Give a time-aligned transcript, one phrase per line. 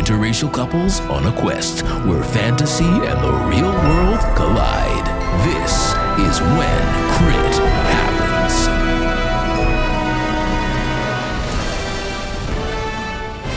[0.00, 5.06] interracial couples on a quest where fantasy and the real world collide.
[5.44, 5.92] This
[6.24, 6.80] is when
[7.12, 7.54] Crit
[7.84, 8.56] happens.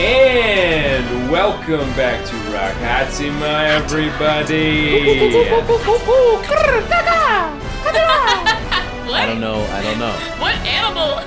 [0.01, 4.97] And welcome back to Rock Hatsima, everybody.
[9.15, 9.63] I don't know.
[9.71, 10.11] I don't know.
[10.41, 11.23] What animal?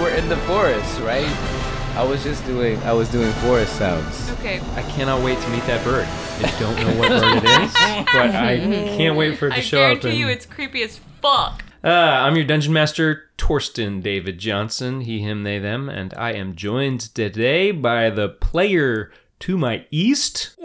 [0.02, 1.55] We're in the forest, right?
[1.96, 2.78] I was just doing.
[2.80, 4.30] I was doing forest sounds.
[4.32, 6.06] Okay, I cannot wait to meet that bird.
[6.06, 7.72] I don't know what bird it is,
[8.12, 8.58] but I
[8.98, 10.02] can't wait for it to I show up.
[10.02, 11.64] guarantee you it's creepy as fuck.
[11.82, 16.54] Uh, I'm your dungeon master, Torsten David Johnson, he, him, they, them, and I am
[16.54, 20.54] joined today by the player to my east.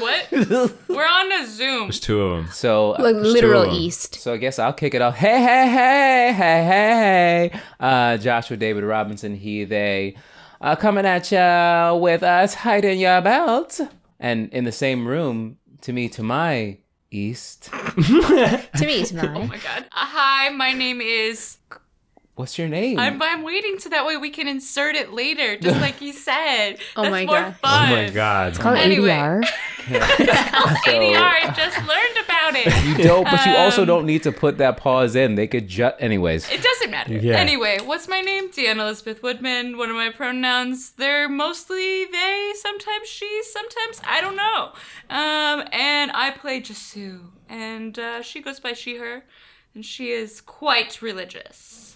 [0.00, 0.26] What?
[0.88, 1.82] We're on a Zoom.
[1.88, 2.52] There's two of them.
[2.52, 4.16] So, Like literal east.
[4.16, 5.16] so I guess I'll kick it off.
[5.16, 7.60] Hey, hey, hey, hey, hey, hey.
[7.80, 10.16] Uh, Joshua David Robinson, he, they,
[10.60, 13.80] uh, coming at ya with us, hiding your belt,
[14.20, 16.78] and in the same room, to me, to my
[17.10, 17.70] east.
[18.78, 19.34] To me, to my.
[19.34, 19.84] Oh my god.
[19.84, 21.56] Uh, hi, my name is.
[22.38, 23.00] What's your name?
[23.00, 26.76] I'm, I'm waiting so that way we can insert it later, just like you said.
[26.96, 27.56] Oh That's my more God.
[27.64, 28.58] Oh my god.
[28.60, 29.08] Call it Anyway.
[29.08, 29.42] ADR.
[29.88, 32.86] ADR, I just learned about it.
[32.86, 35.34] You don't, but you also Um, don't need to put that pause in.
[35.34, 36.48] They could just, anyways.
[36.50, 37.14] It doesn't matter.
[37.14, 37.34] Yeah.
[37.36, 38.50] Anyway, what's my name?
[38.50, 39.76] Deanna Elizabeth Woodman.
[39.76, 44.72] One of my pronouns, they're mostly they, sometimes she, sometimes I don't know.
[45.10, 49.24] Um, and I play Jasoo, and uh, she goes by she, her,
[49.74, 51.87] and she is quite religious.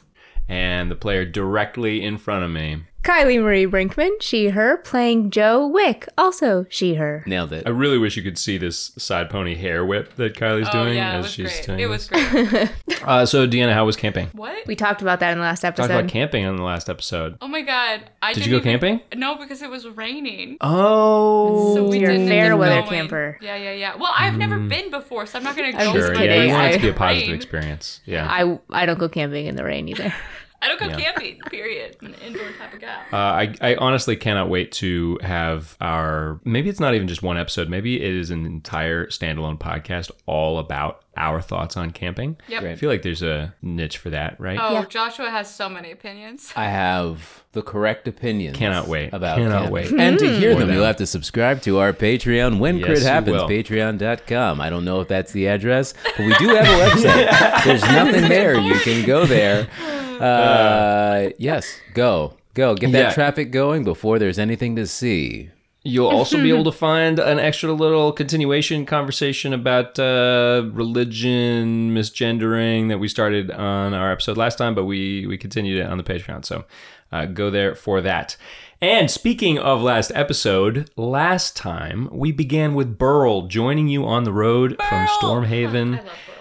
[0.48, 2.84] And the player directly in front of me.
[3.02, 7.24] Kylie Marie Brinkman, she, her, playing Jo Wick, also she, her.
[7.26, 7.66] Nailed it.
[7.66, 10.96] I really wish you could see this side pony hair whip that Kylie's oh doing
[10.98, 11.66] yeah, it as was she's great.
[11.66, 12.70] doing It was great.
[13.02, 14.28] Uh, so, Deanna, how was camping?
[14.28, 14.64] what?
[14.64, 15.92] We talked about that in the last Talked episode.
[15.98, 17.36] about camping on the last episode.
[17.40, 18.02] Oh my god!
[18.22, 19.18] I Did didn't you go even- camping?
[19.18, 20.56] No, because it was raining.
[20.60, 21.74] Oh.
[21.74, 22.90] So we You're a didn't fair end weather going.
[22.92, 23.38] camper.
[23.40, 23.96] Yeah, yeah, yeah.
[23.96, 25.78] Well, I've never been before, so I'm not gonna go.
[25.78, 27.34] I'm just Sure, yeah, you want it to be a positive rain.
[27.34, 28.00] experience.
[28.04, 28.24] Yeah.
[28.30, 30.14] I, I don't go camping in the rain either.
[30.62, 30.96] I don't go Yeah.
[30.96, 31.38] camping.
[31.50, 31.96] Period.
[32.00, 33.02] I'm an indoor type of guy.
[33.12, 37.36] Uh, I, I honestly cannot wait to have our maybe it's not even just one
[37.36, 42.62] episode maybe it is an entire standalone podcast all about our thoughts on camping Yep.
[42.62, 44.84] i feel like there's a niche for that right Oh, Yeah.
[44.86, 46.52] Joshua has so many opinions.
[46.56, 48.56] I have the correct opinions.
[48.56, 49.12] Cannot wait.
[49.12, 49.72] About Cannot camping.
[49.72, 49.92] wait.
[49.92, 50.72] And to hear them, them.
[50.76, 53.42] you'll have to subscribe to our Patreon when Yes, crit happens.
[53.42, 54.60] Patreon.com.
[54.60, 57.64] I don't know if that's the address, but we do have a website.
[57.64, 58.58] There's nothing there.
[58.58, 59.68] You can go there.
[60.22, 62.34] Uh, yes, go.
[62.54, 62.74] Go.
[62.76, 63.12] Get that Yeah.
[63.12, 65.50] traffic going before there's anything to see.
[65.84, 72.88] You'll also be able to find an extra little continuation conversation about uh, religion misgendering
[72.88, 76.04] that we started on our episode last time but we we continued it on the
[76.04, 76.64] patreon so
[77.12, 78.36] uh, go there for that.
[78.80, 84.32] And speaking of last episode last time we began with burl joining you on the
[84.32, 85.98] road from stormhaven.
[86.00, 86.31] I love Pearl.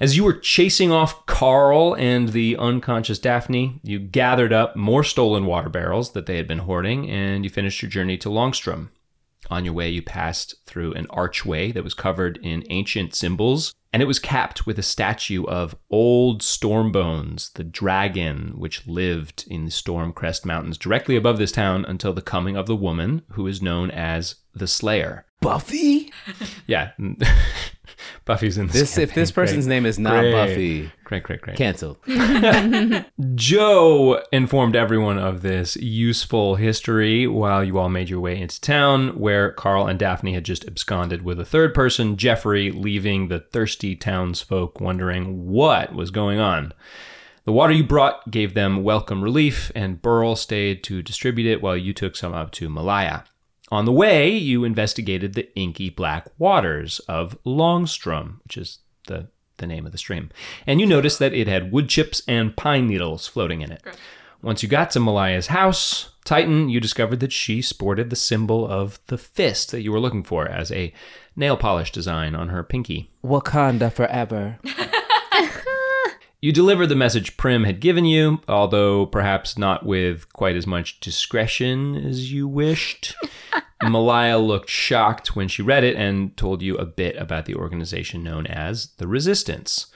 [0.00, 5.44] As you were chasing off Carl and the unconscious Daphne, you gathered up more stolen
[5.44, 8.92] water barrels that they had been hoarding, and you finished your journey to Longstrom.
[9.50, 14.02] On your way, you passed through an archway that was covered in ancient symbols, and
[14.02, 19.70] it was capped with a statue of Old Stormbones, the dragon which lived in the
[19.70, 23.90] Stormcrest Mountains directly above this town until the coming of the woman who is known
[23.90, 25.24] as the Slayer.
[25.40, 26.12] Buffy?
[26.66, 26.90] Yeah,
[28.26, 28.74] Buffy's in this.
[28.74, 29.74] This if this person's Great.
[29.76, 30.32] name is not Great.
[30.32, 31.56] Buffy, Great, great, great.
[31.56, 31.96] canceled.
[33.34, 39.18] Jo informed everyone of this useful history while you all made your way into town,
[39.18, 43.96] where Carl and Daphne had just absconded with a third person, Jeffrey, leaving the thirsty
[43.96, 46.72] townsfolk wondering what was going on.
[47.44, 51.76] The water you brought gave them welcome relief, and Burl stayed to distribute it while
[51.76, 53.24] you took some up to Malaya.
[53.70, 59.66] On the way, you investigated the inky black waters of Longstrom, which is the, the
[59.66, 60.30] name of the stream,
[60.66, 63.82] and you noticed that it had wood chips and pine needles floating in it.
[64.42, 68.98] Once you got to Malaya's house, Titan, you discovered that she sported the symbol of
[69.06, 70.92] the fist that you were looking for as a
[71.36, 73.10] nail polish design on her pinky.
[73.24, 74.58] Wakanda forever.
[76.42, 80.98] You delivered the message Prim had given you, although perhaps not with quite as much
[80.98, 83.14] discretion as you wished.
[83.82, 88.22] Malaya looked shocked when she read it and told you a bit about the organization
[88.22, 89.86] known as the Resistance.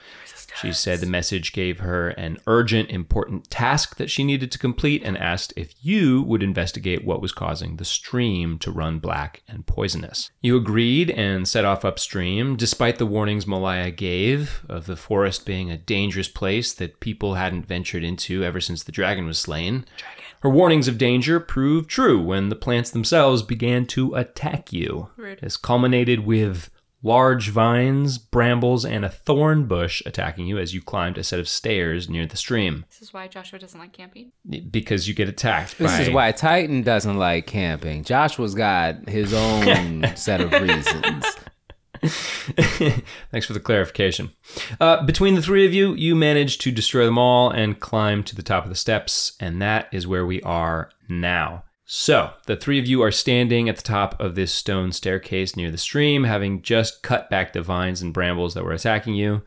[0.61, 5.03] She said the message gave her an urgent, important task that she needed to complete
[5.03, 9.65] and asked if you would investigate what was causing the stream to run black and
[9.65, 10.31] poisonous.
[10.41, 15.69] You agreed and set off upstream, despite the warnings Malaya gave of the forest being
[15.69, 19.85] a dangerous place that people hadn't ventured into ever since the dragon was slain.
[20.41, 25.09] Her warnings of danger proved true when the plants themselves began to attack you.
[25.17, 25.39] Rude.
[25.39, 26.69] This culminated with
[27.05, 31.47] large vines, brambles, and a thorn bush attacking you as you climbed a set of
[31.47, 32.83] stairs near the stream.
[32.89, 34.31] This is why Joshua doesn't like camping.
[34.71, 38.03] Because you get attacked This by is why Titan doesn't like camping.
[38.03, 41.25] Joshua's got his own set of reasons.
[43.31, 44.31] Thanks for the clarification.
[44.81, 48.35] Uh, between the three of you, you managed to destroy them all and climb to
[48.35, 51.65] the top of the steps, and that is where we are now.
[51.87, 55.69] So, the three of you are standing at the top of this stone staircase near
[55.69, 59.43] the stream, having just cut back the vines and brambles that were attacking you.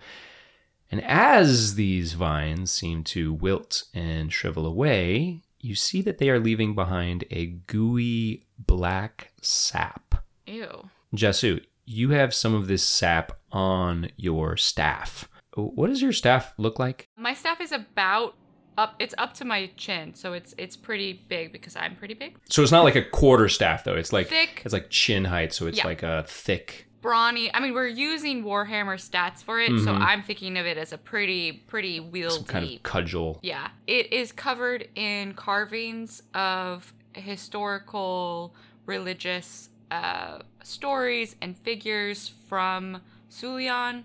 [0.90, 6.38] And as these vines seem to wilt and shrivel away, you see that they are
[6.38, 10.25] leaving behind a gooey black sap.
[10.46, 10.91] Ew.
[11.14, 15.29] Jasoo, you have some of this sap on your staff.
[15.55, 17.08] What does your staff look like?
[17.17, 18.37] My staff is about
[18.78, 18.94] up.
[18.98, 22.38] It's up to my chin, so it's it's pretty big because I'm pretty big.
[22.48, 23.94] So it's not like a quarter staff though.
[23.96, 24.62] It's like Thick.
[24.64, 25.86] it's like chin height, so it's Yeah.
[25.86, 26.86] like a thick.
[27.00, 27.48] Brawny.
[27.54, 30.98] I mean, we're using Warhammer stats for it, so I'm thinking of it as a
[30.98, 32.30] pretty pretty wieldy.
[32.32, 33.38] Some kind of cudgel.
[33.42, 38.54] Yeah, it is covered in carvings of historical,
[38.86, 43.00] religious uh, stories and figures from
[43.31, 44.02] Sulian,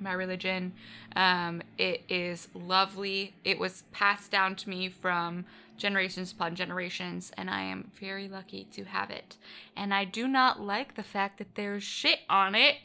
[0.00, 0.72] my religion.
[1.16, 3.34] Um, it is lovely.
[3.44, 5.44] It was passed down to me from
[5.76, 9.36] generations upon generations, and I am very lucky to have it.
[9.76, 12.76] And I do not like the fact that there's shit on it.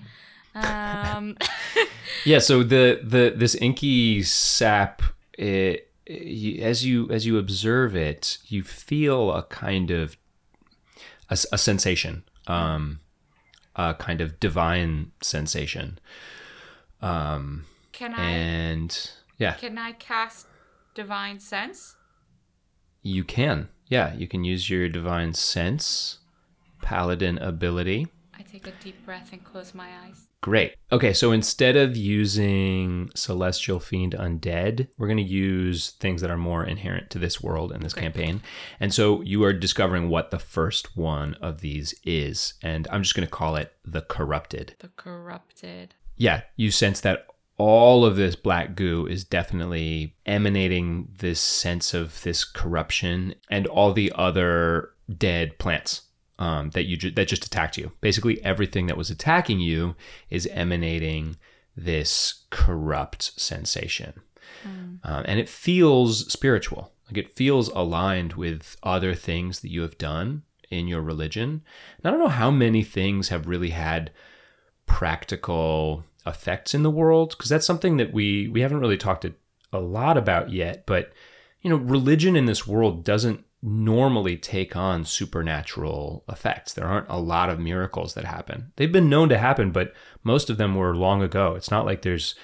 [0.55, 1.37] Um,
[2.25, 2.39] Yeah.
[2.39, 5.01] So the the this inky sap,
[5.37, 10.15] it, you- as you as you observe it, you feel a kind of
[11.29, 12.99] a sensation, um,
[13.75, 15.97] a kind of divine sensation,
[17.03, 20.47] um, can I and yeah, can I cast
[20.95, 21.95] divine sense?
[23.01, 23.69] You can.
[23.87, 26.19] Yeah, you can use your divine sense,
[26.81, 28.07] paladin ability.
[28.37, 30.27] I take a deep breath and close my eyes.
[30.41, 30.75] Great.
[30.91, 36.37] Okay, so instead of using Celestial Fiend Undead, we're going to use things that are
[36.37, 38.41] more inherent to this world and this campaign.
[38.79, 42.55] And so you are discovering what the first one of these is.
[42.61, 44.75] And I'm just going to call it the Corrupted.
[44.79, 45.95] The corrupted.
[46.17, 47.27] Yeah, you sense that
[47.57, 53.93] all of this black goo is definitely emanating this sense of this corruption and all
[53.93, 56.03] the other dead plants
[56.39, 57.91] um, that you ju- that just attacked you.
[58.01, 59.95] Basically, everything that was attacking you
[60.29, 61.37] is emanating
[61.75, 64.13] this corrupt sensation,
[65.03, 66.91] um, and it feels spiritual.
[67.07, 71.61] Like it feels aligned with other things that you have done in your religion.
[71.97, 74.11] And I don't know how many things have really had
[74.93, 77.31] practical effects in the world?
[77.35, 79.33] Because that's something that we we haven't really talked a,
[79.71, 81.11] a lot about yet but
[81.61, 86.73] you know religion in this world doesn't normally take on supernatural effects.
[86.73, 88.71] There aren't a lot of miracles that happen.
[88.75, 89.93] They've been known to happen but
[90.23, 91.55] most of them were long ago.
[91.55, 92.35] It's not like there's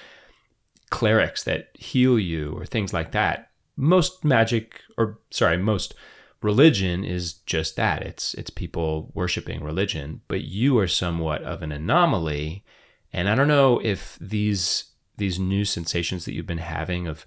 [0.89, 3.51] clerics that heal you or things like that.
[3.77, 5.93] Most magic or sorry most
[6.41, 11.71] religion is just that it's it's people worshiping religion but you are somewhat of an
[11.71, 12.63] anomaly
[13.11, 14.85] and i don't know if these
[15.17, 17.25] these new sensations that you've been having of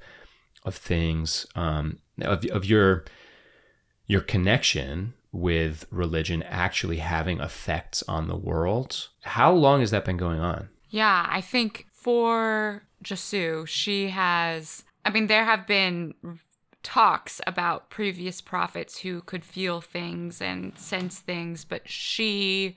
[0.65, 3.05] of things um of, of your
[4.07, 10.17] your connection with religion actually having effects on the world how long has that been
[10.17, 14.85] going on Yeah, I think for Jasoo, she has.
[15.07, 16.13] I mean, there have been
[16.83, 22.77] talks about previous prophets who could feel things and sense things, but she,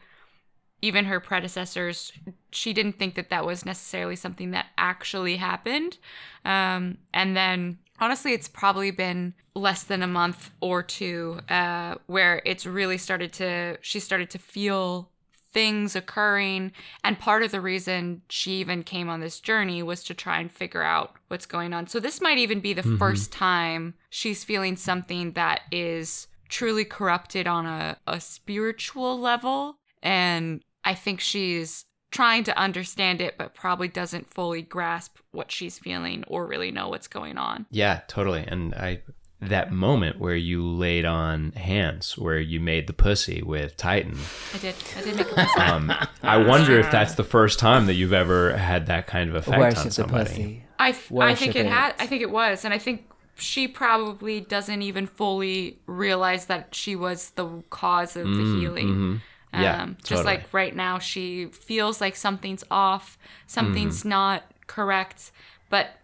[0.82, 2.12] even her predecessors,
[2.52, 5.98] she didn't think that that was necessarily something that actually happened.
[6.44, 12.42] Um, and then, honestly, it's probably been less than a month or two uh, where
[12.46, 13.78] it's really started to.
[13.82, 15.10] She started to feel
[15.56, 16.74] things occurring.
[17.06, 20.52] And part of the reason she even came on this journey was to try and
[20.52, 21.88] figure out what's going on.
[21.88, 22.98] So this might even be the mm-hmm.
[22.98, 29.78] first time she's feeling something that is truly corrupted on a, a spiritual level.
[30.04, 35.80] And I think she's trying to understand it, but probably doesn't fully grasp what she's
[35.80, 37.66] feeling or really know what's going on.
[37.72, 38.44] Yeah, totally.
[38.46, 39.04] And I
[39.42, 44.18] that moment where you laid on hands, where you made the pussy with Titan.
[44.54, 44.76] I did.
[44.98, 45.58] I did make a mistake.
[45.60, 45.92] Um,
[46.24, 49.78] I wonder if that's the first time that you've ever had that kind of effect
[49.78, 50.64] on somebody.
[50.80, 51.72] I, th- I Worship think it it.
[51.72, 51.94] had.
[52.00, 56.96] I think it was, and I think she probably doesn't even fully realize that she
[56.96, 58.88] was the cause of the healing.
[58.88, 59.22] Mm,
[59.54, 60.26] Yeah, Um, just totally.
[60.38, 64.10] like right now, she feels like something's off, something's Mm-hmm.
[64.10, 65.32] not correct,
[65.70, 66.00] but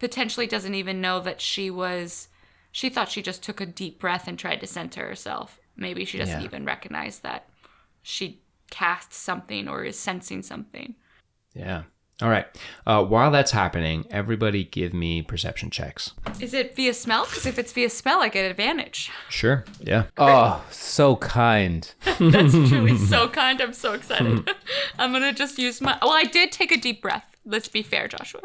[0.00, 2.28] potentially doesn't even know that she was
[2.72, 5.60] She thought she just took a deep breath and tried to center herself.
[5.76, 6.44] Maybe she doesn't Yeah.
[6.46, 7.48] even recognize that
[8.02, 10.94] she cast something or is sensing something.
[11.54, 11.82] Yeah.
[12.20, 12.46] All right.
[12.86, 16.12] Uh, while that's happening, everybody give me perception checks.
[16.40, 17.24] Is it via smell?
[17.24, 19.10] Because if it's via smell, I get advantage.
[19.28, 19.64] Sure.
[19.80, 20.04] Yeah.
[20.16, 21.92] Oh, so kind.
[22.04, 23.60] That's truly so kind.
[23.60, 24.48] I'm so excited.
[24.98, 25.98] I'm gonna just use my.
[26.00, 27.31] Well, I did take a deep breath.
[27.44, 28.40] Let's be fair, Joshua.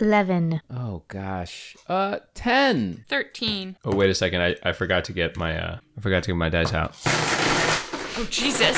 [0.00, 0.60] 11.
[0.70, 1.76] Oh gosh.
[1.88, 3.04] Uh, ten.
[3.08, 3.76] Thirteen.
[3.84, 4.42] Oh, wait a second.
[4.42, 6.96] I, I forgot to get my uh, I forgot to get my dice out.
[7.06, 8.76] Oh Jesus!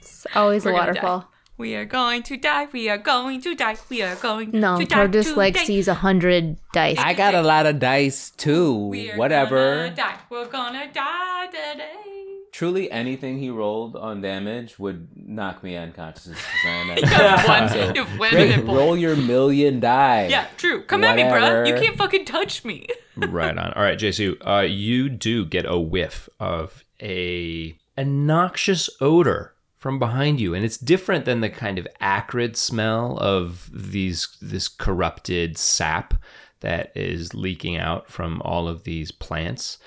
[0.00, 1.30] It's always We're a waterfall.
[1.56, 2.68] We are going to die.
[2.72, 3.76] We are going to die.
[3.90, 4.96] We are going No, to die.
[4.96, 6.98] Tor just like sees a hundred dice.
[6.98, 8.86] I got a lot of dice too.
[8.88, 9.76] We are Whatever.
[9.84, 10.16] Gonna die.
[10.30, 12.19] We're gonna die today.
[12.52, 16.26] Truly, anything he rolled on damage would knock me unconscious.
[16.26, 17.68] Is You have one.
[17.68, 20.26] So, you one Great, roll your million die.
[20.26, 20.82] Yeah, true.
[20.82, 21.68] Come at me, bruh.
[21.68, 22.88] You can't fucking touch me.
[23.16, 23.72] right on.
[23.74, 29.98] All right, Jesu, uh, you do get a whiff of a, a noxious odor from
[29.98, 35.56] behind you, and it's different than the kind of acrid smell of these this corrupted
[35.56, 36.14] sap
[36.60, 39.78] that is leaking out from all of these plants.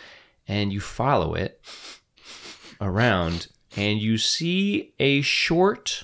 [0.48, 1.62] And you follow it
[2.84, 6.04] around, and you see a short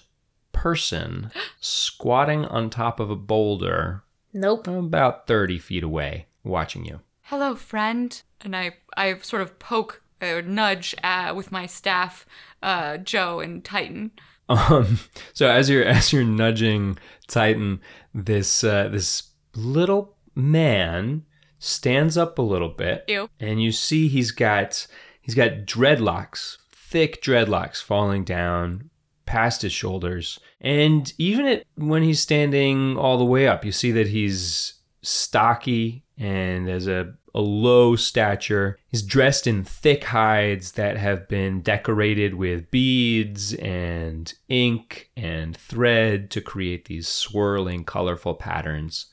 [0.51, 4.67] person squatting on top of a boulder Nope.
[4.67, 7.01] about 30 feet away, watching you.
[7.24, 8.21] Hello, friend.
[8.41, 12.25] And I, I sort of poke or nudge uh, with my staff,
[12.63, 14.12] uh, Jo and Titan.
[14.48, 15.00] Um,
[15.33, 17.81] so as you're as you're nudging Titan,
[18.13, 21.24] this uh, this little man
[21.59, 23.29] stands up a little bit, Ew.
[23.39, 24.88] and you see he's got
[25.21, 26.57] he's got dreadlocks,
[26.89, 28.89] thick dreadlocks falling down
[29.25, 34.08] past his shoulders, and even when he's standing all the way up, you see that
[34.08, 38.77] he's stocky and has a a low stature.
[38.88, 46.29] He's dressed in thick hides that have been decorated with beads and ink and thread
[46.31, 49.08] to create these swirling, colorful patterns.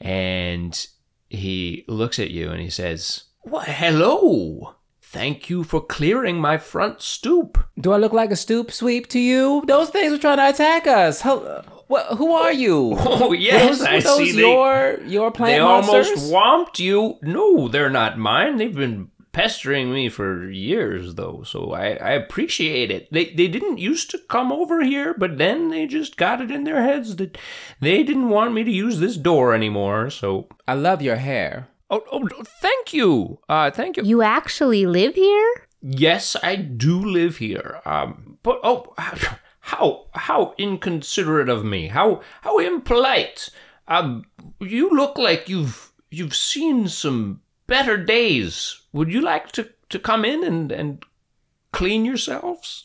[0.00, 0.86] And
[1.30, 4.76] he looks at you and he says, Why, hello!
[5.12, 7.58] Thank you for clearing my front stoop.
[7.78, 9.62] Do I look like a stoop sweep to you?
[9.66, 11.20] Those things were trying to attack us.
[11.20, 12.96] Who are you?
[12.98, 16.08] Oh, yes, those, I those see they- your your plant They monsters?
[16.08, 17.18] almost whomped you.
[17.22, 18.56] No, they're not mine.
[18.56, 23.08] They've been pestering me for years, though, so I, I appreciate it.
[23.12, 26.64] They they didn't used to come over here, but then they just got it in
[26.64, 27.36] their heads that
[27.80, 30.08] they didn't want me to use this door anymore.
[30.10, 31.68] So, I love your hair.
[31.92, 32.28] Oh, oh
[32.60, 34.02] thank you, uh, thank you.
[34.02, 35.68] You actually live here?
[35.82, 37.80] Yes, I do live here.
[37.84, 38.94] Um, but oh,
[39.60, 41.88] how how inconsiderate of me.
[41.88, 43.48] How how impolite.
[43.88, 44.24] Um,
[44.60, 48.80] you look like you've you've seen some better days.
[48.92, 51.04] Would you like to to come in and and
[51.72, 52.84] clean yourselves,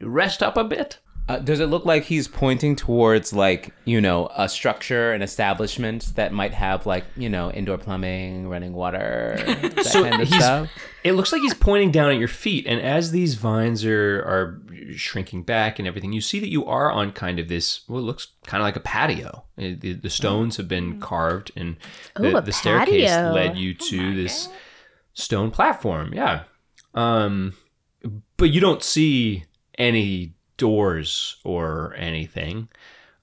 [0.00, 0.98] rest up a bit?
[1.28, 6.14] Uh, does it look like he's pointing towards like you know a structure, an establishment
[6.16, 10.42] that might have like you know indoor plumbing, running water, that So kind of he's-
[10.42, 10.70] stuff?
[11.04, 14.60] It looks like he's pointing down at your feet, and as these vines are are
[14.96, 17.82] shrinking back and everything, you see that you are on kind of this.
[17.88, 19.44] Well, it looks kind of like a patio.
[19.58, 21.76] Uh, The, the stones have been carved, and
[22.16, 23.32] the, Ooh, the staircase patio.
[23.32, 24.48] led you to this
[25.14, 26.12] stone platform.
[26.14, 26.44] Yeah,
[26.94, 27.52] um,
[28.36, 29.44] but you don't see
[29.78, 32.68] any doors or anything.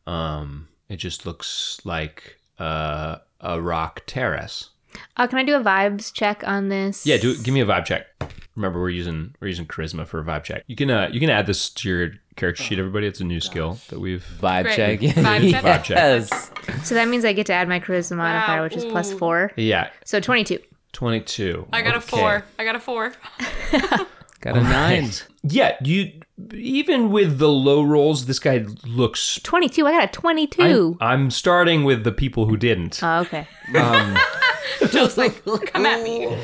[0.08, 4.72] Um, it just looks like uh, a rock terrace.
[5.18, 7.06] Uh, can I do a vibes check on this?
[7.06, 8.08] Yeah, do give me a vibe check.
[8.56, 10.63] Remember, we're using we're using charisma for a vibe check.
[10.68, 13.06] You can uh you can add this to your character sheet, everybody.
[13.06, 14.25] It's a new skill that we've.
[14.42, 14.75] Vibe Great.
[14.75, 15.00] check.
[15.01, 15.63] Vibe check.
[15.63, 15.98] Vibe check.
[15.98, 16.51] Yes.
[16.88, 19.51] So that means I get to add my charisma modifier, which is four.
[19.58, 20.60] Yeah, So 22.
[20.94, 21.68] twenty two.
[21.74, 22.46] I got a four.
[22.58, 23.12] I got a four.
[24.46, 25.10] Got a nine.
[25.44, 26.12] Yeah, you
[26.54, 29.40] even with the low rolls, this guy looks.
[29.44, 29.88] 22.
[29.88, 30.98] I got a 22.
[31.02, 33.00] I'm, I'm starting with the people who didn't.
[33.04, 33.48] oh, okay.
[33.75, 34.16] Um,
[34.92, 36.38] Just like, come at me.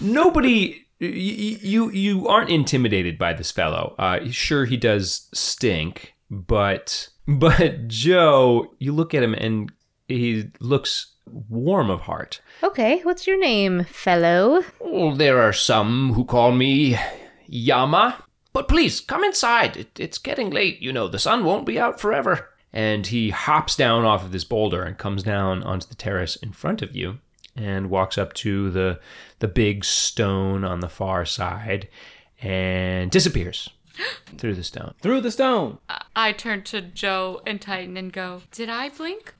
[0.00, 6.14] nobody y- y- you you aren't intimidated by this fellow uh sure he does stink
[6.30, 9.70] but but joe you look at him and
[10.08, 13.00] he looks warm of heart Okay.
[13.02, 14.62] What's your name, fellow?
[14.78, 16.96] well, there are some who call me
[17.52, 18.24] yama.
[18.52, 19.76] But please come inside.
[19.76, 22.48] It, it's getting late you know the sun won't be out forever.
[22.72, 26.52] And he hops down off of this boulder and comes down onto the terrace in
[26.52, 27.18] front of you
[27.54, 28.98] and walks up to the
[29.40, 31.88] the big stone on the far side
[32.40, 33.68] and disappears
[34.38, 34.94] through the stone.
[35.00, 35.78] Through the stone.
[36.14, 39.34] I turn to Jo and Titan and go, Did I blink?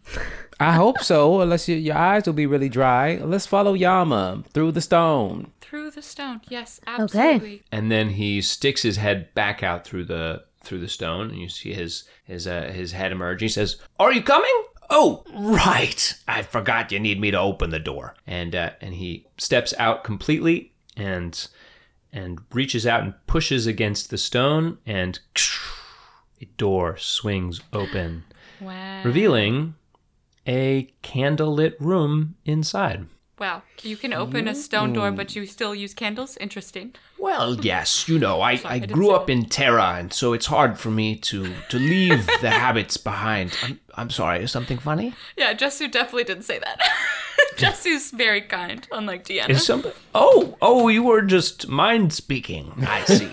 [0.61, 3.17] I hope so, unless your, your eyes will be really dry.
[3.17, 5.53] Let's follow Yama through the stone.
[5.61, 6.41] Through the stone.
[6.49, 7.55] Yes, absolutely.
[7.55, 7.63] Okay.
[7.73, 11.49] And then he sticks his head back out through the through the stone, and you
[11.49, 13.41] see his his uh, his head emerge.
[13.41, 16.15] He says, "Are you coming?" Oh, right.
[16.29, 18.15] I forgot you need me to open the door.
[18.27, 21.49] And uh, and he steps out completely and
[22.13, 25.19] and reaches out and pushes against the stone, and
[26.41, 28.25] a door swings open,
[28.61, 29.03] Wow.
[29.05, 29.75] revealing
[30.47, 33.07] a candlelit room inside.
[33.39, 33.63] Wow.
[33.83, 36.37] You can open a stone door, but you still use candles?
[36.37, 36.95] Interesting.
[37.19, 40.79] Well, yes, you know, I, I didn't grew up in Terra, and so it's hard
[40.79, 43.57] for me to, to leave the habits behind.
[43.63, 45.15] I'm, I'm sorry, is something funny?
[45.37, 46.81] Yeah, Jesu definitely didn't say that.
[47.57, 49.51] Jesu's very kind, unlike Deanna.
[49.51, 49.95] Is somebody?
[50.15, 52.73] Oh, oh, you were just mind speaking.
[52.87, 53.31] I see.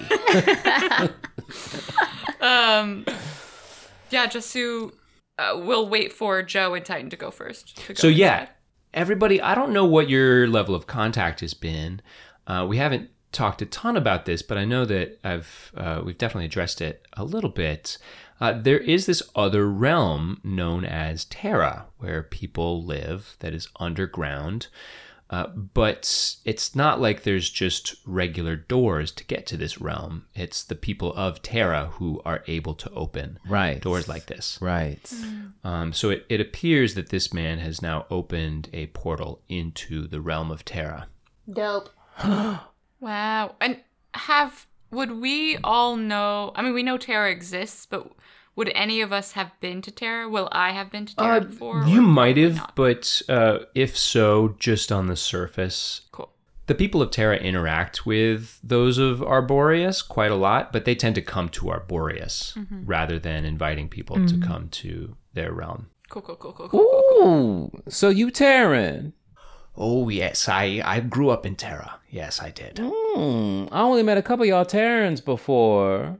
[4.11, 4.91] yeah, Jesu
[5.37, 7.77] uh, will wait for Jo and Titan to go first.
[7.77, 8.49] to go So yeah,
[8.93, 9.41] everybody.
[9.41, 12.01] I don't know what your level of contact has been.
[12.45, 16.17] Uh, we haven't talked a ton about this, but I know that I've uh, we've
[16.17, 17.97] definitely addressed it a little bit.
[18.39, 24.67] Uh, there is this other realm known as Terra, where people live that is underground.
[25.31, 30.25] Uh, but it's not like there's just regular doors to get to this realm.
[30.33, 33.79] It's the people of Terra who are able to open Right.
[33.79, 34.57] doors like this.
[34.59, 34.99] Right.
[35.63, 40.19] Um, so it, it appears that this man has now opened a portal into the
[40.19, 41.07] realm of Terra.
[41.51, 41.89] Dope.
[43.01, 43.55] Wow.
[43.61, 43.79] And
[44.13, 46.51] have would we all know?
[46.55, 48.11] I mean, we know Terra exists, but
[48.55, 50.27] would any of us have been to Terra?
[50.29, 51.83] Will I have been to Terra Uh, before?
[51.85, 52.75] you might have, not?
[52.75, 56.01] but uh, if so, just on the surface.
[56.11, 56.29] Cool.
[56.67, 61.15] The people of Terra interact with those of Arboreus quite a lot, but they tend
[61.15, 62.85] to come to Arboreus Mm-hmm.
[62.85, 65.87] rather than inviting people to come to their realm.
[66.09, 66.21] Cool.
[66.21, 66.35] Cool.
[66.35, 66.53] Cool.
[66.53, 66.69] Cool.
[66.69, 66.81] Cool.
[67.27, 69.13] Ooh, so you Terran.
[69.77, 71.99] Oh, yes, I, I grew up in Terra.
[72.09, 72.79] Yes, I did.
[72.83, 76.17] Hmm, I only met a couple of y'all Terrans before.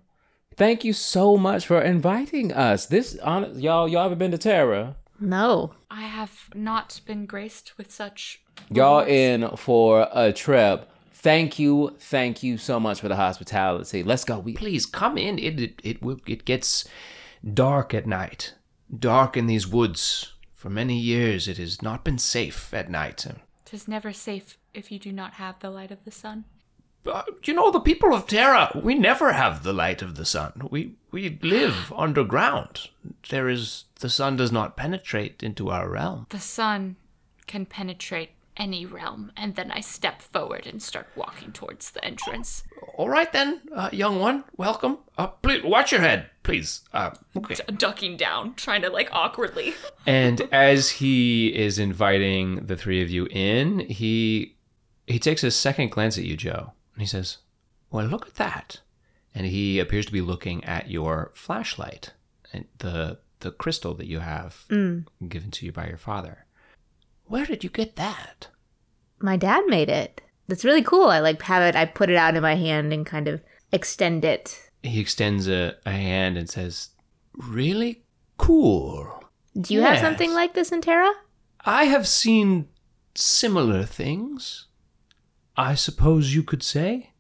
[0.59, 2.85] Thank you so much for inviting us.
[2.85, 4.97] This, hon- y'all, y'all ever been to Terra?
[5.17, 5.71] No.
[5.89, 8.41] I have not been graced with such.
[8.69, 9.09] Y'all rewards.
[9.09, 10.91] in for a trip.
[11.13, 14.03] Thank you, thank you so much for the hospitality.
[14.03, 14.37] Let's go.
[14.39, 15.39] We Please come in.
[15.39, 16.85] It, it, it, it gets
[17.53, 18.53] dark at night.
[18.93, 20.33] Dark in these woods.
[20.55, 23.25] For many years, it has not been safe at night.
[23.63, 26.43] Tis never safe if you do not have the light of the sun.
[27.05, 30.67] Uh, you know, the people of Terra, we never have the light of the sun.
[30.69, 32.89] We we live underground.
[33.29, 36.27] There is the sun does not penetrate into our realm.
[36.29, 36.97] The sun
[37.47, 42.63] can penetrate any realm, and then I step forward and start walking towards the entrance.
[42.95, 44.97] All right then, uh, young one, welcome.
[45.17, 46.81] Uh, please watch your head, please.
[46.93, 47.55] Uh, okay.
[47.77, 49.73] ducking down, trying to like awkwardly.
[50.05, 54.55] And as he is inviting the three of you in, he
[55.05, 57.37] he takes a second glance at you, Jo, and he says,
[57.89, 58.81] "Well, look at that."
[59.33, 62.11] And he appears to be looking at your flashlight,
[62.51, 65.05] and the the crystal that you have mm.
[65.29, 66.45] given to you by your father.
[67.23, 68.49] Where did you get that?
[69.21, 70.19] My dad made it.
[70.49, 71.07] That's really cool.
[71.07, 71.77] I like have it.
[71.77, 74.59] I put it out in my hand and kind of extend it.
[74.83, 76.89] He extends a, a hand and says,
[77.33, 78.03] Really
[78.35, 79.23] cool.
[79.57, 81.13] Do you have something like this in Terra?
[81.61, 82.67] "I have seen
[83.15, 84.67] similar things.
[85.59, 87.11] I suppose you could say."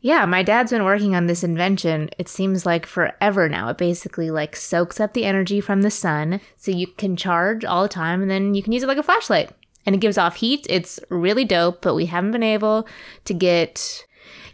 [0.00, 2.10] Yeah, my dad's been working on this invention.
[2.18, 3.68] It seems like forever now.
[3.70, 7.82] It basically like soaks up the energy from the sun so you can charge all
[7.82, 9.50] the time and then you can use it like a flashlight.
[9.86, 10.66] And it gives off heat.
[10.68, 12.86] It's really dope, but we haven't been able
[13.24, 14.04] to get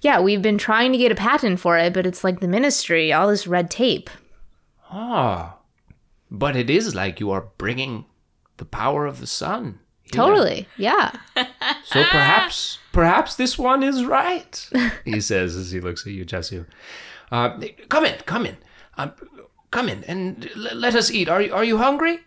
[0.03, 3.13] Yeah, we've been trying to get a patent for it, but it's like the ministry,
[3.13, 4.09] all this red tape.
[4.91, 5.59] Ah,
[6.31, 8.07] But it is like you are bringing
[8.57, 9.81] the power of the sun.
[10.13, 10.67] Totally.
[10.77, 11.13] Yeah.
[11.85, 14.69] So perhaps, perhaps this one is right.
[15.05, 16.65] He says as he looks at you, Jesu.
[17.33, 18.57] Uh, Come in, come in.
[18.97, 19.13] Um,
[19.71, 21.29] come in and l- let us eat.
[21.29, 22.21] Are you, are you hungry?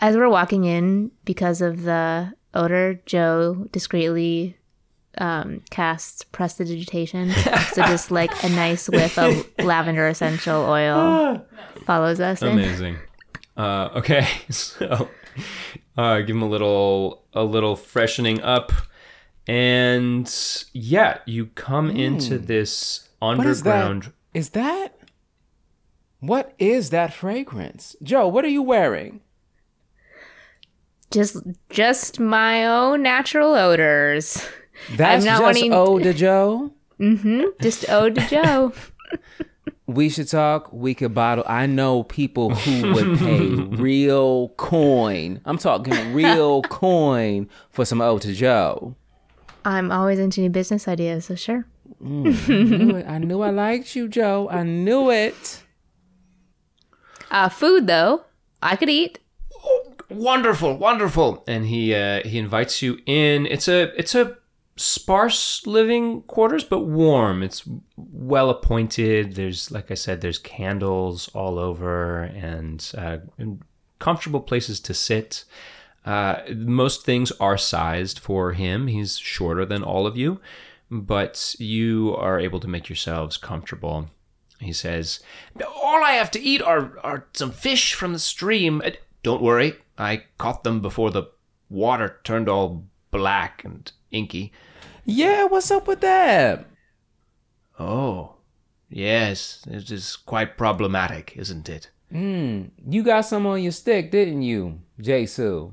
[0.00, 4.56] As we're walking in, because of the odor, Jo discreetly
[5.18, 7.30] um, casts prestidigitation.
[7.72, 11.46] so just like a nice whiff of lavender essential oil
[11.86, 12.48] follows us in.
[12.48, 12.96] amazing.
[13.56, 15.08] Uh, okay, so
[15.96, 18.72] uh, give him a little, a little freshening up,
[19.46, 20.32] and
[20.72, 23.84] yeah, you come into this What is that?
[23.84, 24.12] underground.
[24.32, 24.98] Is that?
[26.20, 27.94] What is that fragrance?
[28.02, 29.20] Jo, what are you wearing?
[31.10, 31.36] Just
[31.70, 34.44] just my own natural odors.
[34.96, 36.72] That's not just wanting- Eau de Joe.
[37.00, 37.42] Mm-hmm.
[37.60, 38.72] Just ode to Joe.
[39.86, 40.72] We should talk.
[40.72, 41.44] We could bottle.
[41.46, 45.40] I know people who would pay real coin.
[45.44, 48.96] I'm talking real coin for some O to Joe.
[49.64, 51.66] I'm always into new business ideas, so sure.
[52.00, 53.06] I knew, it.
[53.06, 54.48] I knew I liked you, Jo.
[54.50, 55.62] I knew it.
[57.30, 58.24] Uh, food though,
[58.62, 59.18] I could eat.
[60.10, 61.44] wonderful, wonderful.
[61.46, 63.46] And he uh, he invites you in.
[63.46, 64.36] It's a it's a
[64.76, 67.42] sparse living quarters, but warm.
[67.42, 67.62] It's
[67.96, 69.34] well appointed.
[69.34, 73.62] There's like I said, there's candles all over and, uh, and
[73.98, 75.44] comfortable places to sit.
[76.04, 78.88] Uh, most things are sized for him.
[78.88, 80.40] He's shorter than all of you,
[80.90, 84.10] but you are able to make yourselves comfortable.
[84.60, 85.20] He says,
[85.64, 88.82] All I have to eat are, are some fish from the stream.
[88.84, 88.90] Uh,
[89.22, 91.24] Don't worry, I caught them before the
[91.70, 92.84] water turned all
[93.14, 94.52] black and inky.
[95.04, 96.66] Yeah, what's up with that?
[97.78, 98.34] Oh,
[98.90, 101.90] yes, it is quite problematic, isn't it?
[102.10, 102.64] Hmm.
[102.86, 105.72] You got some on your stick, didn't you, Jesu?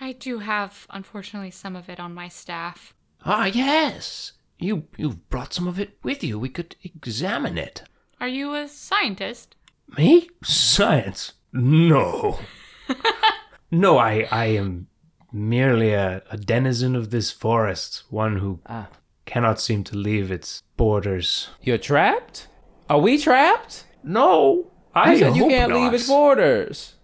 [0.00, 2.94] I do have, unfortunately, some of it on my staff.
[3.24, 4.32] Ah, yes.
[4.58, 6.38] You you've brought some of it with you.
[6.38, 7.82] We could examine it.
[8.20, 9.54] Are you a scientist?
[9.96, 10.28] Me?
[10.42, 11.34] Science?
[11.52, 12.40] No.
[13.70, 14.88] no, I I am
[15.36, 18.88] merely a, a denizen of this forest, one who Ah.
[19.26, 21.48] cannot seem to leave its borders.
[21.62, 22.48] You're trapped?
[22.88, 23.84] Are we trapped?
[24.02, 25.80] No, I You said you can't not.
[25.80, 26.94] leave its borders.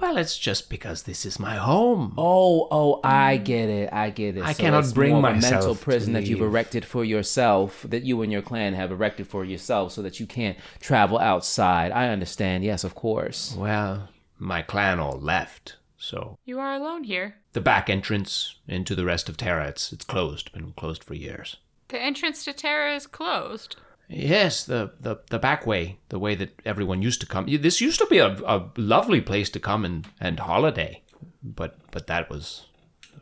[0.00, 2.14] Well, it's just because this is my home.
[2.16, 3.92] Oh, oh, I get it.
[3.92, 4.42] I get it.
[4.42, 7.04] I So cannot bring more of a myself mental to prison that you've erected for
[7.04, 11.18] yourself, that you and your clan have erected for yourself, so that you can't travel
[11.18, 11.92] outside.
[11.92, 12.64] I understand.
[12.64, 13.54] Yes, of course.
[13.58, 14.08] Well,
[14.38, 17.36] my clan all left, so You are alone here.
[17.52, 21.56] the back entrance into the rest of Terra, it's it's closed, been closed for years.
[21.88, 23.76] The entrance to Terra is closed.
[24.08, 27.46] Yes, the, the, the back way, the way that everyone used to come.
[27.46, 31.02] This used to be a, a lovely place to come and, and holiday,
[31.42, 32.66] but but that was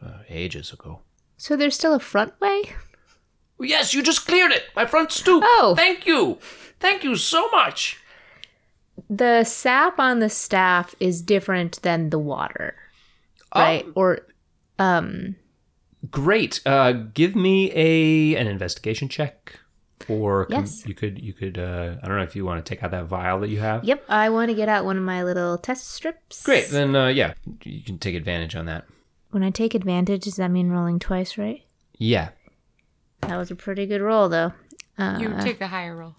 [0.04, 1.00] uh, ages ago.
[1.36, 2.62] So there's still a front way?
[3.60, 4.64] Yes, you just cleared it.
[4.74, 5.44] My front stoop.
[5.46, 5.74] Oh.
[5.76, 6.38] thank you,
[6.80, 7.98] thank you so much.
[9.14, 12.74] The sap on the staff is different than the water,
[13.54, 13.84] right?
[13.94, 14.20] or
[14.78, 15.36] um
[16.10, 16.60] Great.
[16.66, 19.60] Uh, give me a an investigation check,
[20.08, 20.86] or com- Yes.
[20.86, 21.58] you could you could.
[21.58, 23.84] Uh, I don't know if you want to take out that vial that you have.
[23.84, 26.42] yep, I want to get out one of my little test strips.
[26.42, 26.68] Great.
[26.70, 28.84] Then uh, yeah, you can take advantage on that.
[29.30, 31.62] When I take advantage, does that mean rolling twice, right?
[31.98, 32.30] Yeah.
[33.20, 34.52] That was a pretty good roll though.
[34.98, 36.16] Uh, You take the higher roll.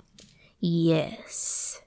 [0.60, 1.82] yes.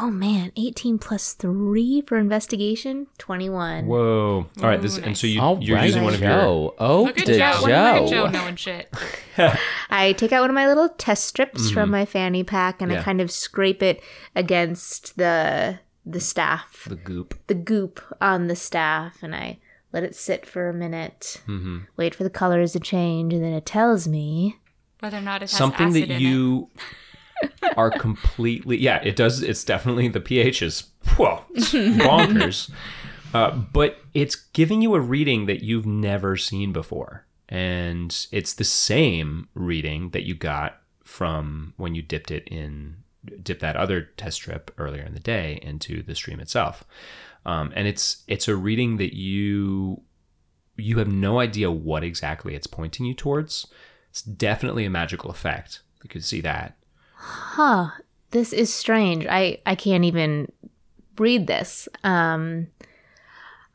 [0.00, 3.86] Oh man, 18 plus 3 for investigation, 21.
[3.86, 4.46] Whoa.
[4.58, 4.80] All right.
[4.80, 6.30] This Ooh, and so you All you're right, using one of your.
[6.30, 6.74] Joe.
[6.78, 7.58] Oh, Look at to Joe.
[7.60, 8.26] Look at Joe Joe.
[8.30, 8.88] knowing shit.
[9.90, 11.74] I take out one of my little test strips mm-hmm.
[11.74, 13.00] from my fanny pack and Yeah.
[13.00, 14.02] I kind of scrape it
[14.34, 17.38] against the the staff, The goop.
[17.46, 19.58] the goop on the staff, and I
[19.92, 21.40] let it sit for a minute.
[21.46, 21.80] Mm-hmm.
[21.96, 24.56] Wait for the colors to change, and then it tells me.
[25.00, 26.20] Whether or not it has Something acid that in it.
[26.22, 26.70] you
[27.76, 28.78] are completely.
[28.78, 29.42] Yeah, it does.
[29.42, 30.84] It's definitely the pH is
[31.54, 32.70] it's bonkers.
[33.34, 38.62] Uh, but it's giving you a reading that you've never seen before, and it's the
[38.62, 42.96] same reading that you got from when you dipped it in
[43.42, 46.84] dip that other test strip earlier in the day into the stream itself.
[47.44, 50.02] Um, and it's it's a reading that you
[50.76, 53.66] you have no idea what exactly it's pointing you towards.
[54.10, 55.80] It's definitely a magical effect.
[56.02, 56.76] You can see that.
[57.24, 57.90] Huh,
[58.32, 59.26] this is strange.
[59.28, 60.50] I I can't even
[61.18, 61.88] read this.
[62.02, 62.66] Um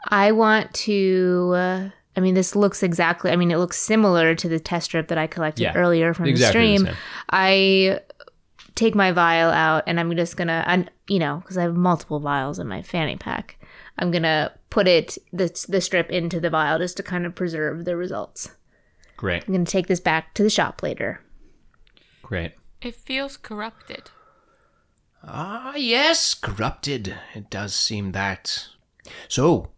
[0.09, 4.49] I want to uh, I mean this looks exactly I mean it looks similar to
[4.49, 6.85] the test strip that I collected Yeah, earlier from exactly the the stream.
[6.87, 6.95] same.
[7.29, 7.99] I
[8.75, 12.19] take my vial out and I'm just to I'm, you know, cuz I have multiple
[12.19, 13.57] vials in my fanny pack.
[13.97, 17.85] I'm to put it the the strip into the vial just to kind of preserve
[17.85, 18.51] the results.
[19.15, 21.21] Great, I'm to take this back to the shop later.
[22.21, 22.51] great.
[22.81, 24.11] It feels corrupted.
[25.23, 27.15] Ah, yes, corrupted.
[27.33, 28.67] It does seem that.
[29.27, 29.71] So,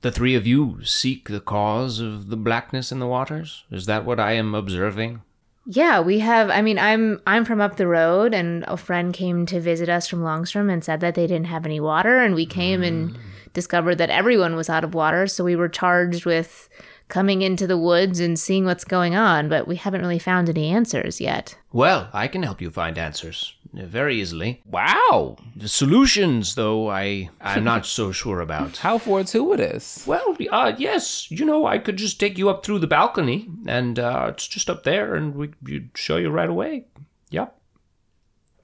[0.00, 3.64] the three of you seek the cause of the blackness in the waters?
[3.70, 5.22] Is that what I am observing?
[5.66, 6.48] Yeah, we have.
[6.50, 10.08] I mean, I'm I'm from up the road, and a friend came to visit us
[10.08, 13.16] from Longstrom and said that they didn't have any water, and we came and
[13.52, 15.26] discovered that everyone was out of water.
[15.26, 16.68] So we were charged with
[17.10, 20.70] coming into the woods and seeing what's going on, but we haven't really found any
[20.70, 21.56] answers yet.
[21.72, 23.54] Well, I can help you find answers.
[23.78, 24.62] uh, very easily.
[24.64, 25.36] Wow.
[25.54, 28.76] The solutions, though, I I'm not so sure about.
[28.86, 30.06] How fortuitous.
[30.06, 33.98] Well, uh, yes, you know, I could just take you up through the balcony, and
[33.98, 36.86] uh, it's just up there, and we would show you right away.
[37.30, 37.54] Yep.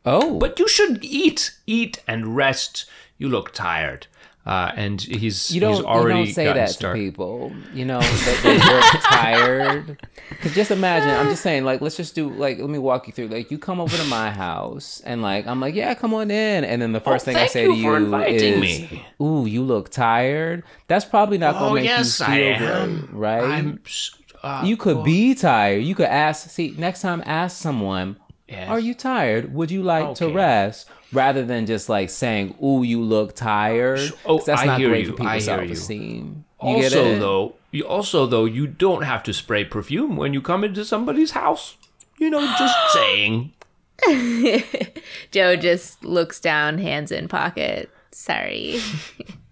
[0.04, 0.38] Oh.
[0.38, 2.86] But you should eat, eat, and rest.
[3.18, 4.06] You look tired.
[4.46, 6.98] Uh, and he's you don't, he's already you don't say that started.
[6.98, 7.52] to people.
[7.72, 9.98] You know, that they work tired.
[10.40, 13.12] Cause just imagine, I'm just saying, like, let's just do, like, let me walk you
[13.12, 13.28] through.
[13.28, 16.64] Like, you come over to my house, and like, I'm like, yeah, come on in.
[16.64, 19.06] And then the first thing I Oh, say you to you is, me.
[19.20, 23.00] "Ooh, you look tired." That's probably not gonna Oh make yes, you I feel am.
[23.00, 23.42] good, right?
[23.44, 23.80] I'm.
[24.42, 25.82] Uh, you could be tired.
[25.82, 26.48] You could ask.
[26.50, 28.16] See, next time, ask someone,
[28.48, 28.68] Yes.
[28.68, 29.52] "Are you tired?
[29.54, 34.38] Would you like to rest?" Rather than just like saying, "Ooh, you look tired." Oh,
[34.38, 35.10] 'Cause that's I not hear great you.
[35.12, 35.74] for people's I hear you.
[35.74, 36.44] self-esteem.
[36.62, 40.40] You get Also, though, you also though you don't have to spray perfume when you
[40.40, 41.76] come into somebody's house.
[42.18, 43.52] You know, just saying.
[45.32, 47.90] Jo just looks down, hands in pocket.
[48.12, 48.80] Sorry.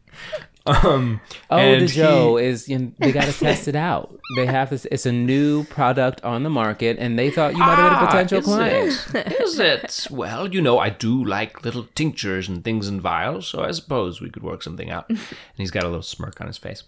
[0.67, 4.19] Um, Oh, and the he- Jo is you know, they got to test it out.
[4.37, 4.87] They have this.
[4.91, 8.07] It's a new product on the market, and they thought you might have been a
[8.07, 9.07] potential is client.
[9.15, 9.33] It?
[9.43, 10.07] Is it?
[10.11, 14.23] Well, you know, I do like little tinctures and things in vials, so I suppose
[14.23, 15.07] we could work something out.
[15.11, 15.19] and
[15.59, 16.83] he's got a little smirk on his face.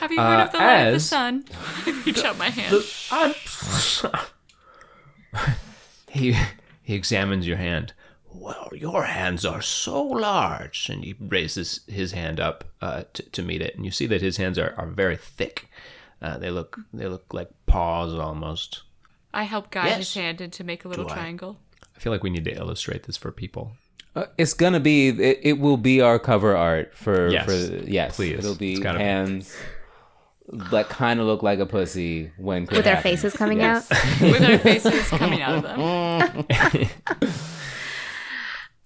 [0.00, 1.44] Have you heard Uh, of the light of the sun?
[1.86, 2.76] I reach out my hand.
[3.10, 3.34] I'm.
[6.10, 6.36] He
[6.82, 7.92] he examines your hand.
[8.34, 13.42] Well, your hands are so large, and he raises his hand up uh, to, to
[13.42, 15.68] meet it, and you see that his hands are, are very thick.
[16.20, 18.82] Uh, they look they look like paws almost.
[19.32, 19.98] I help guide Yes.
[19.98, 21.58] his hand in to make a little Do triangle.
[21.96, 23.72] I feel like we need to illustrate this for people.
[24.16, 25.08] Uh, it's gonna be.
[25.08, 27.28] It, it will be our cover art for.
[27.30, 28.16] Yes, for yes.
[28.16, 28.38] please.
[28.40, 29.04] It'll be It's gotta be.
[29.04, 29.56] hands
[30.48, 33.90] that kind of look like a pussy when could With our faces coming Yes.
[33.90, 34.20] out.
[34.20, 36.88] With our faces coming out of them.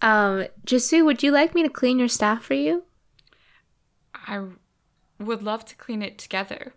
[0.01, 2.85] Um, Jasoo, would you like me to clean your staff for you?
[4.15, 4.45] I
[5.19, 6.75] would love to clean it together.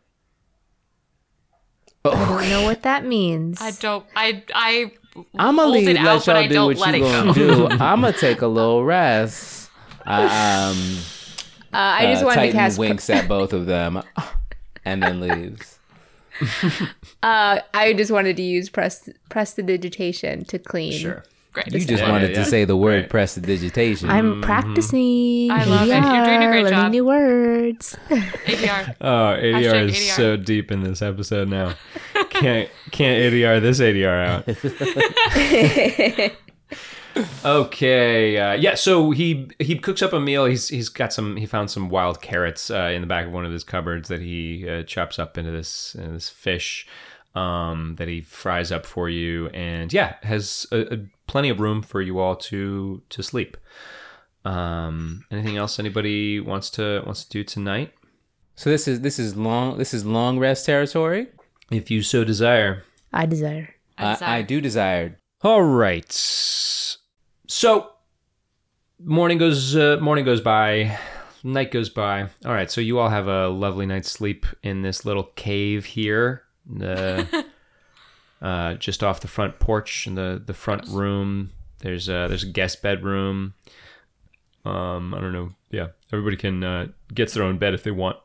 [2.04, 3.62] I don't know what that means.
[3.62, 4.06] I don't.
[4.16, 4.44] I.
[4.56, 4.92] I.
[5.38, 5.86] I'm gonna leave.
[5.86, 7.34] Let out, y'all do what you it gonna go.
[7.34, 7.68] do.
[7.80, 9.70] I'm gonna take a little rest.
[10.06, 10.98] Uh, um,
[11.74, 12.78] Uh, I just uh, wanted Titan to cast.
[12.80, 14.04] winks at both of them,
[14.86, 15.80] and then leaves.
[17.24, 20.92] Uh, I just wanted to use press prestidigitation to clean.
[20.92, 21.24] Sure.
[21.54, 21.68] Great.
[21.74, 23.10] You just Yeah, wanted yeah, to say the word Right.
[23.10, 24.10] prestidigitation.
[24.10, 25.52] I'm practicing.
[25.52, 25.88] I love it.
[25.90, 26.92] You're doing a great learning job.
[26.92, 27.98] new words.
[28.10, 28.96] ADR.
[29.02, 30.16] Oh, ADR Hashtag is ADR.
[30.16, 31.74] so deep in this episode now.
[32.30, 34.48] Can't can't ADR this ADR out.
[37.46, 38.76] okay, uh, yeah.
[38.76, 40.46] So he he cooks up a meal.
[40.46, 41.36] He's he's got some.
[41.36, 44.22] He found some wild carrots uh, in the back of one of his cupboards that
[44.22, 46.88] he uh, chops up into this into this fish
[47.36, 51.00] um, that he fries up for you, and yeah, has a, a,
[51.32, 53.58] plenty of room for you all to to sleep.
[54.44, 57.94] Um, anything else anybody wants to wants to do tonight?
[58.56, 61.28] so this is this is long this is long rest territory.
[61.72, 62.84] If you so desire.
[63.14, 63.74] I desire.
[63.98, 64.30] I I, desire.
[64.30, 65.18] I do desire.
[65.42, 66.12] All right.
[66.12, 67.94] So
[69.00, 70.98] morning goes uh, morning goes by,
[71.44, 72.24] night goes by.
[72.46, 72.70] All right.
[72.70, 76.44] So you all have a lovely night's sleep in this little cave here,
[76.84, 77.24] uh,
[78.42, 81.52] uh, just off the front porch in the the front room.
[81.80, 83.54] There's a there's a guest bedroom.
[84.66, 85.52] Um, I don't know.
[85.72, 88.18] Yeah, everybody can uh, gets their own bed if they want.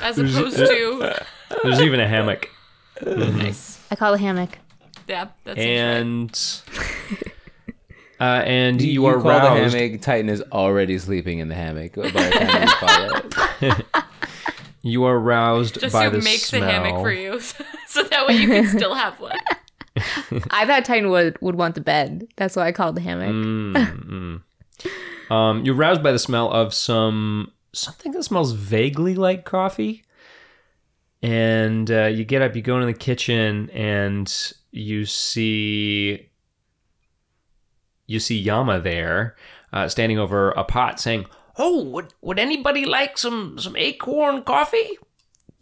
[0.00, 1.22] As opposed to.
[1.62, 2.48] There's even a hammock.
[3.04, 3.78] nice.
[3.90, 4.58] I call it a hammock.
[5.06, 6.80] Yeah, that seems right.
[6.80, 7.22] and
[8.20, 9.74] uh, and you, you are call roused.
[9.74, 10.00] the hammock.
[10.00, 13.86] Titan is already sleeping in the hammock by the time you call it.
[14.86, 16.60] You are roused Just by to the make smell.
[16.60, 17.64] the hammock for you, so
[18.14, 19.38] that way you can still have one.
[20.50, 22.26] I thought Titan would, would want the bed.
[22.36, 23.28] That's why I called the hammock.
[23.28, 24.42] Mm,
[25.30, 25.32] mm.
[25.32, 30.04] Um, you're roused by the smell of some something that smells vaguely like coffee,
[31.22, 32.54] and uh, you get up.
[32.56, 34.32] You go into the kitchen, and
[34.70, 36.28] you see
[38.06, 39.36] you see Yama there,
[39.72, 44.98] uh, standing over a pot, saying, Oh, would would anybody like some some acorn coffee?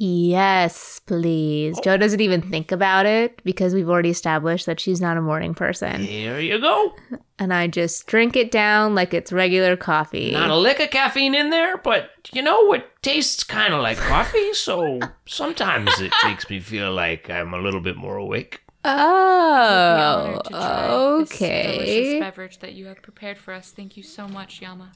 [0.05, 1.77] Yes, please.
[1.79, 1.83] Oh.
[1.83, 5.55] Jo doesn't even think about it because we've already established that she's not a morning
[5.55, 6.01] person.
[6.03, 6.93] Here you go.
[7.39, 10.33] And I just drink it down like it's regular coffee.
[10.33, 13.97] Not a lick of caffeine in there, but you know it tastes kind of like
[13.97, 18.61] coffee, so sometimes it makes me feel like I'm a little bit more awake.
[18.85, 22.19] Oh, honored to try this delicious okay.
[22.19, 23.71] beverage that you have prepared for us.
[23.71, 24.91] Thank you so much, Yama.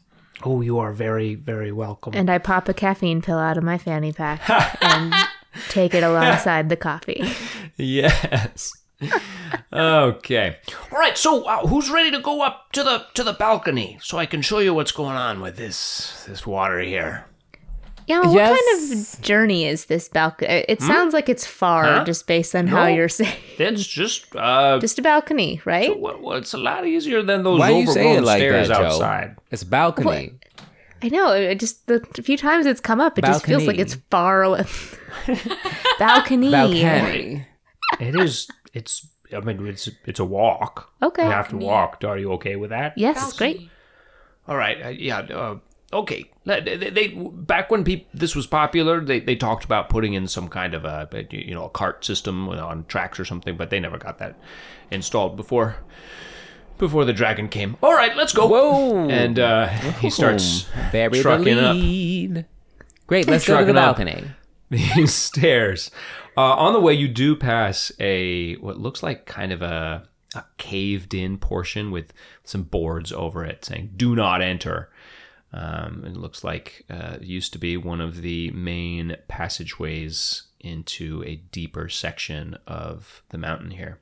[0.45, 2.13] Oh, you are very very welcome.
[2.15, 4.43] And I pop a caffeine pill out of my fanny pack
[4.83, 5.15] and
[5.69, 7.25] take it alongside the coffee.
[7.77, 8.73] "Yes."
[9.73, 10.57] Okay.
[10.91, 14.17] All right, so uh, who's ready to go up to the to the balcony so
[14.19, 17.27] I can show you what's going on with this this water here?
[18.07, 18.61] Yeah, what Yes.
[18.89, 20.65] kind of journey is this balcony?
[20.69, 22.05] It sounds like it's far, Huh?
[22.05, 23.35] just based on how you're saying.
[23.59, 25.99] It's just uh, Just a balcony, right?
[25.99, 28.79] well, well, it's a lot easier than those Why you say overgrown like stairs that,
[28.79, 28.85] Jo?
[28.87, 29.37] outside.
[29.51, 30.35] It's balcony.
[31.03, 31.33] I know.
[31.33, 34.65] It just the few times it's come up, it just feels like it's far away.
[35.99, 36.51] balcony.
[36.51, 37.47] Balcony.
[38.01, 38.49] It is.
[38.73, 39.07] It's.
[39.37, 40.91] I mean, it's it's a walk.
[41.03, 41.25] Okay.
[41.25, 42.03] You have to walk.
[42.05, 42.97] Are you okay with that?
[42.97, 43.69] Yes, great.
[44.49, 45.57] All right, uh, yeah, uh,
[45.93, 46.25] okay.
[46.45, 50.49] They, they back when peop this was popular, they, they talked about putting in some
[50.49, 53.99] kind of a you know a cart system on tracks or something, but they never
[53.99, 54.39] got that
[54.91, 55.77] installed before
[56.79, 57.77] before the dragon came.
[57.83, 58.47] All right, let's go.
[58.47, 59.09] Whoa.
[59.09, 61.77] And uh, he starts the trucking up.
[63.07, 64.25] Great, let's go to the balcony.
[64.71, 65.91] these stairs.
[66.37, 70.45] Uh, on the way, you do pass a what looks like kind of a, a
[70.59, 72.13] caved-in portion with
[72.45, 74.91] some boards over it saying "Do not enter."
[75.53, 81.37] Um, it looks like uh, used to be one of the main passageways into a
[81.37, 84.01] deeper section of the mountain here.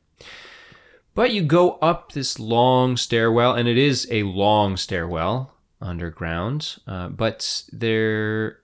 [1.15, 6.77] But you go up this long stairwell, and it is a long stairwell underground.
[6.87, 8.61] Uh, but there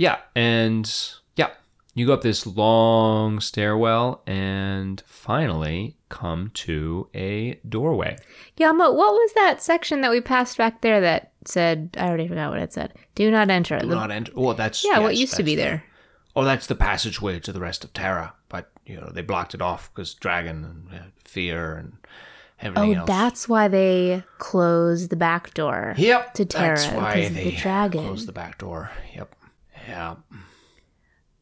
[0.00, 0.90] yeah, and
[1.36, 1.50] yeah,
[1.94, 8.16] you go up this long stairwell and finally come to a doorway.
[8.58, 11.96] Yama, what was that section that we passed back there that said?
[11.98, 12.92] I already forgot what it said.
[13.14, 13.78] Do not enter.
[13.78, 14.32] Do The- not enter.
[14.36, 15.84] Oh, that's yeah, what used to be the- there?
[16.36, 18.34] Oh, that's the passageway to the rest of Terra.
[18.48, 21.92] But you know they blocked it off because dragon and uh, fear and
[22.60, 23.06] everything Oh, else.
[23.08, 25.94] that's why they closed the back door.
[25.96, 28.02] Yep, to Terra, That's why they the dragon.
[28.04, 28.90] closed the back door.
[29.14, 29.34] Yep.
[29.88, 30.16] Yeah.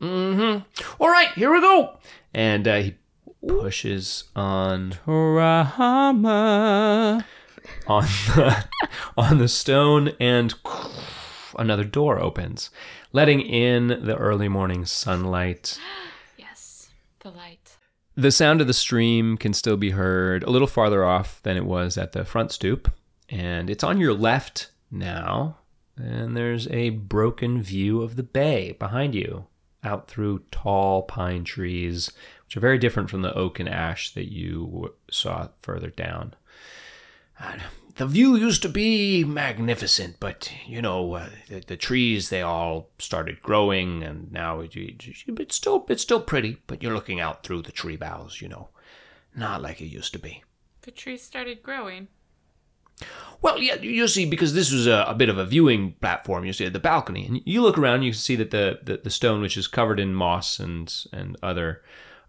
[0.01, 1.03] Mm-hmm.
[1.03, 1.99] All right, here we go.
[2.33, 2.95] And uh, he
[3.47, 5.65] pushes on Rama.
[7.87, 8.65] on the,
[9.17, 10.55] on the stone and
[11.59, 12.71] another door opens,
[13.13, 15.79] letting in the early morning sunlight.
[16.37, 17.77] Yes, the light.
[18.17, 21.65] The sound of the stream can still be heard a little farther off than it
[21.65, 22.93] was at the front stoop,
[23.29, 25.59] and it's on your left now.
[25.97, 29.47] And there's a broken view of the bay behind you,
[29.85, 32.11] out through tall pine trees,
[32.45, 36.35] which are very different from the oak and ash that you saw further down.
[37.97, 42.91] The view used to be magnificent, but you know uh, the, the trees they all
[42.99, 46.59] started growing, and now it, it- it's still it's still pretty.
[46.69, 48.69] But you're looking out through the tree boughs, you know,
[49.35, 50.45] not like it used to be.
[50.83, 52.07] The trees started growing.
[53.41, 56.45] Well, yeah, you see, because this was a, a bit of a viewing platform.
[56.45, 58.97] You see at the balcony, and You look around, you can see that the, the,
[59.05, 61.83] the stone, which is covered in moss and and other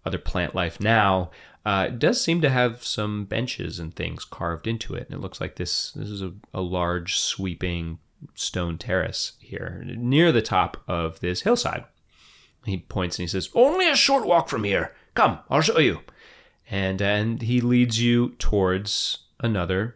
[0.06, 1.32] other plant life now,
[1.66, 5.08] uh, does seem to have some benches and things carved into it.
[5.10, 7.98] And it looks like this this is a, a large sweeping
[8.36, 11.86] stone terrace here near the top of this hillside.
[12.66, 14.94] He points and he says, only a short walk from here.
[15.16, 16.02] Come, I'll show you.
[16.70, 19.96] and and he leads you towards another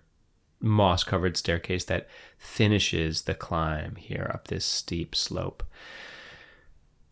[0.63, 5.63] moss covered staircase that finishes the climb here up this steep slope.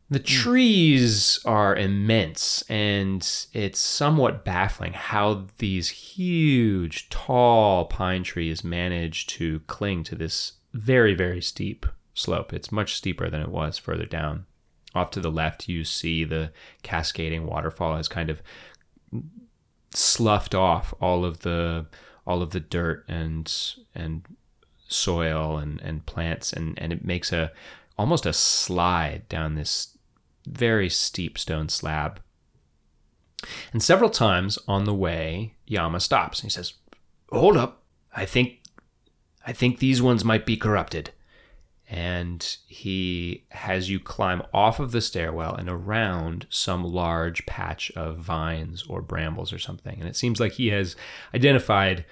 [0.09, 0.25] The hmm.
[0.25, 3.21] trees are immense, and
[3.53, 11.13] it's somewhat baffling how these huge, tall pine trees manage to cling to this very,
[11.13, 12.53] very steep slope.
[12.53, 14.45] It's much steeper than it was further down.
[14.93, 16.51] Off to the left, you see the
[16.83, 18.41] cascading waterfall has kind of
[19.93, 21.85] sloughed off all of the
[22.25, 24.23] all of the dirt and and
[24.88, 27.51] soil and and plants and and it makes a
[27.97, 29.97] almost a slide down this
[30.47, 32.19] very steep stone slab
[33.71, 36.73] and several times on the way yama stops and he says
[37.31, 37.84] Hold up.
[38.13, 38.60] I think,
[39.45, 41.12] I think these ones might be corrupted.
[41.91, 48.17] And he has you climb off of the stairwell and around some large patch of
[48.17, 49.99] vines or brambles or something.
[49.99, 50.95] And it seems like he has
[51.36, 52.06] identified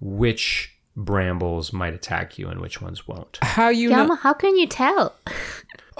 [0.00, 3.40] which brambles might attack you and which ones won't.
[3.42, 4.14] How you Yama, know?
[4.14, 5.16] how can you tell?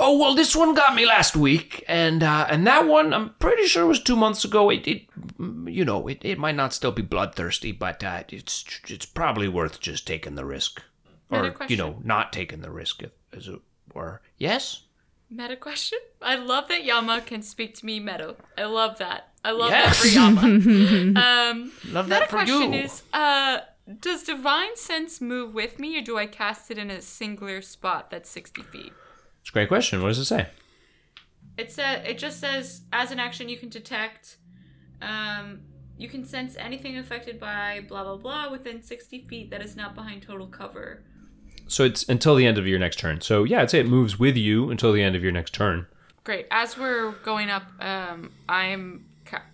[0.00, 3.66] Oh well, this one got me last week, and uh, and that one I'm pretty
[3.66, 4.70] sure was two months ago.
[4.70, 5.02] It, it
[5.66, 9.80] you know, it, it might not still be bloodthirsty, but uh, it's it's probably worth
[9.80, 10.84] just taking the risk,
[11.30, 13.02] Another or you know, not taking the risk,
[13.36, 13.60] as it
[13.94, 14.22] were.
[14.36, 14.82] Yes.
[15.30, 15.98] Meta question?
[16.22, 18.36] I love that Yama can speak to me meta.
[18.56, 19.28] I love that.
[19.44, 20.02] I love Yes.
[20.02, 20.40] that for Yama.
[21.20, 22.80] um, Love that for question you.
[22.80, 23.58] is, uh,
[24.00, 28.10] does Divine Sense move with me, or do I cast it in a singular spot
[28.10, 28.92] that's 60 feet?
[29.42, 30.00] It's a great question.
[30.02, 30.48] What does it say?
[31.56, 34.36] It says it just says as an action you can detect
[35.02, 35.60] um
[35.96, 39.94] you can sense anything affected by blah blah blah within 60 feet that is not
[39.96, 41.02] behind total cover.
[41.68, 43.20] So it's until the end of your next turn.
[43.20, 45.86] So yeah, I'd say it moves with you until the end of your next turn.
[46.24, 46.46] Great.
[46.50, 49.04] As we're going up, um, I'm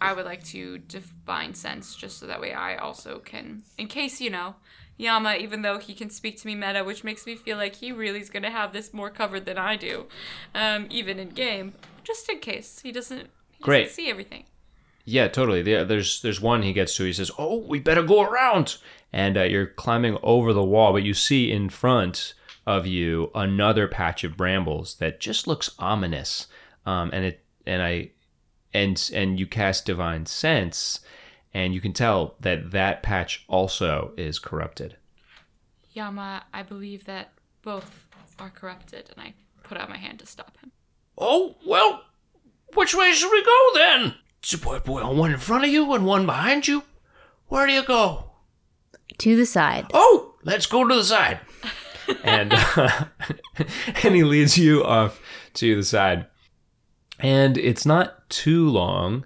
[0.01, 4.21] I would like to divine sense just so that way I also can, in case
[4.21, 4.55] you know,
[4.97, 7.91] Yama, even though he can speak to me meta, which makes me feel like he
[7.91, 10.07] really is gonna have this more covered than I do,
[10.55, 13.29] um, even in game, just in case he doesn't.
[13.59, 14.45] He doesn't see everything.
[15.05, 15.63] Yeah, totally.
[15.63, 17.05] There- There's there's one he gets to.
[17.05, 18.77] He says, "Oh, we better go around."
[19.13, 22.35] And uh, you're climbing over the wall, but you see in front
[22.67, 26.49] of you another patch of brambles that just looks ominous.
[26.87, 28.11] Um, and it and I
[28.73, 31.01] and and you cast divine sense,
[31.53, 34.97] and you can tell that that patch also is corrupted.
[35.93, 37.33] Yama, I believe that
[37.63, 38.07] both
[38.39, 40.73] are corrupted, and I put out my hand to stop him.
[41.17, 42.03] Oh, well,
[42.75, 44.15] which way should we go then?
[44.63, 46.85] What, well, one in front of you and one behind you?
[47.49, 48.31] Where do you go?
[49.19, 49.87] To the side.
[49.95, 51.41] Oh, let's go to the side.
[52.25, 53.07] and uh,
[54.03, 55.21] and he leads you off
[55.55, 56.27] to the side.
[57.19, 59.25] And it's not too long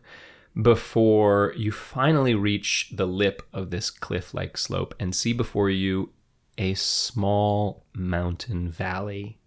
[0.60, 6.10] before you finally reach the lip of this cliff-like slope and see before you
[6.58, 9.38] a small mountain valley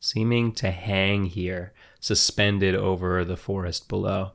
[0.00, 4.32] seeming to hang here suspended over the forest below.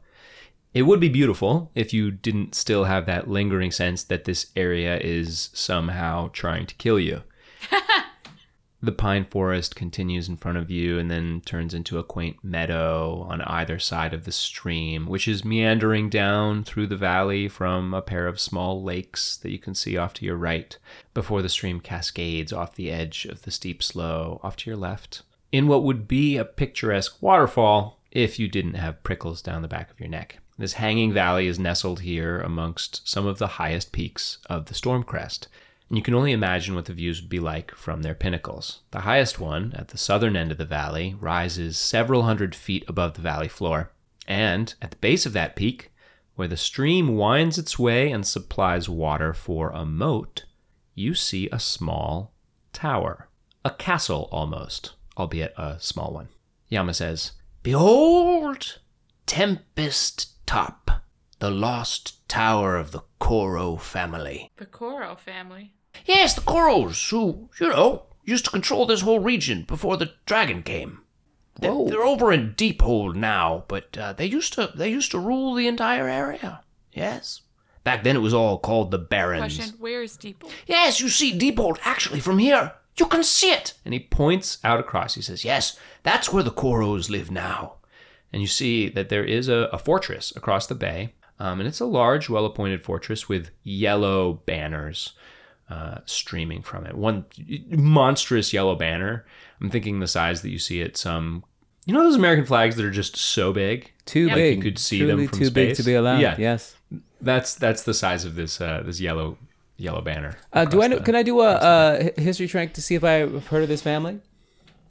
[0.79, 4.97] It would be beautiful if you didn't still have that lingering sense that this area
[4.97, 7.23] is somehow trying to kill you.
[8.81, 13.27] The pine forest continues in front of you and then turns into a quaint meadow
[13.29, 18.01] on either side of the stream, which is meandering down through the valley from a
[18.01, 20.77] pair of small lakes that you can see off to your right,
[21.13, 25.23] before the stream cascades off the edge of the steep slope off to your left,
[25.51, 29.91] in what would be a picturesque waterfall if you didn't have prickles down the back
[29.91, 30.39] of your neck.
[30.59, 35.47] This hanging valley is nestled here amongst some of the highest peaks of the Stormcrest,
[35.87, 38.81] and you can only imagine what the views would be like from their pinnacles.
[38.91, 43.13] The highest one, at the southern end of the valley, rises several hundred feet above
[43.13, 43.93] the valley floor.
[44.27, 45.93] And at the base of that peak,
[46.35, 50.43] where the stream winds its way and supplies water for a moat,
[50.93, 52.33] you see a small
[52.73, 53.29] tower.
[53.63, 56.27] A castle almost, albeit a small one.
[56.67, 57.31] Yama says,
[57.63, 58.79] Behold,
[59.25, 60.89] Tempest Top,
[61.37, 64.49] the lost tower of the Koro family.
[64.57, 65.75] The Koro family.
[66.07, 70.63] Yes, the Koros, who, you know, used to control this whole region before the dragon
[70.63, 71.03] came.
[71.59, 71.87] They're, Whoa.
[71.87, 75.67] they're over in Deephold now, but uh, they used to they used to rule the
[75.67, 76.63] entire area.
[76.91, 77.41] Yes.
[77.83, 79.55] Back then it was all called the Barrens.
[79.55, 80.51] Question: Where is Deephold?
[80.65, 82.73] Yes, you see Deephold actually from here.
[82.97, 83.75] You can see it.
[83.85, 85.13] and he points out across.
[85.13, 87.75] He says, Yes, that's where the Koros live now.
[88.31, 91.79] And you see that there is a, a fortress across the bay, um, and it's
[91.79, 95.13] a large, well-appointed fortress with yellow banners
[95.69, 96.95] uh, streaming from it.
[96.95, 97.25] One
[97.69, 99.25] monstrous yellow banner.
[99.61, 101.43] I'm thinking the size that you see at some,
[101.85, 103.91] you know, those American flags that are just so big.
[104.05, 104.57] Too Like big.
[104.57, 106.19] you could see Truly them from too big to be allowed.
[106.19, 106.35] Yeah.
[106.39, 106.75] Yes.
[107.21, 109.37] That's that's the size of this uh, this yellow
[109.77, 110.37] yellow banner.
[110.53, 110.97] Uh, do I know?
[110.97, 113.81] the- Can I do a, a history check to see if I've heard of this
[113.81, 114.19] family?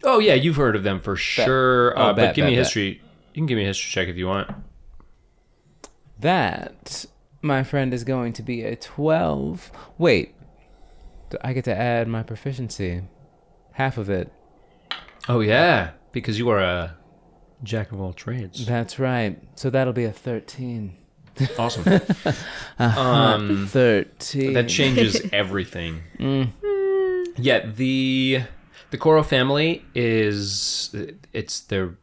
[0.04, 1.98] Oh yeah, you've heard of them for sure.
[1.98, 2.64] Oh, uh, bet, but give me bet, a bet.
[2.66, 3.02] history.
[3.38, 4.50] You can give me a history check if you want.
[6.18, 7.06] That,
[7.40, 9.70] my friend, is going to be a twelve.
[9.96, 10.34] Wait,
[11.30, 13.02] do I get to add my proficiency,
[13.74, 14.32] half of it.
[15.28, 16.96] Oh yeah, because you are a
[17.62, 18.66] jack of all trades.
[18.66, 19.40] That's right.
[19.54, 20.96] So that'll be a thirteen.
[21.56, 22.00] Awesome.
[22.80, 24.54] um, Thirteen.
[24.54, 26.02] that changes everything.
[27.36, 28.42] Yeah, the
[28.90, 30.92] the Koro family is
[31.32, 31.98] it's their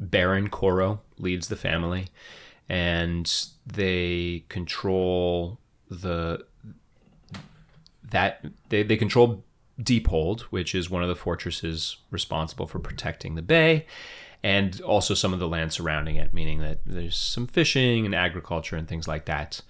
[0.00, 2.08] Baron Koro leads the family,
[2.68, 3.30] and
[3.66, 6.44] they control the
[8.10, 9.44] that they they control
[9.80, 13.86] Deephold, which is one of the fortresses responsible for protecting the bay,
[14.42, 18.76] and also some of the land surrounding it, meaning that there's some fishing and agriculture
[18.76, 19.60] and things like that.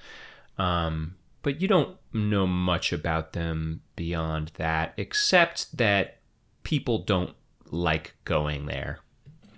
[0.59, 6.18] Um, but you don't know much about them beyond that, except that
[6.62, 7.35] people don't
[7.70, 9.01] like going there.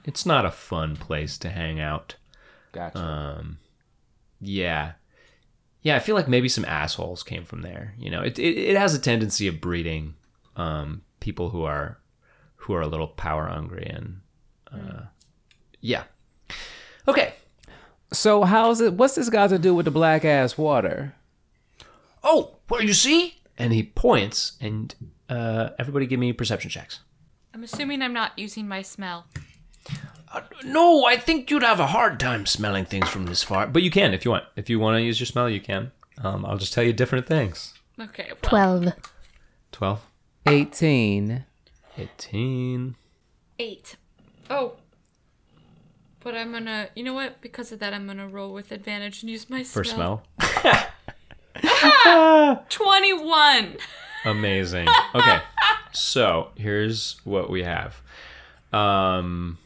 [0.05, 2.17] It's not a fun place to hang out.
[2.73, 2.99] Gotcha.
[2.99, 3.59] Um,
[4.41, 4.93] yeah,
[5.83, 5.97] yeah.
[5.97, 7.95] I feel like maybe some assholes came from there.
[7.99, 10.15] You know, it it, it has a tendency of breeding
[10.57, 11.99] um, people who are
[12.57, 14.21] who are a little power hungry and
[14.73, 15.03] uh,
[15.81, 16.05] yeah.
[17.07, 17.35] Okay.
[18.13, 18.95] so how's it?
[18.95, 21.15] What's this got to do with the black ass water?
[22.23, 23.35] Oh, well, you see?
[23.59, 24.95] And he points, and
[25.29, 27.01] uh, everybody give me perception checks.
[27.53, 29.27] I'm assuming I'm not using my smell.
[30.65, 33.67] No, I think you'd have a hard time smelling things from this far.
[33.67, 34.45] But you can if you want.
[34.57, 35.93] If you want to use your smell, you can.
[36.19, 37.75] Um, I'll just tell you different things.
[38.01, 38.31] Okay.
[38.51, 38.95] Well, 12.
[39.73, 40.01] 12,
[40.47, 41.45] 18.
[41.99, 42.95] 18.
[43.59, 43.97] eight.
[44.49, 44.75] Oh.
[46.21, 47.41] But I'm gonna, you know what?
[47.41, 50.23] Because of that, I'm gonna roll with advantage and use my For smell.
[52.69, 53.77] 21.
[54.25, 54.89] Amazing.
[55.15, 55.41] Okay.
[55.93, 58.01] so here's what we have.
[58.73, 59.59] Um,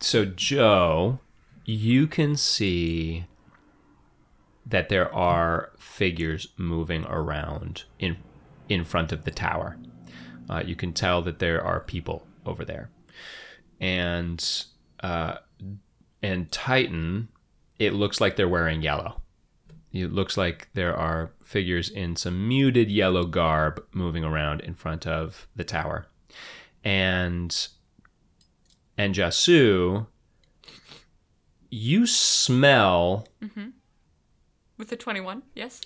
[0.00, 1.20] so Jo,
[1.64, 3.24] you can see
[4.64, 8.16] that there are figures moving around in
[8.68, 9.76] in front of the tower.
[10.50, 12.90] Uh, you can tell that there are people over there,
[13.80, 14.64] and
[15.00, 15.36] uh,
[16.22, 17.28] and Titan.
[17.78, 19.20] It looks like they're wearing yellow.
[19.92, 25.06] It looks like there are figures in some muted yellow garb moving around in front
[25.06, 26.06] of the tower.
[26.82, 27.68] And
[28.98, 30.06] and Jasoo,
[31.70, 33.26] you smell
[34.78, 35.80] With the 21, yes?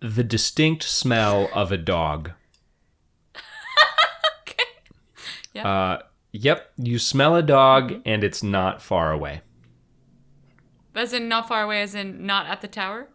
[0.00, 2.32] the distinct smell of a dog.
[4.42, 4.64] Okay.
[5.54, 5.66] Yeah.
[5.68, 9.40] Uh, yep, you smell a dog and it's not far away.
[10.94, 13.08] As in not far away, as in not at the tower?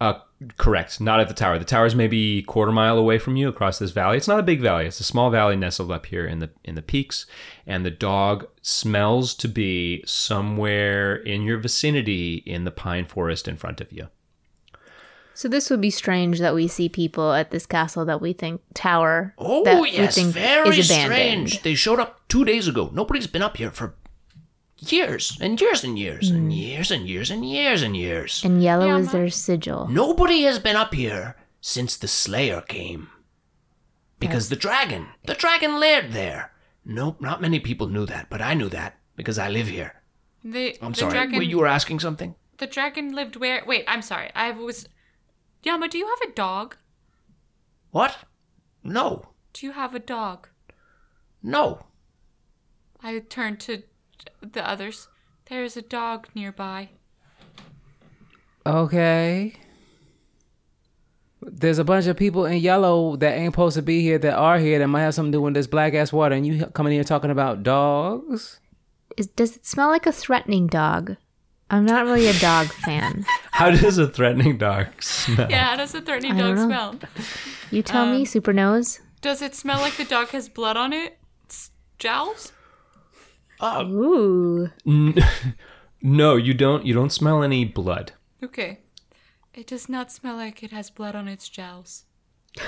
[0.00, 0.14] Uh,
[0.56, 1.00] correct.
[1.00, 1.58] Not at the tower.
[1.58, 4.16] The tower is maybe quarter mile away from you across this valley.
[4.16, 4.86] It's not a big valley.
[4.86, 7.26] It's a small valley nestled up here in the in the peaks.
[7.66, 13.56] And the dog smells to be somewhere in your vicinity in the pine forest in
[13.56, 14.08] front of you.
[15.36, 18.60] So this would be strange that we see people at this castle that we think
[18.72, 21.62] tower Oh, that yes, we think very is strange.
[21.62, 22.90] They showed up two days ago.
[22.92, 23.94] Nobody's been up here for
[24.92, 26.56] years and years and years and mm.
[26.56, 28.44] years and years and years and years.
[28.44, 29.88] And yellow Yeah, is their sigil.
[29.88, 33.08] Nobody has been up here since the Slayer came.
[34.18, 36.52] Because the dragon, the dragon laired there.
[36.84, 40.02] Nope, not many people knew that, but I knew that because I live here.
[40.42, 41.12] The, I'm the sorry.
[41.12, 42.34] Dragon, Wait, you were asking something?
[42.58, 43.62] The dragon lived where?
[43.66, 44.30] Wait, I'm sorry.
[44.34, 44.86] I was.
[45.62, 46.76] Yama, do you have a dog?
[47.90, 48.16] What?
[48.82, 50.48] No, Do you have a dog?
[51.42, 51.86] no.
[53.02, 53.82] I turned to
[54.40, 55.08] the others.
[55.46, 56.90] There's a dog nearby.
[58.66, 59.54] Okay.
[61.42, 64.58] There's a bunch of people in yellow that ain't supposed to be here that are
[64.58, 66.92] here that might have something to do with this black ass water, and you coming
[66.94, 68.60] here talking about dogs?
[69.18, 71.16] Is, does it smell like a threatening dog?
[71.68, 73.26] I'm not really a dog fan.
[73.50, 75.50] How does a threatening dog smell?
[75.50, 76.94] Yeah, how does a threatening I dog smell?
[77.70, 79.00] You tell Um, me, Super Nose.
[79.20, 81.18] Does it smell like the dog has blood on it?
[81.44, 82.52] It's jowls?
[83.60, 84.70] Oh.
[84.86, 85.14] Ooh.
[86.06, 86.84] No, you don't.
[86.84, 88.12] You don't smell any blood.
[88.42, 88.80] Okay.
[89.54, 92.04] It does not smell like it has blood on its jowls.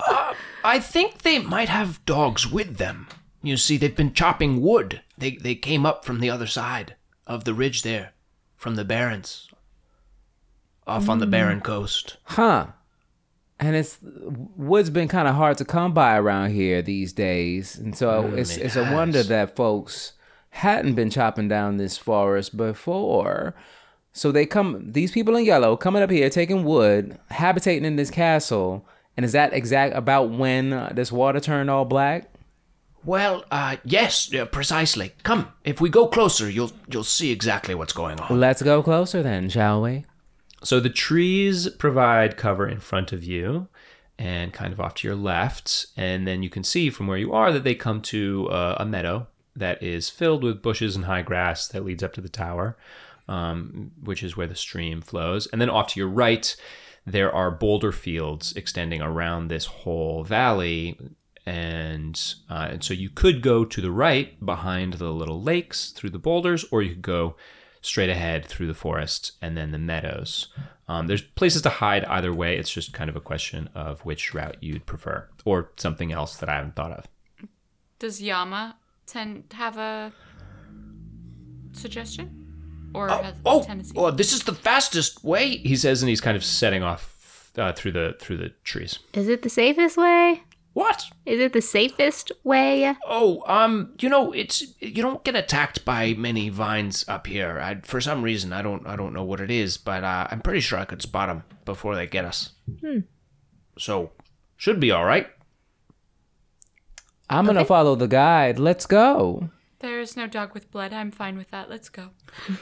[0.00, 3.06] Uh, I think they might have dogs with them.
[3.42, 5.02] You see, they've been chopping wood.
[5.16, 8.12] They they came up from the other side of the ridge there,
[8.56, 9.48] from the Barrens,
[10.86, 11.30] off on the hmm.
[11.30, 12.16] Barren coast.
[12.24, 12.68] Huh.
[13.64, 17.96] And it's wood's been kind of hard to come by around here these days, and
[17.96, 20.12] so it's it it's a wonder that folks
[20.50, 23.54] hadn't been chopping down this forest before.
[24.12, 28.10] So they come, these people in yellow coming up here, taking wood, habitating in this
[28.10, 28.86] castle,
[29.16, 32.30] and is that exact about when uh, this water turned all black?
[33.02, 35.12] Well, uh, yes, uh, precisely.
[35.22, 38.38] Come, if we go closer, you'll you'll see exactly what's going on.
[38.38, 40.04] Let's go closer then, shall we?
[40.64, 43.68] So the trees provide cover in front of you
[44.18, 45.86] and kind of off to your left.
[45.96, 48.86] And then you can see from where you are that they come to uh, a
[48.86, 52.76] meadow that is filled with bushes and high grass that leads up to the tower,
[53.28, 55.46] um, which is where the stream flows.
[55.48, 56.56] And then off to your right,
[57.06, 60.98] there are boulder fields extending around this whole valley.
[61.44, 66.10] And, uh, and so you could go to the right behind the little lakes through
[66.10, 67.36] the boulders, or you could go
[67.84, 70.48] straight ahead through the forest and then the meadows.
[70.88, 72.56] Um, there's places to hide either way.
[72.56, 76.48] It's just kind of a question of which route you'd prefer, or something else that
[76.48, 77.06] I haven't thought of.
[77.98, 78.76] Does Yama
[79.06, 80.12] tend have a
[81.72, 82.40] suggestion?
[82.94, 83.92] Or has a Oh, tendency?
[83.96, 85.56] oh, this is the fastest way.
[85.58, 88.98] He says, and he's kind of setting off uh, through the through the trees.
[89.14, 90.42] Is it the safest way?
[90.74, 91.06] What?
[91.24, 92.94] Is it the safest way?
[93.06, 97.60] Oh, um, you know, it's you don't get attacked by many vines up here.
[97.60, 100.40] I, for some reason, I don't, I don't know what it is, but uh, I'm
[100.40, 102.50] pretty sure I could spot them before they get us.
[103.78, 104.10] So,
[104.56, 105.28] should be all right.
[107.30, 108.58] I'm gonna follow the guide.
[108.58, 109.50] Let's go.
[109.80, 110.92] There is no dog with blood.
[110.92, 111.68] I'm fine with that.
[111.68, 112.10] Let's go.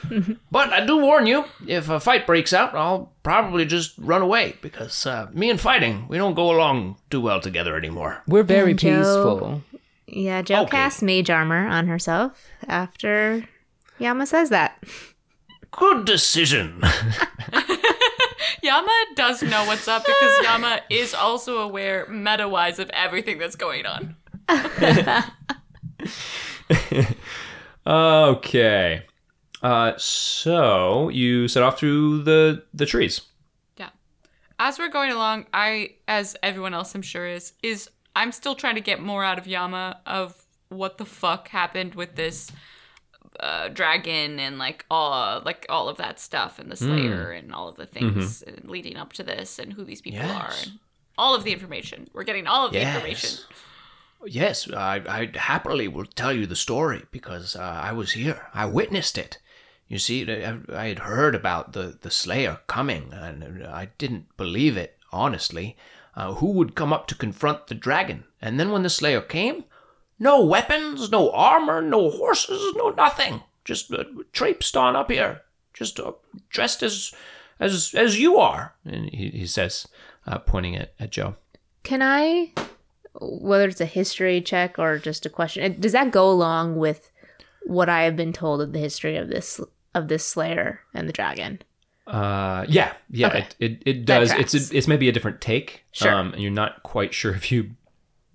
[0.51, 4.57] But I do warn you, if a fight breaks out, I'll probably just run away
[4.61, 8.23] because uh, me and fighting, we don't go along too well together anymore.
[8.27, 9.63] We're very Jo- peaceful.
[10.07, 10.71] Yeah, Jo Okay.
[10.73, 13.47] casts mage armor on herself after
[13.99, 14.83] Yama says that.
[15.71, 16.83] Good decision.
[18.63, 23.57] Yama does know what's up because Yama is also aware, meta wise, of everything that's
[23.57, 24.17] going on.
[27.87, 29.03] Okay.
[29.63, 33.23] Uh, so you set off through the the trees.
[33.77, 33.91] Yeah.
[34.59, 38.75] As we're going along, I, as everyone else I'm sure is, is I'm still trying
[38.77, 42.51] to get more out of Yama of what the fuck happened with this
[43.41, 47.69] uh, dragon and like all like all of that stuff and the Slayer and all
[47.69, 50.79] of the things leading up to this and who these people are and
[51.19, 52.09] all of the information.
[52.13, 53.39] We're getting all of the information.
[54.27, 58.49] Yes, I, I happily will tell you the story because uh, I was here.
[58.55, 59.39] I witnessed it.
[59.89, 64.99] You see, I, had heard about the, the Slayer coming, and I didn't believe it,
[65.13, 65.77] honestly.
[66.15, 68.25] Uh, who would come up to confront the dragon?
[68.41, 69.65] And then when the Slayer came,
[70.19, 73.43] no weapons, no armor, no horses, no nothing.
[73.65, 75.43] Just uh, traipsed on up here,
[75.75, 76.13] just uh,
[76.49, 77.13] dressed as
[77.61, 78.75] as as you are.
[78.85, 79.89] And he, he says,
[80.27, 81.37] uh, pointing at, at Jo.
[81.83, 82.53] Can I,
[83.21, 87.11] whether it's a history check or just a question, does that go along with
[87.65, 89.61] what I have been told of the history of this
[89.95, 91.61] of this Slayer and the dragon?
[92.07, 93.47] Uh, yeah, yeah, Okay.
[93.61, 94.33] it, it, it does.
[94.33, 95.85] It's a, it's maybe a different take.
[95.93, 96.13] Sure.
[96.13, 97.73] Um, and you're not quite sure if you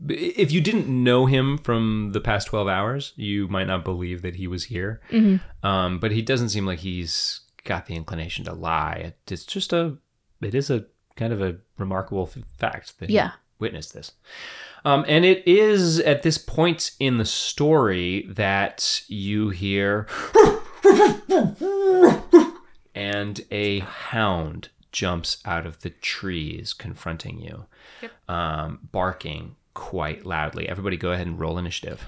[0.08, 4.36] if you didn't know him from the past twelve hours, you might not believe that
[4.36, 5.02] he was here.
[5.12, 5.68] Mm-hmm.
[5.68, 9.14] Um, but he doesn't seem like he's got the inclination to lie.
[9.30, 9.98] It's just a
[10.42, 13.32] it is a kind of a remarkable f- fact that Yeah.
[13.58, 14.12] He witnessed this.
[14.86, 20.08] Um, and it is at this point in the story that you hear
[22.96, 27.66] and a hound jumps out of the trees confronting you,
[28.02, 28.12] Yep.
[28.30, 30.68] um, barking quite loudly.
[30.68, 32.04] Everybody go ahead and roll initiative.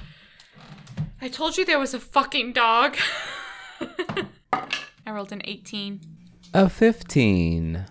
[1.21, 2.97] I told you there was a fucking dog.
[4.53, 6.01] I rolled an 18.
[6.53, 7.85] A 15.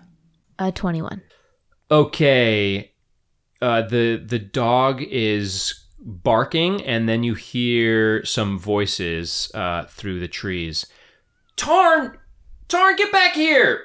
[0.61, 1.21] A twenty one.
[1.89, 2.88] Okay.
[3.61, 10.27] Uh, the the dog is barking, and then you hear some voices uh, through the
[10.27, 10.85] trees.
[11.55, 12.17] Tarn,
[12.69, 13.81] Tarn, get back here!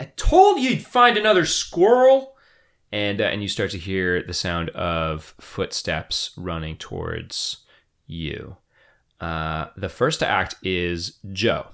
[0.00, 2.30] I told you you'd find another squirrel.
[2.90, 7.64] And uh, and you start to hear the sound of footsteps running towards
[8.06, 8.56] you.
[9.18, 11.68] Uh, the first to act is Jo.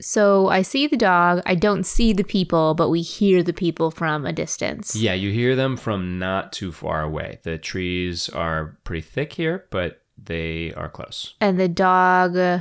[0.00, 1.42] So I see the dog.
[1.44, 4.94] I don't see the people, but we hear the people from a distance.
[4.94, 7.40] Yeah, you hear them from not too far away.
[7.42, 11.34] The trees are pretty thick here, but they are close.
[11.40, 12.60] And the dog, uh,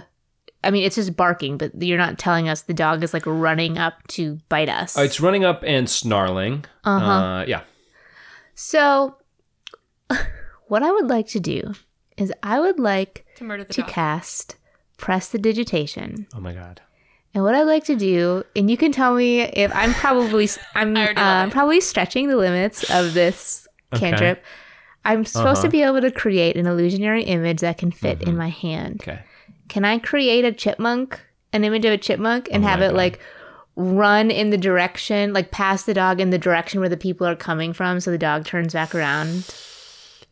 [0.64, 3.78] I mean, it's just barking, but you're not telling us the dog is like running
[3.78, 4.98] up to bite us.
[4.98, 6.66] Uh, it's running up and snarling.
[6.84, 7.06] Uh-huh.
[7.12, 7.62] Uh, yeah.
[8.56, 9.16] So,
[10.68, 11.74] what I would like to do
[12.18, 13.90] is I would like To murder the to dog.
[13.92, 14.56] cast
[14.98, 16.26] prestidigitation.
[16.34, 16.82] Oh my god.
[17.34, 20.96] And what I'd like to do, and you can tell me if I'm probably I'm
[20.96, 21.54] uh, already love I'm it.
[21.54, 24.10] probably stretching the limits of this Okay.
[24.10, 24.44] cantrip.
[25.06, 25.72] I'm supposed to Uh-huh.
[25.72, 29.02] be able to create an illusionary image that can fit in my hand.
[29.02, 29.20] Okay.
[29.70, 31.20] Can I create a chipmunk,
[31.54, 32.96] an image of a chipmunk, and Oh have it God.
[32.98, 33.20] like
[33.76, 37.36] run in the direction, like past the dog in the direction where the people are
[37.36, 39.46] coming from, so the dog turns back around?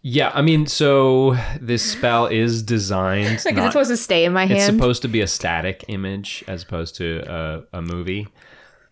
[0.07, 3.25] Yeah, I mean, so this spell is designed.
[3.45, 4.57] Like, is it supposed to stay in my hand.
[4.57, 8.27] it's supposed to be a static image as opposed to a, a movie.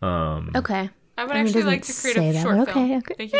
[0.02, 0.90] Um, okay.
[1.16, 3.14] I would I mean, actually like to create say a that, short but okay, okay.
[3.14, 3.34] Thank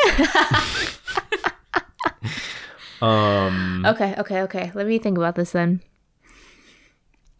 [3.02, 3.08] you.
[3.08, 4.72] um, Okay, okay, okay.
[4.76, 5.82] Let me think about this then.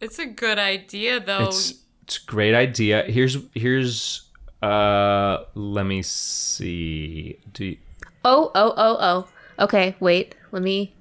[0.00, 1.44] It's a good idea, though.
[1.44, 3.04] it's it's a great idea.
[3.04, 4.28] Here's here's
[4.60, 7.38] uh let me see.
[7.52, 7.76] Do you,
[8.24, 9.28] Oh, oh, oh, oh.
[9.58, 10.34] Okay, wait.
[10.50, 10.94] Let me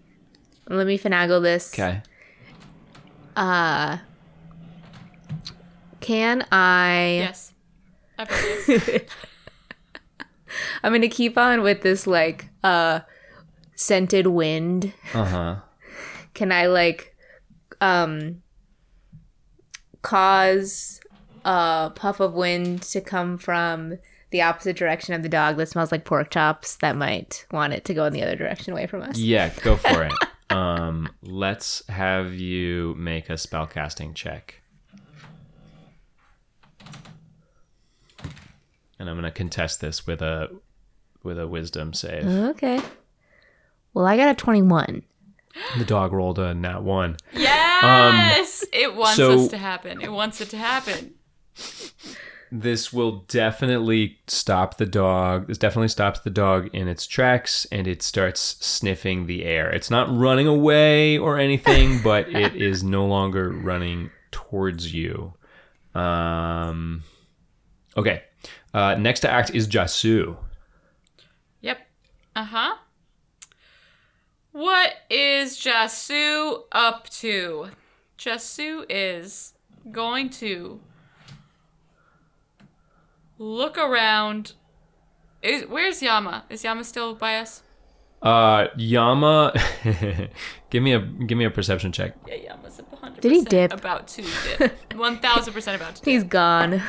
[0.70, 1.74] let me finagle this.
[1.74, 2.02] okay.
[3.36, 3.98] Uh
[6.00, 7.54] can I yes.
[8.20, 9.02] I bet it is.
[10.84, 13.00] I'm gonna keep on with this like uh
[13.76, 14.94] scented wind.
[15.14, 15.56] Uh-huh.
[16.34, 17.16] Can I like
[17.82, 18.42] um
[20.02, 21.00] cause
[21.46, 23.98] a puff of wind to come from
[24.34, 27.86] the opposite direction of the dog that smells like pork chops that might want it
[27.86, 29.18] to go in the other direction away from us?
[29.18, 30.14] Yeah, go for it.
[30.50, 34.60] um, let's have you make a spellcasting check.
[39.00, 40.50] And I'm going to contest this with a
[41.24, 42.26] with a wisdom save.
[42.26, 42.82] Okay.
[43.94, 45.04] Well, I got a 21.
[45.78, 47.18] The dog rolled a nat 1.
[47.34, 48.66] Yes!
[48.74, 50.02] it wants so- us to happen.
[50.02, 51.14] It wants it to happen.
[52.56, 55.48] This will definitely stop the dog.
[55.48, 59.72] This definitely stops the dog in its tracks and it starts sniffing the air.
[59.72, 65.34] It's not running away or anything, but it is no longer running towards you.
[65.96, 67.02] Um,
[67.98, 68.22] okay.
[68.72, 70.38] Uh, next to act is Jasoo.
[71.62, 71.80] Yep.
[72.36, 72.76] Uh huh.
[74.52, 77.70] What is Jasoo up to?
[78.20, 79.56] Jasoo is
[79.92, 80.80] going to
[83.38, 84.54] look around.
[85.42, 86.46] Is where's Yama?
[86.50, 87.64] Is Yama still by us?
[88.22, 89.54] Uh, Yama,
[90.70, 92.16] give me a give me a perception check.
[92.28, 93.22] Yeah, Yama's a hundred.
[93.22, 93.74] Did he dip?
[93.74, 94.24] About to
[94.58, 94.74] dip.
[94.96, 96.06] One thousand percent about to dip.
[96.10, 96.82] He's gone.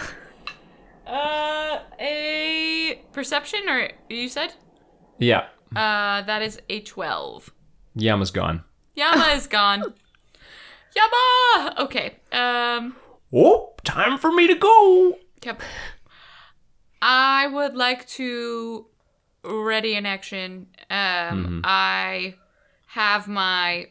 [1.07, 4.55] Uh, a perception or you said?
[5.19, 7.53] Yeah, Uh, that is a twelve.
[7.97, 8.63] Yama's gone.
[8.95, 9.83] Yama is gone.
[10.97, 11.75] Yama.
[11.83, 12.17] Okay.
[12.33, 12.95] Um.
[13.33, 15.19] Oh, time for me to go.
[15.45, 15.61] Yep.
[17.07, 18.87] I would like to
[19.45, 20.69] ready in action.
[20.89, 22.37] Um, I
[22.87, 23.89] have my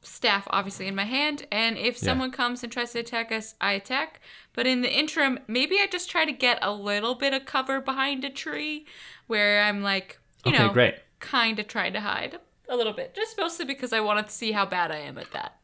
[0.00, 3.72] staff obviously in my hand, and if someone comes and tries to attack us, I
[3.72, 4.20] attack.
[4.54, 7.82] But in the interim, maybe I just try to get a little bit of cover
[7.82, 8.86] behind a tree,
[9.26, 10.72] where I'm like, you Okay, know,
[11.20, 12.38] kind of trying to hide
[12.70, 15.32] a little bit, just mostly because I wanted to see how bad I am at
[15.32, 15.59] that.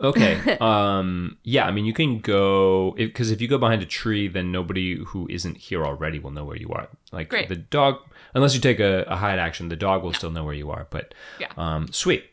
[0.00, 0.56] Okay.
[0.60, 1.38] um.
[1.42, 1.66] Yeah.
[1.66, 5.26] I mean, you can go because if you go behind a tree, then nobody who
[5.28, 6.88] isn't here already will know where you are.
[7.12, 7.48] Like Great.
[7.48, 7.96] the dog,
[8.34, 10.86] unless you take a, a hide action, the dog will still know where you are.
[10.90, 11.48] But Yeah.
[11.56, 11.88] Um.
[11.92, 12.24] Sweet.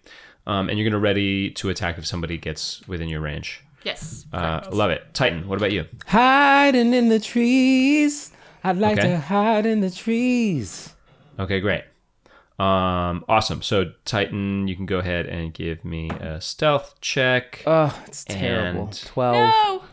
[0.46, 0.70] Um.
[0.70, 3.62] And you're gonna ready to attack if somebody gets within your range.
[3.84, 4.26] Yes.
[4.32, 4.62] Uh.
[4.72, 5.14] Love it.
[5.14, 5.48] Titan.
[5.48, 5.86] What about you?
[6.08, 8.32] Hiding in the trees.
[8.64, 9.10] I'd like Okay.
[9.10, 10.94] to hide in the trees.
[11.40, 11.60] Okay.
[11.60, 11.84] Great.
[12.58, 13.26] Um.
[13.28, 13.62] Awesome.
[13.62, 17.62] So Titan, you can go ahead and give me a stealth check.
[17.68, 18.84] Oh, it's terrible.
[18.86, 19.84] And- 12.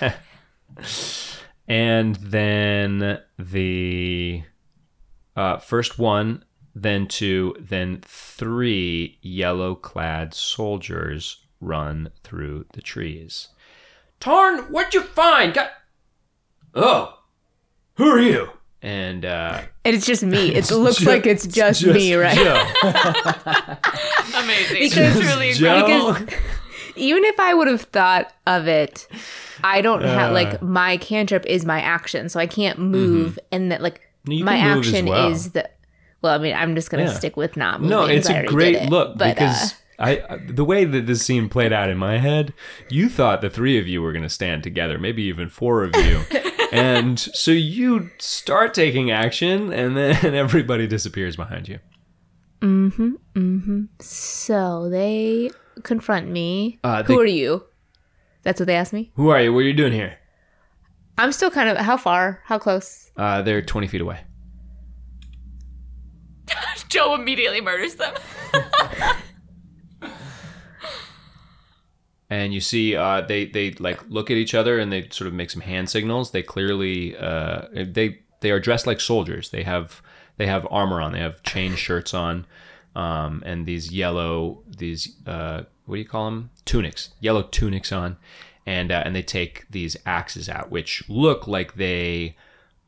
[0.00, 0.12] No.
[1.68, 4.42] and then the
[5.36, 6.44] uh, first one,
[6.74, 13.48] then two, then three yellow clad soldiers run through the trees.
[14.18, 15.54] Tarn, what'd you find?
[15.54, 15.70] Got.
[16.74, 17.18] Oh,
[17.94, 18.50] who are you?
[18.82, 20.54] And uh, And it's just me.
[20.54, 22.36] It looks like it's just, me, right?
[24.34, 24.76] Amazing.
[24.80, 25.76] Because- Truly Jo.
[25.76, 26.12] incredible.
[26.14, 26.38] Because
[26.96, 29.06] even if I would have thought of it,
[29.64, 30.34] I don't have Uh.
[30.34, 34.56] like my cantrip is my action, so I can't move, and that like you my
[34.58, 35.30] can move as action well.
[35.30, 35.70] is the.
[36.20, 37.12] Well, I mean, I'm just gonna Yeah.
[37.14, 37.96] stick with not moving.
[37.96, 38.90] no, it's a great it.
[38.90, 42.18] look but, because uh, I I- the way that this scene played out in my
[42.18, 42.52] head,
[42.90, 45.96] you thought the three of you were going to stand together, maybe even four of
[45.96, 46.20] you.
[46.72, 51.78] and so you start taking action and then everybody disappears behind you.
[52.60, 53.10] Mm-hmm.
[53.34, 53.82] Mm-hmm.
[54.00, 55.50] So they
[55.82, 56.78] confront me.
[56.84, 57.64] Uh, Who are you?
[58.42, 59.12] That's what they asked me.
[59.14, 59.52] Who are you?
[59.52, 60.18] What are you doing here?
[61.18, 62.40] I'm still kind of how far?
[62.44, 63.10] How close?
[63.16, 64.20] Uh, they're 20 feet away.
[66.88, 68.14] Jo immediately murders them.
[72.32, 75.34] and you see uh, they they like look at each other and they sort of
[75.34, 76.30] make some hand signals.
[76.30, 78.08] They clearly uh, they
[78.40, 79.50] they are dressed like soldiers.
[79.50, 80.02] They have
[80.38, 81.12] they have armor on.
[81.12, 82.46] They have chain shirts on,
[82.94, 87.10] um, and these yellow these uh, what do you call them tunics?
[87.20, 88.16] Yellow tunics on,
[88.66, 92.36] and uh, and they take these axes out, which look like they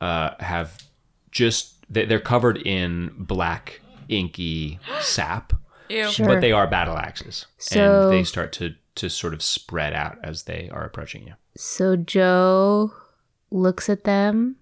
[0.01, 0.82] uh, have
[1.30, 5.53] just they- they're covered in black inky sap
[5.88, 6.11] Ew.
[6.11, 6.26] Sure.
[6.26, 10.16] but they are battle axes So- and they start to to sort of spread out
[10.22, 12.92] as they are approaching you So Jo
[13.51, 14.57] looks at them,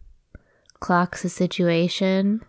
[0.80, 2.42] clocks the situation,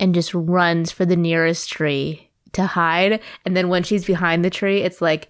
[0.00, 3.20] and just runs for the nearest tree to hide.
[3.44, 5.28] And then when she's behind the tree, it's like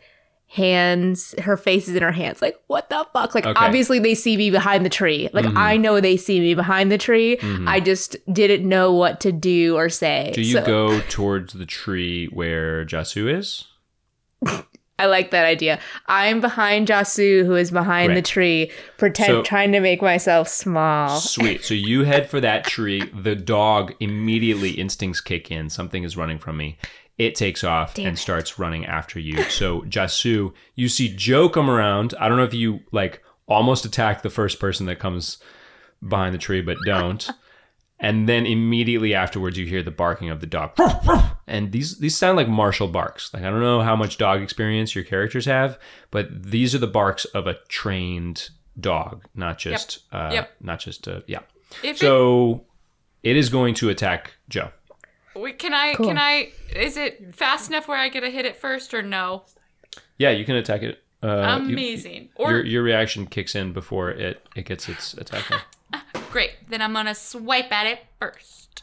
[0.49, 2.41] hands, her face is in her hands.
[2.41, 3.35] Like, what the fuck?
[3.35, 3.59] Like, Okay.
[3.65, 5.29] obviously, they see me behind the tree.
[5.33, 5.59] Like, mm-hmm.
[5.59, 7.37] I know they see me behind the tree.
[7.39, 7.67] Mm-hmm.
[7.67, 10.31] I just didn't know what to do or say.
[10.35, 13.65] do you So- go towards the tree where jasoo is
[14.99, 15.79] I like that idea.
[16.07, 21.19] I'm behind Jasoo, who is behind the tree, pretend So- trying to make myself small.
[21.21, 21.65] sweet.
[21.65, 23.03] So you head for that tree.
[23.15, 25.69] The dog immediately instincts kick in.
[25.69, 26.79] Something is running from me.
[27.19, 28.21] It takes off Damn and it.
[28.21, 29.43] starts running after you.
[29.45, 32.15] So jasoo you see jo come around.
[32.21, 35.39] I don't know if you like almost attack the first person that comes
[36.07, 37.31] behind the tree but don't
[37.99, 40.71] and then immediately afterwards you hear the barking of the dog
[41.47, 44.95] and these these sound like martial barks like i don't know how much dog experience
[44.95, 45.79] your characters have
[46.11, 50.51] but these are the barks of a trained dog not just uh Yep.
[50.61, 51.41] not just a, yeah
[51.83, 52.65] If so
[53.23, 54.71] it is going to attack jo
[55.35, 55.95] wait, can I?
[55.95, 56.07] Cool.
[56.07, 56.51] Can I?
[56.75, 59.45] Is it fast enough where I get to hit it first or no?
[60.19, 62.29] yeah you can attack it Uh, you- Amazing.
[62.37, 65.45] or your your reaction kicks in before it it gets its attack.
[66.39, 66.49] In.
[66.49, 66.69] great.
[66.69, 68.83] Then I'm gonna swipe at it first.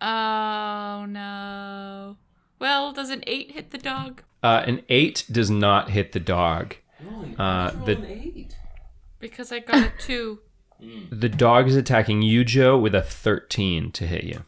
[0.00, 2.16] Oh no.
[2.58, 4.22] Well, does an eight hit the dog?
[4.42, 6.74] Uh, an eight does not hit the dog.
[7.00, 7.34] Really?
[7.38, 8.46] Uh, the
[9.18, 10.40] Because I got a two.
[11.10, 14.44] the dog is attacking you, Jo, with a thirteen to hit you.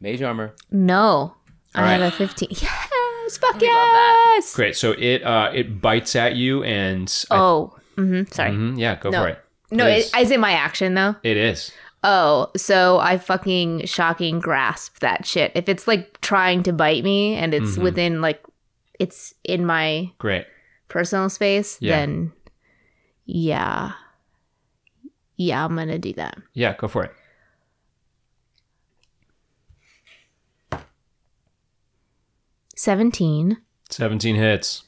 [0.00, 0.54] Mage armor.
[0.70, 1.34] No.
[1.74, 2.00] I right.
[2.00, 2.48] have a 15.
[2.60, 3.38] Yes!
[3.38, 4.54] Fuck love yes!
[4.54, 4.76] Great.
[4.76, 8.52] So it uh it bites at you and I- Oh, hmm sorry.
[8.52, 9.22] Mhm, yeah, go No.
[9.22, 9.42] for it.
[9.70, 10.12] No, Please.
[10.14, 11.16] it, is it my action though?
[11.22, 11.72] It is.
[12.04, 15.50] Oh, so I fucking shocking grasp that shit.
[15.54, 17.82] If it's like trying to bite me and it's Mm-hmm.
[17.82, 18.42] within like
[19.00, 20.46] it's in my Great.
[20.88, 21.96] personal space, Yeah.
[21.96, 22.32] then
[23.24, 23.92] yeah.
[25.36, 26.38] Yeah, I'm gonna do that.
[26.54, 27.12] Yeah, go for it.
[32.74, 33.58] Seventeen.
[33.90, 34.84] Seventeen hits.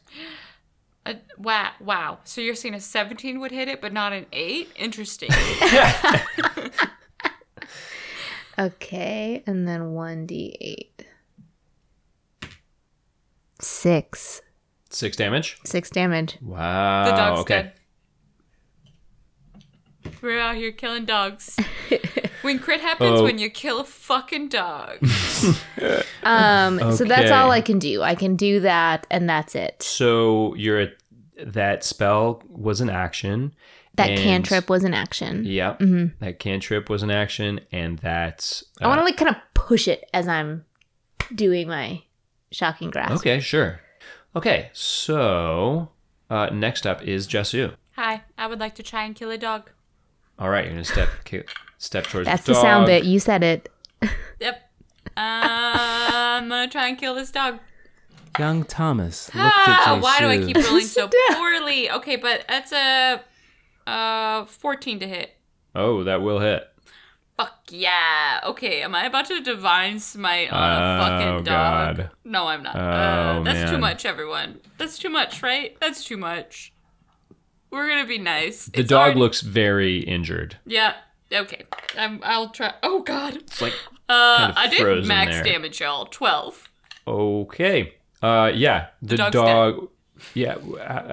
[1.38, 2.18] A, wow, wow.
[2.24, 4.70] So you're saying a 17 would hit it, but not an 8?
[4.76, 5.30] Interesting.
[8.58, 11.04] Okay, and then one d eight.
[13.60, 14.40] Six.
[14.90, 15.58] Six damage.
[15.64, 16.38] Six damage.
[16.42, 17.04] Wow.
[17.04, 17.54] The dog's okay.
[17.54, 17.72] dead.
[20.20, 21.56] We're out here killing dogs.
[22.42, 23.22] when crit happens, Oh.
[23.22, 24.98] when you kill a fucking dog.
[26.24, 28.02] Um, so that's all I can do.
[28.02, 29.80] I can do that, and that's it.
[29.82, 30.88] So you're
[31.38, 33.54] that spell was an action.
[33.94, 35.44] That and- cantrip was an action.
[35.44, 35.80] Yep.
[36.20, 40.08] That cantrip was an action, and that's I want to like kind of push it
[40.14, 40.64] as I'm
[41.34, 42.02] doing my
[42.52, 43.14] shocking grasp.
[43.16, 43.40] okay.
[43.40, 43.80] Sure.
[44.36, 44.70] Okay.
[44.72, 45.90] So
[46.30, 47.74] uh, next up is Jasoo.
[47.96, 49.70] Hi, I would like to try and kill a dog.
[50.38, 51.08] All right, you're gonna step
[51.78, 53.04] step towards That's the the sound bit.
[53.04, 53.68] You said it.
[54.38, 54.70] Yep.
[55.16, 57.58] Uh, I'm gonna try and kill this dog.
[58.38, 59.28] Young Thomas.
[59.34, 61.90] Look Ah, at why do I keep rolling so poorly?
[61.90, 63.20] Okay, but that's a
[63.86, 65.30] uh 14 to hit.
[65.74, 66.64] Oh, that will hit.
[67.36, 68.40] Fuck yeah.
[68.46, 71.96] Okay, am I about to divine smite on a Oh, fucking dog?
[71.96, 72.10] God.
[72.24, 72.74] No, I'm not.
[72.76, 74.60] Oh, uh, that's too much, everyone.
[74.76, 75.76] That's too much, right?
[75.80, 76.72] That's too much.
[77.70, 78.66] We're gonna be nice.
[78.66, 80.56] The It's dog already- looks very injured.
[80.66, 80.94] Yeah.
[81.32, 81.64] Okay.
[81.96, 82.72] I'm, I'll try.
[82.82, 83.36] Oh God.
[83.36, 83.74] It's like
[84.08, 85.44] Uh, Kind of I did max there.
[85.44, 86.06] damage, y'all.
[86.06, 86.68] Twelve.
[87.06, 87.94] okay.
[88.22, 88.88] Uh, yeah.
[89.02, 89.88] The, dog's dog.
[90.34, 90.58] Yeah.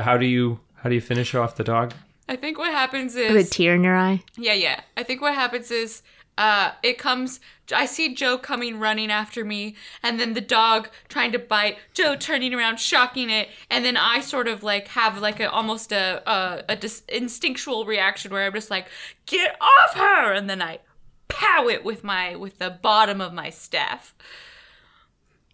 [0.01, 1.93] How do you how do you finish off the dog?
[2.27, 4.23] I think what happens is With a tear in your eye.
[4.37, 4.81] Yeah, yeah.
[4.97, 6.01] I think what happens is
[6.37, 7.39] uh it comes
[7.73, 12.15] I see Jo coming running after me and then the dog trying to bite, Jo
[12.15, 16.21] turning around shocking it and then I sort of like have like a almost a
[16.29, 18.87] a, a dis- instinctual reaction where I'm just like
[19.25, 20.79] get off her and then I
[21.27, 24.13] pow it with my with the bottom of my staff.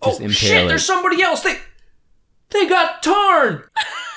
[0.03, 0.65] Just oh impale shit!
[0.65, 0.67] it.
[0.67, 1.41] There's somebody else.
[1.41, 1.57] They
[2.49, 3.63] they got torn.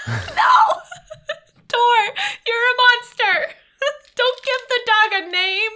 [0.07, 0.13] No!
[1.69, 2.15] Tor,
[2.47, 3.55] you're a monster.
[4.17, 5.71] Don't give the dog a name.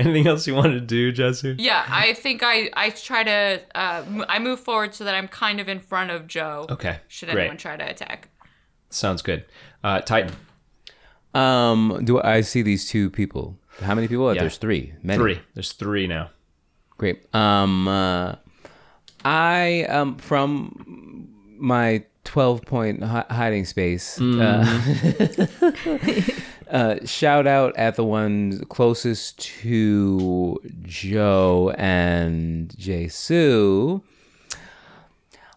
[0.00, 1.54] Anything else you want to do, Jasoo?
[1.58, 5.28] Yeah, I think I I try to uh, m- I move forward so that I'm
[5.28, 6.66] kind of in front of Jo.
[6.68, 6.98] Okay.
[7.08, 7.42] Should great.
[7.42, 8.28] anyone try to attack?
[8.90, 9.44] Sounds good.
[9.84, 10.34] Uh, Titan.
[11.32, 13.56] Um, do I see these two people?
[13.80, 14.34] How many people?
[14.34, 14.40] Yeah.
[14.40, 14.94] There's three.
[15.02, 15.18] Many.
[15.18, 15.40] Three.
[15.54, 16.30] There's three now.
[16.98, 17.32] Great.
[17.34, 18.34] Um, uh,
[19.24, 24.20] I um from my twelve point hi- hiding space.
[24.20, 24.80] Uh,
[26.70, 34.02] uh, shout out at the ones closest to Jo and Jasoo.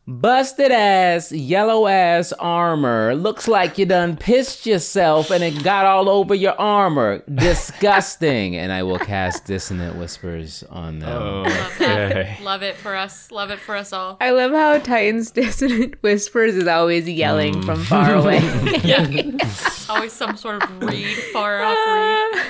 [0.05, 3.15] Busted ass, yellow ass armor.
[3.15, 7.23] Looks like you done pissed yourself and it got all over your armor.
[7.33, 8.57] Disgusting.
[8.57, 11.45] and I will cast Dissonant Whispers on them.
[11.77, 12.37] Okay.
[12.41, 13.31] Love it for us.
[13.31, 14.17] Love it for us all.
[14.19, 17.65] I love how Titan's dissonant whispers is always yelling Mm.
[17.65, 18.39] from far away.
[19.89, 21.77] Always some sort of read, far off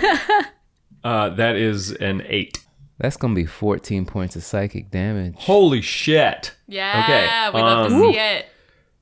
[0.01, 0.45] read.
[1.03, 2.59] Uh, that is an eight.
[2.99, 5.35] That's gonna be 14 points of psychic damage.
[5.37, 6.55] Holy shit!
[6.67, 8.45] Yeah, Okay, we love to um, see it.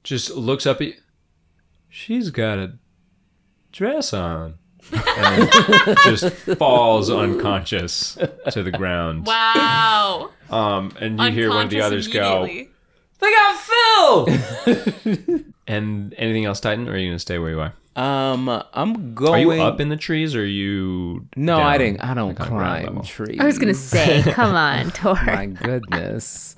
[0.03, 0.87] Just looks up at.
[0.87, 0.93] you.
[1.89, 2.73] She's got a
[3.71, 4.55] dress on.
[4.93, 5.49] And
[6.03, 8.17] just falls unconscious
[8.51, 9.27] to the ground.
[9.27, 10.31] Wow.
[10.49, 12.67] Um, and you hear one of the others go, "They
[13.21, 13.59] got
[14.65, 16.87] Phil." and anything else, Titan?
[16.89, 17.73] Or are you gonna stay where you are?
[17.95, 19.49] Um, I'm going.
[19.49, 20.35] Are you up in the trees?
[20.35, 21.27] Or are you?
[21.35, 21.65] No, down?
[21.67, 22.01] I didn't.
[22.01, 23.37] I don't Like on ground climb trees.
[23.39, 25.15] I was gonna say, come on, Tor.
[25.25, 26.55] My goodness.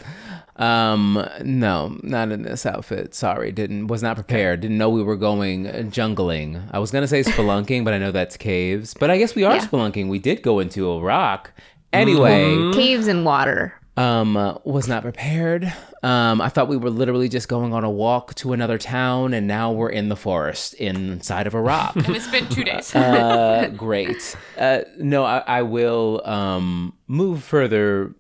[0.56, 3.16] Um, no, not in this outfit.
[3.16, 4.62] Sorry, didn't was not prepared.
[4.62, 6.62] Didn't know we were going uh, jungling.
[6.72, 8.94] I was gonna say spelunking, but I know that's caves.
[8.94, 9.66] But I guess we are Yeah.
[9.66, 10.10] spelunking.
[10.10, 11.52] We did go into a rock.
[11.92, 12.80] Anyway, Mm-hmm.
[12.80, 13.74] Caves and water.
[13.98, 15.72] Um, was not prepared.
[16.04, 19.48] Um, I thought we were literally just going on a walk to another town, and
[19.48, 21.96] now we're in the forest inside of a rock.
[21.96, 22.94] And it's been two days.
[22.96, 24.36] uh, great.
[24.58, 28.14] Uh, no, I, I will um move further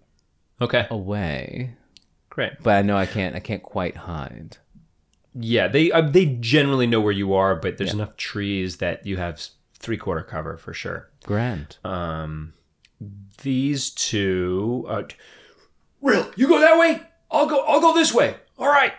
[0.61, 1.73] Okay, away,
[2.29, 2.53] great.
[2.63, 3.35] but I know I can't.
[3.35, 4.57] I can't quite hide.
[5.35, 9.17] Yeah, they uh, they generally know where you are, but there's enough trees that you
[9.17, 9.41] have
[9.77, 11.09] three quarter cover for sure.
[11.25, 11.77] Grand.
[11.83, 12.53] Um,
[13.41, 14.85] these two.
[14.87, 15.03] Uh,
[16.01, 17.01] Real, you go that way.
[17.33, 17.65] I'll go.
[17.65, 18.35] I'll go this way.
[18.57, 18.93] All right,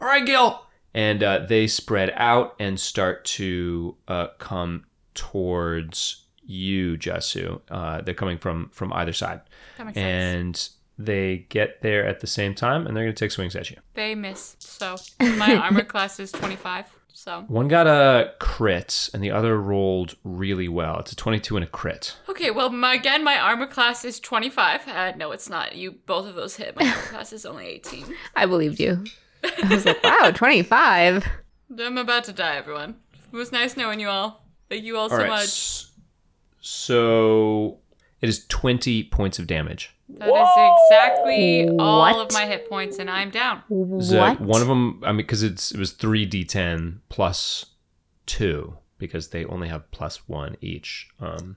[0.00, 0.64] all right, Gil.
[0.94, 7.60] And uh, they spread out and start to uh, come towards you, Jasoo.
[7.70, 9.42] Uh, they're coming from from either side,
[9.78, 9.96] makes sense.
[9.96, 10.68] and
[10.98, 13.76] they get there at the same time, and they're going to take swings at you.
[13.94, 14.56] They miss.
[14.58, 16.86] So my armor class is 25.
[17.18, 21.00] So One got a crit, and the other rolled really well.
[21.00, 22.16] It's a twenty-two and a crit.
[22.28, 22.52] okay.
[22.52, 24.86] Well, my, again, my armor class is 25.
[24.86, 25.74] Uh, no, it's not.
[25.74, 26.76] You both of those hit.
[26.76, 28.04] My armor class is only 18.
[28.36, 29.04] I believed you.
[29.42, 31.26] I was like, wow, 25.
[31.80, 32.94] I'm about to die, everyone.
[33.32, 34.44] It was nice knowing you all.
[34.68, 35.28] Thank you all, All so right.
[35.28, 35.86] much.
[36.60, 37.78] So
[38.20, 39.92] it is 20 points of damage.
[40.10, 43.62] That is exactly all of my hit points, and I'm down.
[44.00, 44.40] So What?
[44.40, 47.66] one of them, I mean, because it's it was 3d10 plus
[48.26, 51.08] two, because they only have plus one each.
[51.20, 51.56] Um,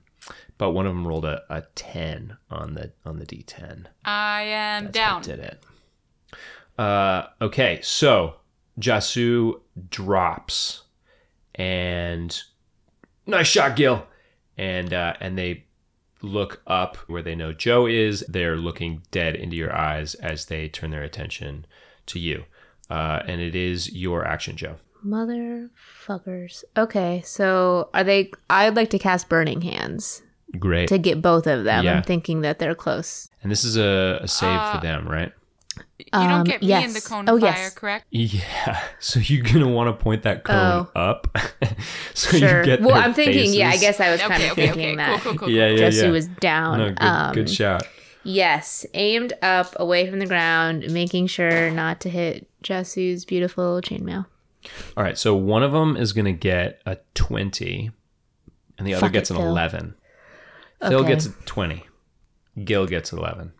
[0.58, 3.86] but one of them rolled a, a 10 on the on the d10.
[4.04, 5.14] I am That's down.
[5.16, 5.64] what did it.
[6.78, 8.36] Uh, okay, so
[8.78, 10.82] Jasoo drops,
[11.54, 12.40] and
[13.26, 14.06] nice shot, Gil.
[14.58, 15.64] And uh, and they
[16.22, 18.24] look up where they know Jo is.
[18.28, 21.66] They're looking dead into your eyes as they turn their attention
[22.06, 22.44] to you.
[22.90, 24.76] Uh, and it is your action, Jo.
[25.04, 26.64] Motherfuckers.
[26.76, 28.30] Okay, so are they?
[28.50, 30.22] I'd like to cast Burning Hands
[30.58, 30.88] Great.
[30.88, 31.84] to get both of them.
[31.84, 31.96] Yeah.
[31.96, 33.28] I'm thinking that they're close.
[33.42, 35.32] and this is a, a save Uh, for them, right?
[35.98, 37.06] You don't Um, get me in the yes.
[37.06, 37.74] cone Oh, of fire, yes.
[37.74, 38.06] correct?
[38.10, 38.80] Yeah.
[38.98, 41.36] So you're gonna want to point that cone up,
[42.14, 42.58] so Sure.
[42.60, 42.80] you get.
[42.80, 43.52] well, their I'm thinking.
[43.52, 44.96] Yeah, I guess I was kind of okay, thinking okay.
[44.96, 45.20] that.
[45.20, 45.50] Cool, cool, cool.
[45.50, 46.10] Yeah, yeah, Jasoo yeah.
[46.10, 46.78] was down.
[46.78, 47.86] No, good, um, good shout.
[48.24, 54.26] Yes, aimed up, away from the ground, making sure not to hit Jasoo's beautiful chainmail.
[54.96, 57.90] All right, so one of them is going to get a 20,
[58.78, 59.48] and the other gets it, an Phil.
[59.50, 59.94] 11.
[60.80, 61.08] Phil Okay.
[61.08, 61.82] gets a 20.
[62.64, 63.52] Gil gets 11.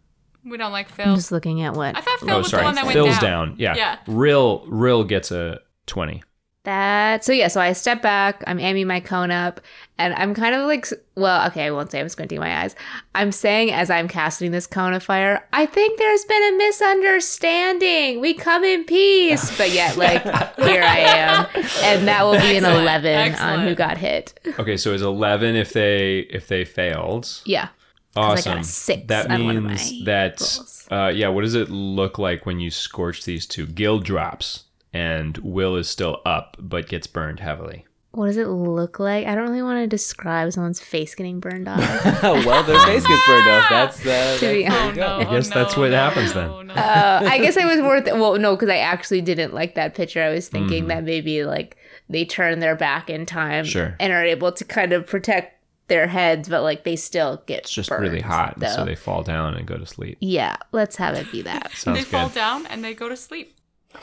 [0.45, 1.05] We don't like Phil.
[1.05, 1.17] I'm Phil.
[1.17, 2.63] just looking at what I thought Phil oh, was sorry.
[2.63, 3.49] the one that went Phil's down.
[3.51, 3.57] down.
[3.59, 3.75] Yeah.
[3.77, 3.99] Yeah.
[4.07, 6.23] Rill, Rill gets a 20.
[6.65, 7.25] that.
[7.25, 8.43] So yeah, so I step back.
[8.47, 9.61] I'm aiming my cone up,
[9.99, 10.87] and I'm kind of like,
[11.17, 12.75] well, okay, I won't say I'm squinting my eyes.
[13.15, 18.21] I'm saying as I'm casting this cone of fire, I think there's been a misunderstanding.
[18.21, 20.23] We come in peace, but yet like
[20.57, 21.47] here I am,
[21.83, 22.81] and that will be an Excellent.
[22.81, 24.39] eleven on who got hit.
[24.59, 27.43] Okay, so it's 11 if they if they failed.
[27.45, 27.69] Yeah.
[28.17, 28.63] I got a Awesome.
[28.65, 30.59] six that on one of means that
[30.91, 33.67] uh, yeah, what does it look like when you scorch these two?
[33.67, 37.87] Gil drops and Will is still up but gets burned heavily.
[38.15, 39.27] What does it look like?
[39.27, 41.81] I don't really want to describe someone's face getting burned off.
[42.23, 43.67] well, their face gets burned off.
[43.71, 45.07] That's uh, that's, To be there Oh no!
[45.17, 46.49] I guess oh, that's what no, happens then.
[46.67, 46.75] no.
[46.75, 48.15] uh, I guess I was worth it.
[48.15, 50.23] Well, no, because I actually didn't like that picture.
[50.23, 50.59] I was Mm-hmm.
[50.69, 51.79] thinking that maybe like
[52.11, 53.97] they turn their back in time Sure.
[53.99, 55.57] and are able to kind of protect
[55.89, 58.95] their heads, but like they still get It's just burned, really hot, and so they
[58.95, 60.17] fall down and go to sleep.
[60.21, 61.73] yeah, let's have it be that.
[61.75, 62.11] Sounds they good.
[62.11, 63.57] fall down and they go to sleep.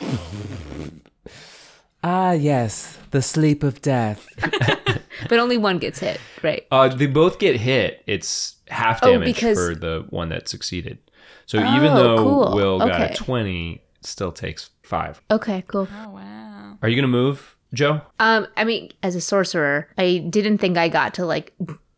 [2.02, 4.26] Ah, yes, the sleep of death.
[5.28, 6.66] but only one gets hit, right?
[6.70, 8.02] Uh, they both get hit.
[8.06, 10.98] It's half Oh, damage because- for the one that succeeded.
[11.44, 12.54] So Oh, even though cool.
[12.54, 13.12] Will got Okay.
[13.12, 15.20] a 20, still takes five.
[15.30, 15.88] Okay, cool.
[15.92, 16.78] Oh wow!
[16.80, 18.00] Are you going to move, Jo?
[18.18, 21.52] Um, I mean, as a sorcerer, I didn't think I got to like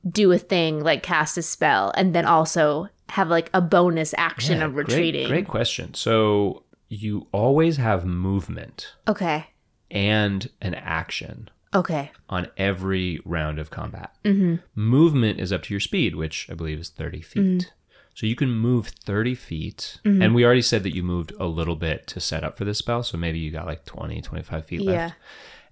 [0.08, 4.58] do a thing like cast a spell and then also have like a bonus action
[4.58, 5.28] Yeah, of retreating.
[5.28, 5.94] Great, question.
[5.94, 9.46] So you always have movement Okay.
[9.90, 12.10] and an action Okay.
[12.28, 14.14] on every round of combat.
[14.24, 14.56] Mm-hmm.
[14.74, 17.40] Movement is up to your speed, which I believe is 30 feet.
[17.42, 17.68] Mm-hmm.
[18.14, 19.98] So you can move 30 feet.
[20.04, 22.76] And we already said that you moved a little bit to set up for this
[22.76, 23.02] spell.
[23.02, 24.90] So maybe you got like 20, 25 feet Yeah.
[24.90, 25.14] left.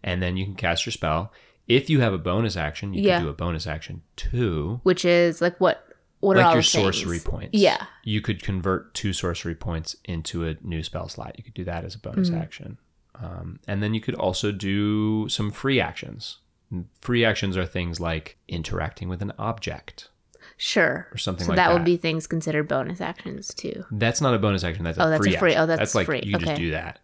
[0.03, 1.33] And then you can cast your spell.
[1.69, 3.17] If you have a bonus action, you Yeah.
[3.19, 4.81] can do a bonus action too.
[4.83, 5.87] Which is like what?
[6.21, 6.85] What are like all your the things?
[6.99, 7.51] sorcery points.
[7.59, 7.87] Yeah.
[8.05, 11.35] You could convert two sorcery points into a new spell slot.
[11.39, 12.41] You could do that as a bonus Mm-hmm.
[12.41, 12.79] action.
[13.15, 16.39] Um, and then you could also do some free actions.
[17.01, 20.09] Free actions are things like interacting with an object.
[20.57, 21.09] Sure.
[21.13, 21.75] Or something so like that, that.
[21.75, 23.85] would be things considered bonus actions too.
[23.91, 24.85] That's not a bonus action.
[24.85, 25.07] That's a free.
[25.07, 25.63] Oh, that's free a free- action.
[25.63, 26.23] oh, that's like free.
[26.25, 26.99] you just do that.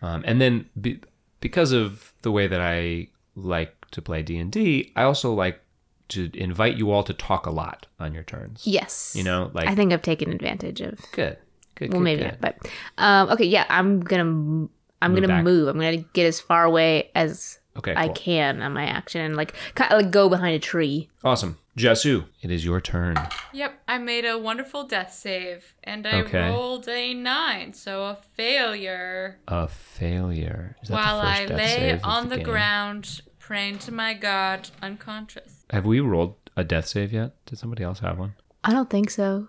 [0.00, 1.00] Um, and then be,
[1.40, 5.60] because of the way that I like to play D and D, I also like
[6.08, 8.66] to invite you all to talk a lot on your turns.
[8.66, 9.14] Yes.
[9.16, 10.98] You know, like I think I've taken advantage of.
[11.12, 11.36] good.
[11.74, 12.30] Good, well, good, maybe good.
[12.32, 12.40] not.
[12.40, 14.68] But um, okay, yeah, I'm gonna
[15.00, 15.44] I'm Move gonna back.
[15.44, 15.68] move.
[15.68, 18.14] I'm gonna get as far away as Okay, I cool.
[18.14, 21.08] can on my action and like kind of like go behind a tree.
[21.24, 21.58] Awesome.
[21.76, 23.16] Jasoo, it is your turn.
[23.52, 26.50] Yep, I made a wonderful death save, and I Okay.
[26.50, 29.38] rolled a nine, so a failure.
[29.46, 30.76] A failure.
[30.82, 32.44] Is that the While first I death lay save of on the, game?
[32.44, 35.64] ground, praying to my God, unconscious.
[35.70, 37.36] Have we rolled a death save yet?
[37.46, 38.34] Did somebody else have one?
[38.64, 39.46] I don't think so.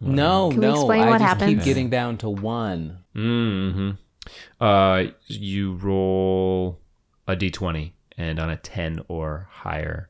[0.00, 0.74] No, Can we no.
[0.74, 1.54] explain I what just happens?
[1.54, 2.98] keep getting down to one.
[3.16, 3.90] Mm-hmm.
[4.62, 6.78] Uh, you roll
[7.26, 10.08] a d20, and on a 10 or higher,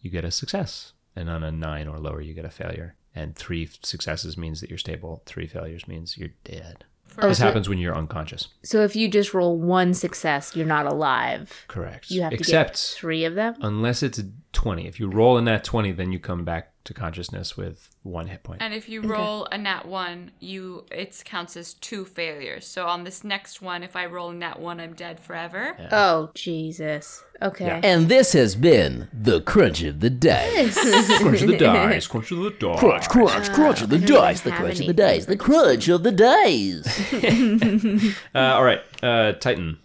[0.00, 0.92] you get a success.
[1.16, 2.94] And on a 9 or lower, you get a failure.
[3.14, 5.22] And three successes means that you're stable.
[5.26, 6.84] Three failures means you're dead.
[7.06, 8.46] For This so- happens when you're unconscious.
[8.62, 11.64] So if you just roll one success, you're not alive.
[11.66, 12.08] Correct.
[12.10, 13.56] You have to Except get three of them.
[13.60, 14.86] unless it's a 20.
[14.86, 18.42] If you roll in that 20, then you come back to consciousness with one hit
[18.42, 18.62] point.
[18.62, 22.66] And if you roll a nat one, you it counts as two failures.
[22.66, 25.76] So on this next one, if I roll a nat one, I'm dead forever.
[25.92, 27.22] Oh Jesus.
[27.42, 27.66] Okay.
[27.66, 27.80] Yeah.
[27.82, 30.74] And this has been the crunch of the dice.
[31.20, 32.06] crunch of the dice.
[32.06, 32.78] Crunch of the dice.
[32.78, 34.40] crunch, crunch, crunch of the dice.
[34.42, 35.26] The have crunch of the dice.
[35.26, 38.16] The crunch of the dice.
[38.34, 38.80] Uh, all right.
[39.02, 39.78] Uh, Titan.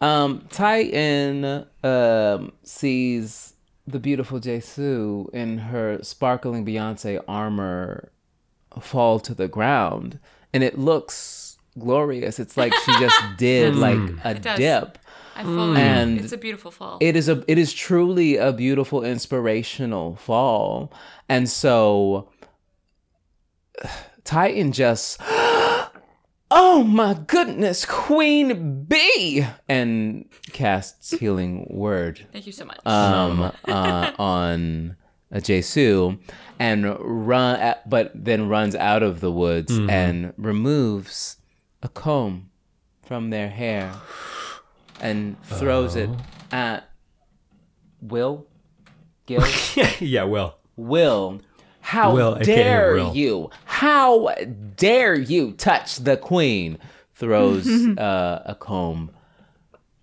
[0.00, 3.53] Um, Titan um, sees
[3.86, 8.10] the beautiful Jasoo in her sparkling Beyonce armor
[8.80, 10.18] fall to the ground,
[10.52, 12.38] and it looks glorious.
[12.38, 13.78] It's like she just did mm.
[13.78, 14.98] like a dip.
[15.36, 15.78] I follow mm.
[15.78, 16.20] And.
[16.20, 16.98] It's a beautiful fall.
[17.00, 20.92] It is a it is truly a beautiful inspirational fall.
[21.28, 22.28] And so
[24.24, 25.20] Titan just
[26.56, 29.44] Oh my goodness, Queen Bee!
[29.68, 32.24] And casts healing word.
[32.32, 32.78] Thank you so much.
[32.86, 34.94] um uh, on
[35.32, 36.16] uh, Jasoo
[36.60, 41.38] and run at, but then runs out of the woods and removes
[41.82, 42.50] a comb
[43.02, 43.92] from their hair
[45.00, 46.10] and throws it
[46.52, 46.88] at
[48.00, 48.46] Will?
[49.26, 49.42] Gil?
[49.98, 50.54] Yeah, Will.
[50.76, 51.40] Will
[51.80, 53.14] how Will, dare Will.
[53.14, 53.50] you
[53.84, 54.34] how
[54.76, 56.78] dare you touch the queen
[57.12, 57.66] throws
[57.98, 59.10] uh, a comb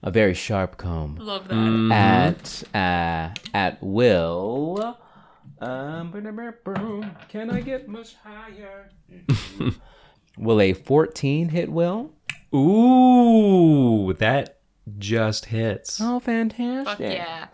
[0.04, 1.92] a very sharp comb Love that.
[1.92, 4.98] at uh, at Will.
[5.60, 6.12] Um,
[7.30, 8.92] can I get much higher?
[10.38, 12.14] Will a 14 hit Will?
[12.54, 14.60] Ooh, that
[15.00, 16.00] just hits.
[16.00, 17.14] Oh, Fuck fantastic!
[17.14, 17.48] yeah.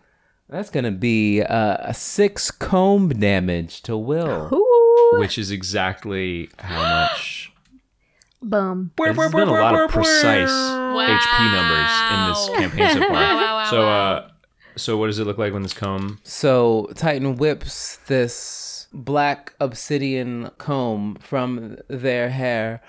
[0.49, 4.49] That's gonna be uh, a six comb damage to Will.
[4.53, 4.86] Ooh.
[5.14, 7.52] Which is exactly how much.
[8.41, 8.91] Boom.
[8.98, 13.10] There's been a lot of precise HP numbers in this campaign so far.
[13.12, 14.30] Wow, wow, wow, so, uh,
[14.76, 16.20] so what does it look like when this comb?
[16.24, 22.82] So Titan whips this black obsidian comb from their hair,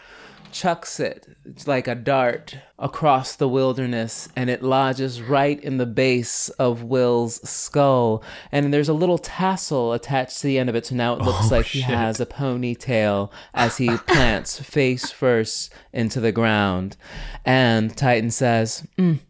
[0.52, 1.26] chucks it
[1.66, 7.48] like a dart across the wilderness, and it lodges right in the base of Will's
[7.48, 8.22] skull.
[8.52, 11.50] And there's a little tassel attached to the end of it, so now it looks
[11.50, 16.96] like he has a ponytail as he plants face first into the ground.
[17.44, 19.20] And Titan says, "Mm,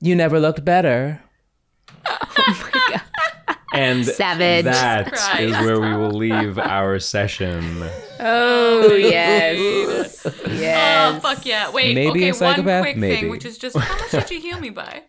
[0.00, 1.22] "You never looked better."
[3.72, 4.64] And Savage.
[4.64, 5.40] that Christ.
[5.40, 7.82] is where we will leave our session.
[8.20, 10.24] Oh yes.
[10.26, 11.70] Oh, fuck yeah.
[11.70, 12.66] Wait, Maybe okay, a psychopath?
[12.66, 13.16] one quick Maybe.
[13.22, 15.02] thing, which is just how much did you heal me by?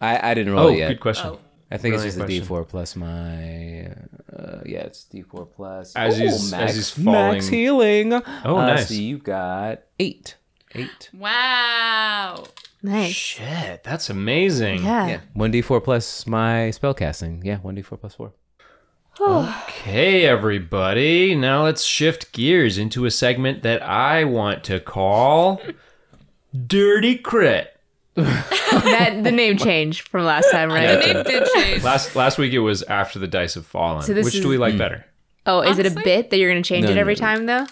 [0.00, 0.88] I, I didn't roll Oh, it yet.
[0.88, 1.26] good question.
[1.30, 1.38] Oh.
[1.70, 2.44] I think it's just a question.
[2.44, 3.86] D4 plus my.
[4.32, 5.94] Uh, yeah, it's D4 plus.
[5.96, 8.12] As Ooh, he's- as max, he's falling- Max healing.
[8.12, 8.88] Oh, Uh, nice.
[8.88, 10.36] So you've got eight.
[10.74, 11.08] Eight.
[11.14, 12.44] Wow.
[12.84, 13.12] Nice.
[13.14, 14.84] Shit, that's amazing.
[14.84, 15.06] Yeah.
[15.06, 15.20] Yeah.
[15.34, 17.42] 1D4 plus my spellcasting.
[17.42, 18.30] Yeah, 1D4 plus 4.
[19.20, 21.34] Okay, everybody.
[21.34, 25.62] Now let's shift gears into a segment that I want to call
[26.66, 27.70] Dirty Crit.
[28.74, 30.86] That the name changed from last time, right?
[30.86, 31.82] The name did change.
[31.84, 34.02] Last last week it was after the dice have fallen.
[34.02, 34.78] So Which is- do we like hmm.
[34.78, 35.06] better?
[35.46, 37.20] Oh, is it a bit that you're gonna change No, it every no.
[37.20, 37.66] time though?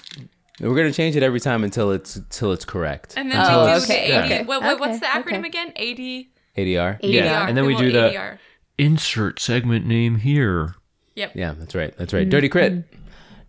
[0.60, 3.14] We're gonna change it every time until it's until it's correct.
[3.16, 4.24] And then Oh, we do okay, the AD.
[4.24, 5.48] okay, What, what, what's the acronym okay.
[5.48, 5.68] again?
[5.76, 6.26] AD.
[6.58, 6.98] ADR.
[7.02, 8.38] Yeah, and then we do the- ADR.
[8.78, 10.74] Insert segment name here.
[11.14, 11.32] Yep.
[11.34, 11.96] Yeah, that's right.
[11.96, 12.28] That's right.
[12.28, 12.84] Dirty crit.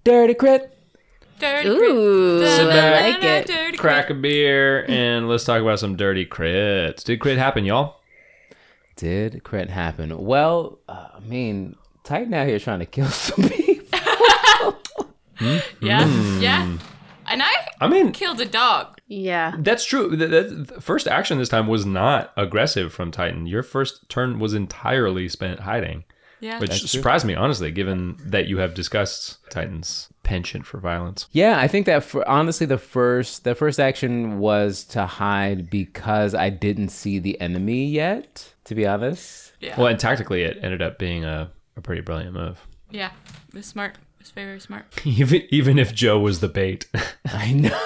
[0.03, 0.69] Dirty crit.
[1.39, 2.49] Dirty Ooh, crit.
[2.51, 3.47] Sit back, I like it.
[3.47, 7.03] Dirty Crack a beer and let's talk about some dirty crits.
[7.03, 7.99] Did crit happen, y'all?
[8.95, 10.17] Did crit happen?
[10.23, 13.99] Well, uh, I mean, Titan out here trying to kill some people.
[15.81, 16.07] Yeah.
[16.07, 16.41] Hmm.
[16.41, 16.77] Yeah.
[17.27, 17.51] And I
[17.81, 18.99] I mean, killed a dog.
[19.07, 19.55] Yeah.
[19.59, 20.15] that's true.
[20.15, 23.45] The, the- the first action this time was not aggressive from Titan.
[23.47, 26.03] Your first turn was entirely spent hiding.
[26.39, 26.59] Yeah.
[26.59, 26.87] Which That's true.
[26.89, 31.27] surprised me, honestly, given that you have discussed Titan's penchant for violence.
[31.31, 36.35] Yeah, I think that for honestly the first the first action was to hide because
[36.35, 39.53] I didn't see the enemy yet, to be honest.
[39.61, 39.77] yeah.
[39.77, 42.67] Well, and tactically, it ended up being a, a pretty brilliant move.
[42.91, 43.11] yeah.
[43.47, 43.95] It was smart.
[44.23, 44.85] It was very, very smart.
[45.05, 46.87] Even even if Jo was the bait.
[47.25, 47.77] I know.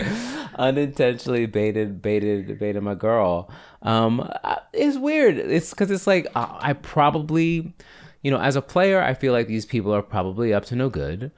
[0.56, 3.48] Unintentionally baited, baited, baited my girl.
[3.82, 4.28] Um,
[4.72, 5.38] it's weird.
[5.38, 7.76] It's because it's like uh, I probably,
[8.22, 10.88] you know, as a player, I feel like these people are probably up to no
[10.88, 11.30] good.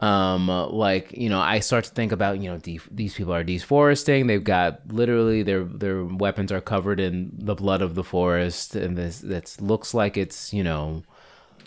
[0.00, 3.44] Um, like you know, I start to think about you know de- these people are
[3.44, 4.26] deforesting.
[4.26, 8.96] They've got literally their their weapons are covered in the blood of the forest, and
[8.96, 11.02] this that looks like it's you know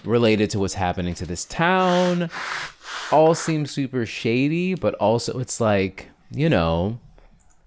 [0.05, 2.29] related to what's happening to this town
[3.11, 6.99] all seems super shady, but also it's like, you know,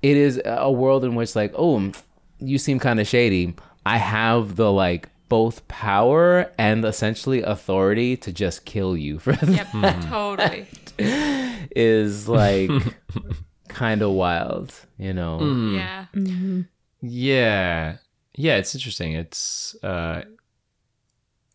[0.03, 1.93] it is a world in which like, oh,
[2.39, 3.55] you seem kind of shady.
[3.87, 9.69] I have the like both power and essentially authority to just kill you for Yep.
[10.03, 10.67] totally.
[10.99, 12.71] is like
[13.69, 15.39] kind of wild, you know.
[15.41, 15.53] Mm.
[15.53, 15.75] Hmm.
[15.75, 16.07] Yeah.
[16.15, 16.61] Mm-hmm.
[17.03, 17.97] Yeah.
[18.35, 19.13] Yeah, it's interesting.
[19.15, 20.23] It's uh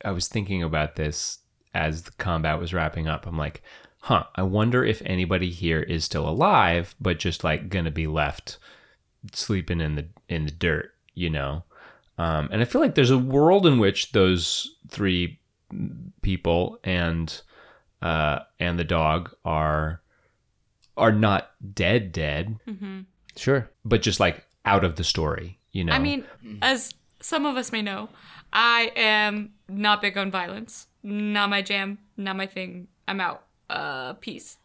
[0.04, 1.40] I was thinking about this
[1.74, 3.26] as the combat was wrapping up.
[3.26, 3.62] I'm like,
[4.02, 8.08] "Huh, I wonder if anybody here is still alive but just like going to be
[8.08, 8.58] left
[9.32, 11.64] sleeping in the in the dirt, you know?"
[12.18, 15.40] Um and I feel like there's a world in which those three
[16.22, 17.42] people and
[18.02, 20.02] uh and the dog are
[20.96, 22.60] are not dead dead,
[23.36, 23.70] Sure.
[23.84, 25.94] but just like out of the story, you know.
[25.94, 26.24] I mean,
[26.62, 28.10] as some of us may know,
[28.54, 30.88] I am not big on violence.
[31.02, 31.98] Not my jam.
[32.16, 32.88] Not my thing.
[33.08, 33.44] I'm out.
[33.70, 34.58] Uh, peace.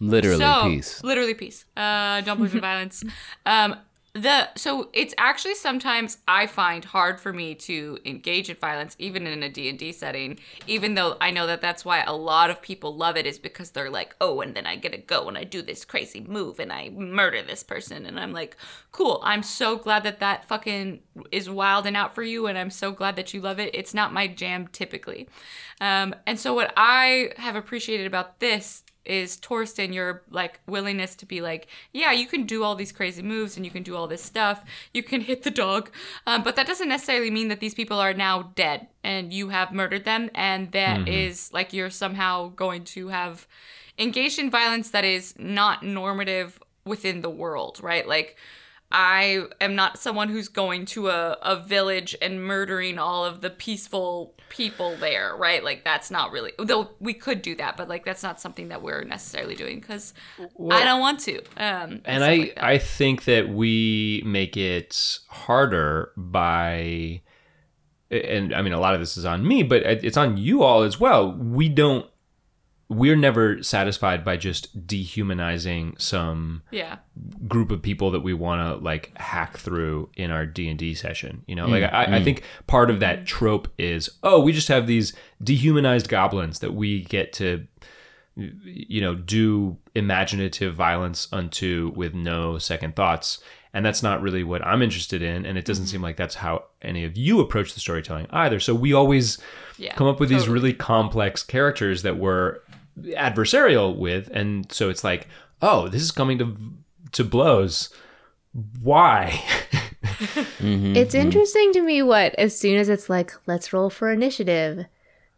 [0.00, 1.02] Literally so, peace.
[1.02, 1.64] Literally peace.
[1.76, 3.02] Uh, don't believe in violence.
[3.44, 3.76] Um,
[4.16, 9.26] the so it's actually sometimes I find hard for me to engage in violence, even
[9.26, 10.38] in a D and D setting.
[10.66, 13.70] Even though I know that that's why a lot of people love it, is because
[13.70, 16.58] they're like, oh, and then I get to go and I do this crazy move
[16.58, 18.56] and I murder this person, and I'm like,
[18.92, 19.20] cool.
[19.22, 22.92] I'm so glad that that fucking is wild and out for you, and I'm so
[22.92, 23.74] glad that you love it.
[23.74, 25.28] It's not my jam typically,
[25.80, 31.26] um, and so what I have appreciated about this is Torsten your like willingness to
[31.26, 34.06] be like, yeah, you can do all these crazy moves and you can do all
[34.06, 34.64] this stuff.
[34.92, 35.90] You can hit the dog,
[36.26, 39.72] um, but that doesn't necessarily mean that these people are now dead and you have
[39.72, 43.46] murdered them, and that is like you're somehow going to have
[43.98, 48.06] engaged in violence that is not normative within the world, right?
[48.06, 48.36] Like.
[48.90, 53.50] I am not someone who's going to a, a village and murdering all of the
[53.50, 55.64] peaceful people there, right?
[55.64, 58.82] Like that's not really though we could do that, but like that's not something that
[58.82, 61.38] we're necessarily doing because I don't want to.
[61.56, 62.58] Um, and I like.
[62.58, 67.22] I think that we make it harder by
[68.10, 70.82] and I mean a lot of this is on me, but it's on you all
[70.82, 71.32] as well.
[71.32, 72.06] We don't
[72.88, 76.98] we're never satisfied by just dehumanizing some yeah,
[77.48, 81.56] group of people that we want to like hack through in our d&d session you
[81.56, 81.66] know?
[81.66, 82.24] Like mm, I, I mm.
[82.24, 87.02] think part of that trope is oh we just have these dehumanized goblins that we
[87.02, 87.66] get to
[88.36, 93.38] you know do imaginative violence unto with no second thoughts.
[93.72, 95.44] And that's not really what i'm interested in.
[95.44, 95.90] And it doesn't mm-hmm.
[95.92, 98.58] seem like that's how any of you approach the storytelling either.
[98.60, 99.38] So we always
[99.76, 99.94] yeah.
[99.94, 102.60] come up with these really complex characters that we're
[103.00, 105.28] adversarial with and so it's like
[105.60, 106.56] oh this is coming to
[107.12, 107.90] to blows.
[108.80, 109.42] Why?
[110.60, 110.96] Mm-hmm.
[110.96, 114.86] It's interesting to me what, as soon as it's like, let's roll for initiative,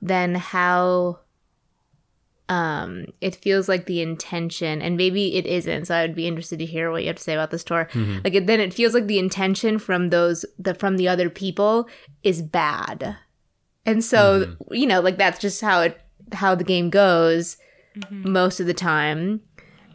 [0.01, 1.18] then how
[2.48, 6.59] um it feels like the intention and maybe it isn't so i would be interested
[6.59, 7.89] to hear what you have to say about this Tor.
[7.93, 8.20] Mm-hmm.
[8.24, 11.89] Like it, then it feels like the intention from those the from the other people
[12.22, 13.16] is bad.
[13.85, 14.74] And so mm-hmm.
[14.74, 16.01] you know like that's just how it
[16.32, 17.56] how the game goes
[17.96, 18.30] mm-hmm.
[18.30, 19.40] most of the time.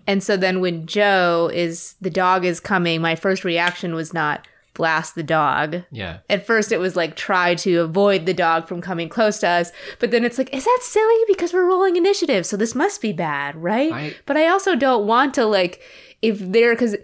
[0.06, 4.48] And so then when jo is the dog is coming my first reaction was not
[4.74, 5.84] blast the dog.
[5.92, 6.20] Yeah.
[6.30, 9.72] At first it was like try to avoid the dog from coming close to us
[10.00, 11.24] but then it's like is that silly?
[11.28, 13.92] Because we're rolling initiative so this must be bad right?
[13.92, 15.82] I- but i also don't want to like
[16.22, 16.96] if they're because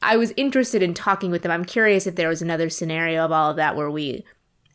[0.00, 1.50] i was interested in talking with them.
[1.50, 4.24] I'm curious if there was another scenario of all of that where we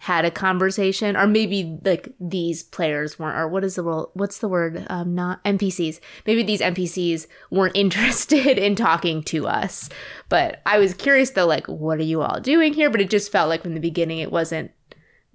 [0.04, 4.40] had a conversation or maybe like these players weren't or what is the role what's
[4.40, 9.88] the word um not npcs maybe these npcs weren't interested in talking to us.
[10.28, 12.90] But i was curious though like what are you all doing here?
[12.90, 14.72] But it just felt like from the beginning it wasn't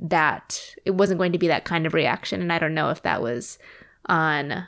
[0.00, 2.42] that it wasn't going to be that kind of reaction.
[2.42, 3.58] And i don't know if that was
[4.04, 4.66] on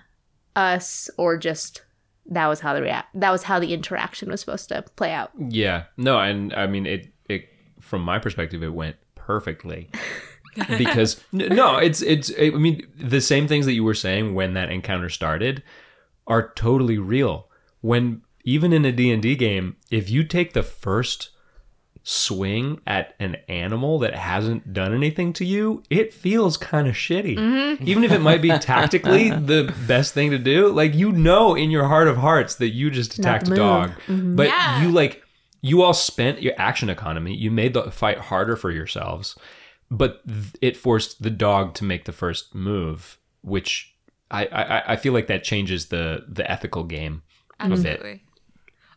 [0.57, 1.83] us or just
[2.25, 5.31] that was how the react that was how the interaction was supposed to play out.
[5.39, 5.85] Yeah.
[5.99, 7.51] No and i mean it it
[7.81, 8.97] from my perspective it went
[9.31, 9.89] perfectly
[10.79, 12.33] because no, it's it's.
[12.39, 15.63] I mean, the same things that you were saying when that encounter started
[16.27, 17.49] are totally real.
[17.81, 21.31] When even in a D and D game, if you take the first
[22.03, 27.37] swing at an animal that hasn't done anything to you, it feels kind of shitty.
[27.37, 27.87] Mm-hmm.
[27.87, 31.71] Even if it might be tactically the best thing to do, like you know in
[31.71, 33.93] your heart of hearts that you just attacked a dog.
[34.09, 34.35] move.
[34.37, 34.83] But Yeah.
[34.83, 35.23] you like
[35.61, 37.35] you all spent your action economy.
[37.35, 39.37] You made the fight harder for yourselves,
[39.91, 43.95] but th- it forced the dog to make the first move, which
[44.31, 47.23] I I, I feel like that changes the the ethical game.
[47.59, 48.23] Absolutely.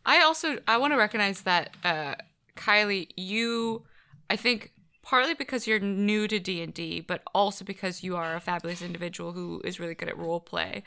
[0.06, 2.16] I also I want to recognize that uh,
[2.56, 3.84] Kylie, you,
[4.30, 4.72] I think
[5.02, 8.82] partly because you're new to D and D, but also because you are a fabulous
[8.82, 10.84] individual who is really good at role play.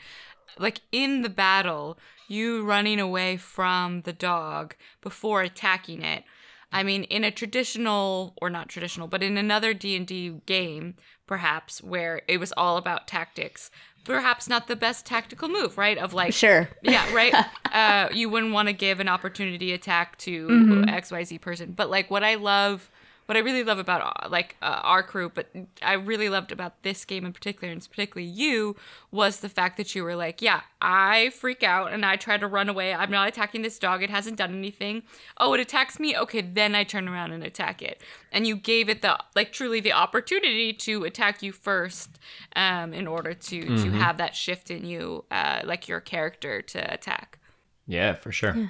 [0.57, 1.97] Like in the battle,
[2.27, 6.23] you running away from the dog before attacking it.
[6.71, 10.95] I mean, in a traditional or not traditional, but in another D and D game,
[11.25, 13.71] perhaps where it was all about tactics,
[14.03, 15.97] perhaps not the best tactical move, right?
[15.97, 16.67] Of like Sure.
[16.81, 17.33] yeah, right.
[17.71, 20.47] uh, you wouldn't want to give an opportunity attack to
[20.87, 21.71] XYZ person.
[21.71, 22.89] But like what I love,
[23.27, 25.47] what I really love about uh, like uh, our crew, but
[25.81, 28.75] I really loved about this game in particular, and particularly you,
[29.11, 32.47] was the fact that you were like, yeah, I freak out and I try to
[32.47, 32.93] run away.
[32.93, 34.01] I'm not attacking this dog.
[34.01, 35.03] It hasn't done anything.
[35.37, 36.17] Oh, it attacks me.
[36.17, 38.01] Okay, then I turn around and attack it.
[38.31, 42.19] And you gave it the like truly the opportunity to attack you first,
[42.55, 46.93] um, in order to to have that shift in you, uh, like your character to
[46.93, 47.39] attack.
[47.85, 48.55] Yeah, for sure.
[48.55, 48.67] Yeah.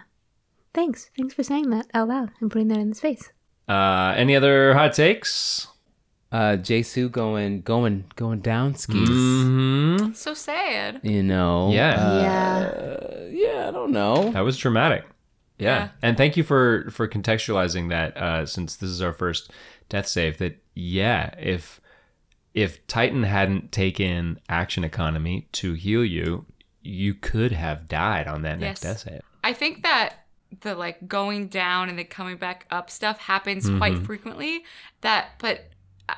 [0.74, 1.10] Thanks.
[1.18, 3.32] Thanks for saying that out loud and putting that in the space.
[3.68, 5.68] Uh, any other hot takes?
[6.32, 9.08] Uh, Jasoo going going going down skis.
[9.10, 11.00] hmm So sad.
[11.04, 11.72] You know.
[11.72, 11.94] Yeah.
[11.96, 13.54] Uh, yeah.
[13.54, 13.68] yeah.
[13.68, 14.32] I don't know.
[14.32, 15.06] That was dramatic.
[15.58, 15.78] Yeah.
[15.78, 15.90] Yeah.
[16.02, 19.52] And thank you for for contextualizing that uh since this is our first
[19.90, 21.80] death save that yeah, if
[22.54, 26.46] if Titan hadn't taken action economy to heal you,
[26.82, 29.04] you could have died on that next Yes.
[29.04, 29.22] death save.
[29.44, 30.26] I think that
[30.62, 34.06] the like going down and then coming back up stuff happens quite mm-hmm.
[34.06, 34.64] frequently.
[35.02, 35.70] That, but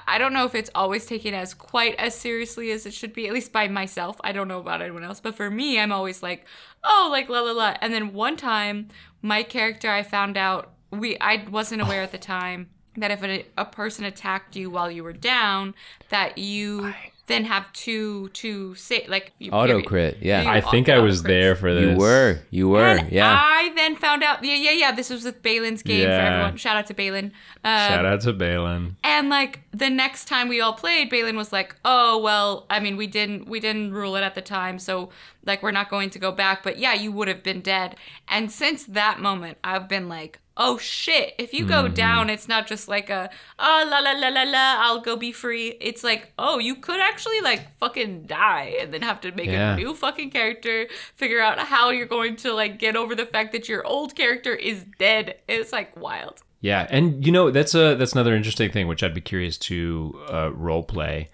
[0.08, 3.28] I don't know if it's always taken as quite as seriously as it should be.
[3.28, 4.20] At least by myself.
[4.24, 6.46] I don't know about anyone else, but for me, I'm always like,
[6.84, 7.76] oh, like la la la.
[7.82, 8.90] And then one time,
[9.22, 13.46] my character, I found out we I wasn't aware at the time that if a,
[13.58, 15.74] a person attacked you while you were down,
[16.10, 16.94] that you.
[17.30, 19.86] Then have two two say like you Auto period.
[19.86, 20.18] crit.
[20.22, 20.42] Yeah.
[20.42, 21.28] You I think I was crits.
[21.28, 21.92] there for this.
[21.92, 22.40] you were.
[22.50, 22.84] You were.
[22.86, 23.34] And yeah.
[23.34, 24.92] I then found out, yeah, yeah, yeah.
[24.92, 26.58] This was with Baylen's game for everyone.
[26.58, 27.32] Shout out to Baylen.
[27.64, 28.96] Uh, Shout out to Baylen.
[29.04, 32.98] and like the next time we all played, Baylen was like, "Oh well, I mean,
[32.98, 35.10] we didn't we didn't rule it at the time, so
[35.46, 36.64] like we're not going to go back.
[36.64, 37.96] But yeah, you would have been dead."
[38.28, 41.34] And since that moment, I've been like, "Oh shit!
[41.40, 41.70] If you Mm-hmm.
[41.70, 45.16] go down, it's not just like a oh la la la la la, I'll go
[45.16, 45.70] be free.
[45.82, 49.74] It's like, oh, you could actually like fucking die and then have to make Yeah.
[49.74, 53.54] a new fucking character, figure out how you're going to like get over the fact
[53.54, 55.38] that your old character is dead.
[55.48, 59.14] It's like wild." Yeah, and you know that's a that's another interesting thing which I'd
[59.14, 61.30] be curious to uh, role play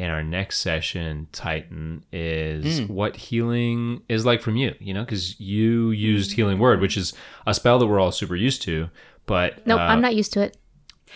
[0.00, 1.28] in our next session.
[1.30, 4.74] Titan is what healing is like from you.
[4.80, 7.12] You know, because you used healing word, which is
[7.46, 8.88] a spell that we're all super used to.
[9.26, 10.56] But Nope, uh, I'm not used to it.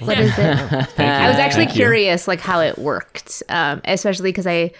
[0.00, 0.38] What is it?
[0.98, 1.84] I was actually Thank you.
[1.84, 4.72] curious, like how it worked, um, especially because I,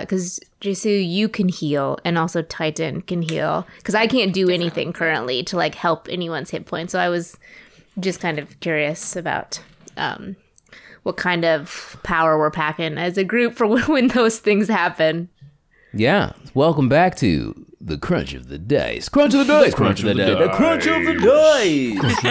[0.00, 4.92] because Jasoo, you can heal, and also Titan can heal, because I can't do anything
[4.92, 6.90] currently to like help anyone's hit points.
[6.90, 7.36] So I was
[8.00, 9.62] just kind of curious about
[9.96, 10.34] um,
[11.04, 15.28] what kind of power we're packing as a group for when those things happen.
[15.92, 16.32] Yeah.
[16.54, 19.08] Welcome back to the crunch of the dice.
[19.08, 19.74] Crunch of the dice.
[19.74, 20.38] Crunch of the dice.
[20.38, 22.24] The crunch of the dice.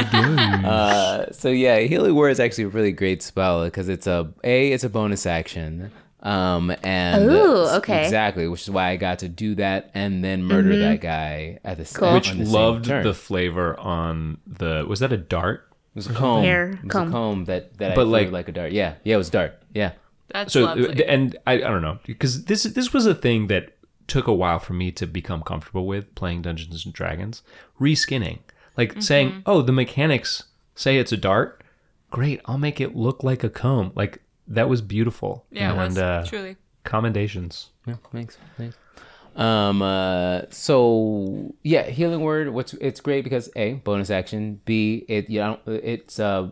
[0.66, 4.72] uh, so yeah, healing word is actually a really great spell because it's a a
[4.72, 5.92] it's a bonus action.
[6.22, 8.04] Um and Ooh, okay.
[8.06, 11.78] exactly, which is why I got to do that and then murder that guy at
[11.78, 12.14] the Cool.
[12.14, 13.04] which the same loved turn.
[13.04, 15.70] the flavor on the was that a dart?
[15.96, 16.44] It was a comb.
[16.44, 17.08] Hair it was comb.
[17.10, 18.72] a comb that that I But, threw like- like a dart.
[18.72, 19.62] Yeah, yeah, it was dart.
[19.74, 19.92] Yeah,
[20.30, 21.06] That's so lovely.
[21.06, 24.60] and I, I don't know because this this was a thing that took a while
[24.60, 27.42] for me to become comfortable with playing Dungeons and Dragons
[27.80, 28.40] reskinning
[28.76, 29.00] like Mm-hmm.
[29.02, 30.44] saying oh the mechanics
[30.76, 31.64] say it's a dart
[32.12, 35.78] great I'll make it look like a comb like that was beautiful yeah, it and
[35.78, 36.58] was uh, truly.
[36.84, 38.76] commendations yeah, thanks, thanks.
[39.36, 39.82] Um.
[39.82, 40.42] Uh.
[40.50, 42.50] So yeah, healing word.
[42.50, 44.62] What's it's great because a bonus action.
[44.66, 46.50] B it you know it's uh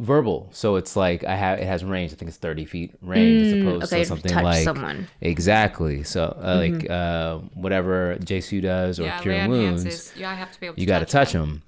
[0.00, 0.48] verbal.
[0.52, 2.12] So it's like I have it has range.
[2.12, 5.08] I think it's thirty feet range as opposed Mm, okay, to something touch like someone.
[5.20, 6.02] exactly.
[6.02, 10.34] So uh, like uh whatever Jasoo does or Yeah, cure wounds, hands is, yeah, I
[10.34, 11.62] have to be able to you got to touch them.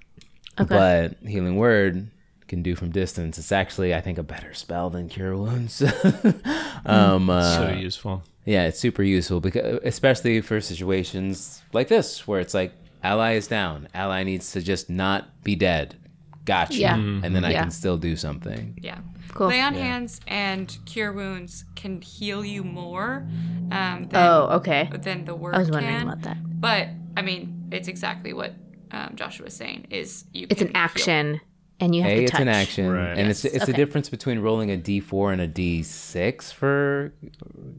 [0.59, 0.75] Okay.
[0.75, 2.07] But healing word
[2.47, 3.37] can do from distance.
[3.37, 5.81] It's actually, I think, a better spell than Cure Wounds.
[6.85, 8.23] um, uh, so useful.
[8.47, 12.71] Yeah, it's super useful because, especially for situations like this, where it's like
[13.03, 15.95] ally is down, ally needs to just not be dead.
[16.45, 16.75] Gotcha.
[16.77, 16.95] Yeah.
[16.95, 17.61] And then I Yeah.
[17.63, 18.79] can still do something.
[18.81, 18.99] Yeah.
[19.33, 19.47] Cool.
[19.49, 23.27] Lay on hands and cure wounds can heal you more
[23.71, 24.89] um, than, Oh, okay.
[25.01, 26.07] than the word I was wondering can.
[26.07, 26.37] about that.
[26.61, 26.87] But
[27.17, 28.53] I mean, it's exactly what
[28.91, 29.87] um, Joshua was saying.
[29.89, 30.47] Is you?
[30.49, 31.41] It's can an heal.
[31.79, 33.17] Action, and you have A, to it's an action, Right.
[33.17, 37.13] and it's it's the difference between rolling a D4 and a D6 for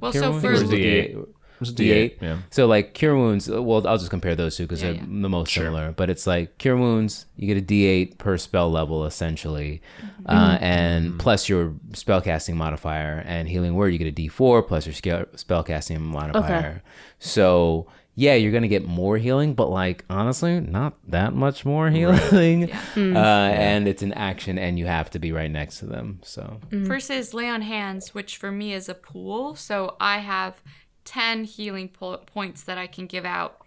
[0.01, 0.45] Well, cure so wounds?
[0.45, 1.27] for Or is it D8.
[1.61, 2.17] It's a D8.
[2.21, 2.39] Yeah.
[2.51, 3.49] So like cure wounds.
[3.51, 5.23] Well, I'll just compare those two because Yeah, they're yeah.
[5.23, 5.93] the most similar.
[5.93, 7.27] But it's like cure wounds.
[7.37, 10.31] You get a D8 per spell level essentially, mm-hmm.
[10.31, 10.65] uh, mm-hmm.
[10.65, 11.19] and mm-hmm.
[11.19, 13.25] plus your spellcasting modifier.
[13.27, 16.59] And healing word, you get a D4 plus your scale, spellcasting modifier.
[16.59, 16.81] Okay.
[17.19, 17.89] So
[18.21, 22.71] yeah, you're gonna get more healing, but like honestly, not that much more healing.
[22.97, 23.19] Uh,
[23.57, 26.19] and it's an action, and you have to be right next to them.
[26.23, 29.55] So versus lay on hands, which for me is a pool.
[29.55, 30.61] So I have
[31.05, 33.59] ten healing po- points that I can give out.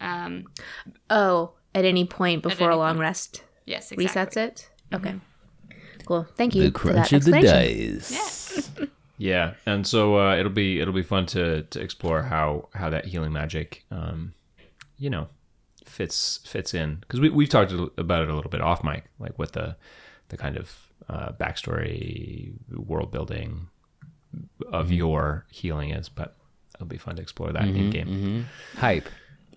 [0.00, 0.46] Um,
[1.08, 3.00] Oh, at any point before any a long point.
[3.00, 4.42] rest yes, exactly.
[4.42, 4.70] resets it.
[4.92, 5.14] Okay.
[6.06, 6.26] Cool.
[6.36, 8.00] Thank you the for crunch that of the explanation.
[8.00, 8.70] dice.
[9.20, 13.04] Yeah, and so uh, it'll be it'll be fun to to explore how how that
[13.04, 14.32] healing magic, um,
[14.96, 15.28] you know,
[15.84, 19.38] fits fits in because we we've talked about it a little bit off mic, like
[19.38, 19.76] what the
[20.30, 20.74] the kind of
[21.10, 23.68] uh, backstory, world building
[24.72, 26.34] of your healing is, but
[26.76, 28.46] it'll be fun to explore that in game.
[28.76, 29.06] hype,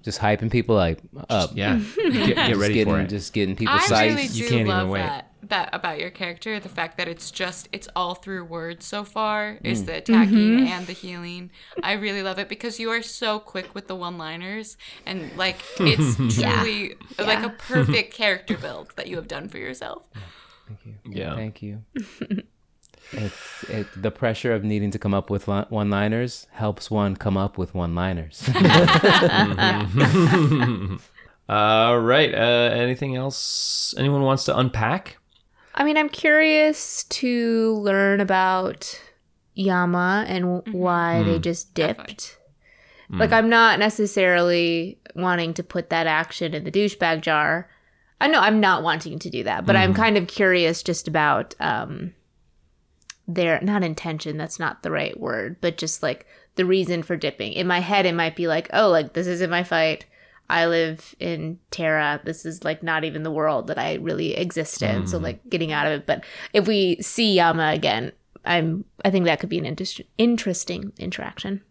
[0.02, 0.99] just hyping people like
[1.30, 1.52] up.
[1.53, 3.07] Yeah, get, get Just ready getting, for it.
[3.07, 4.07] Just getting people I psyched.
[4.10, 4.99] really You can't even wait.
[4.99, 6.60] that that about your character.
[6.60, 9.65] The fact that it's just it's all through words so far Mm.
[9.65, 11.52] is the attacking and the healing.
[11.82, 16.15] I really love it because you are so quick with the one-liners and like it's
[16.36, 20.03] truly like a perfect character build that you have done for yourself.
[20.68, 20.94] Thank you.
[21.06, 21.36] Yeah.
[21.36, 21.84] Thank you.
[23.11, 27.36] it's it, the pressure of needing to come up with li- one-liners helps one come
[27.38, 28.44] up with one-liners.
[31.49, 32.34] All right.
[32.34, 33.94] Uh, anything else?
[33.98, 35.18] Anyone wants to unpack?
[35.75, 38.99] I mean, I'm curious to learn about
[39.55, 40.77] Yama and w- mm-hmm.
[40.77, 41.41] why they mm.
[41.41, 42.37] just dipped.
[43.11, 43.19] Mm.
[43.19, 47.69] Like, I'm not necessarily wanting to put that action in the douchebag jar.
[48.21, 49.97] I know I'm not wanting to do that, but I'm mm.
[49.97, 52.13] kind of curious just about um,
[53.27, 54.37] their not intention.
[54.37, 56.25] That's not the right word, but just like
[56.55, 57.53] the reason for dipping.
[57.53, 60.05] In my head, it might be like, oh, like this isn't my fight.
[60.49, 62.22] I live in Terra.
[62.24, 65.07] This is like not even the world that I really exist in.
[65.07, 65.24] So mm-hmm.
[65.24, 66.06] like getting out of it.
[66.06, 68.11] But if we see Yama again,
[68.45, 71.61] I'm I think that could be an inter- interesting interaction.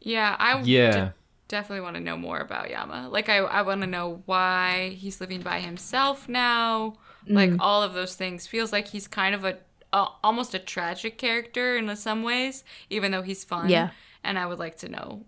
[0.00, 1.04] Yeah, I Yeah.
[1.06, 1.10] d-
[1.48, 3.08] definitely want to know more about Yama.
[3.10, 6.94] Like I I want to know why he's living by himself now.
[7.24, 7.34] Mm-hmm.
[7.34, 9.58] Like all of those things feels like he's kind of a,
[9.92, 13.68] a almost a tragic character in some ways, even though he's fun.
[13.70, 13.90] Yeah.
[14.22, 15.24] And I would like to know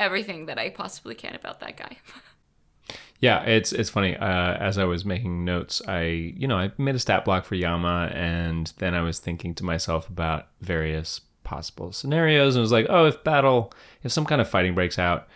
[0.00, 1.98] everything that I possibly can about that guy.
[3.20, 4.16] Yeah, it's it's funny.
[4.16, 7.54] Uh, as I was making notes, I you know I made a stat block for
[7.54, 12.86] Yama, and then I was thinking to myself about various possible scenarios, and was like,
[12.88, 15.28] oh, if battle, if some kind of fighting breaks out,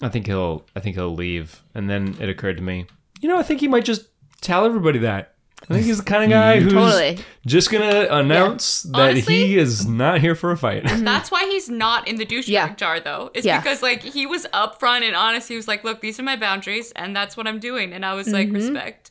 [0.00, 1.62] I think he'll I think he'll leave.
[1.74, 2.86] And then it occurred to me,
[3.20, 4.06] you know, I think he might just
[4.40, 5.34] tell everybody that.
[5.68, 7.18] I think he's the kind of guy who's Totally.
[7.46, 10.82] just gonna announce that Honestly- he is not here for a fight.
[10.84, 12.74] That's why he's not in the douchebag Yeah.
[12.74, 13.30] jar though.
[13.34, 13.60] It's Yeah.
[13.60, 15.48] because like he was upfront and honest.
[15.48, 18.14] He was like, "Look, these are my boundaries, and that's what I'm doing." And I
[18.14, 19.10] was like, "Respect."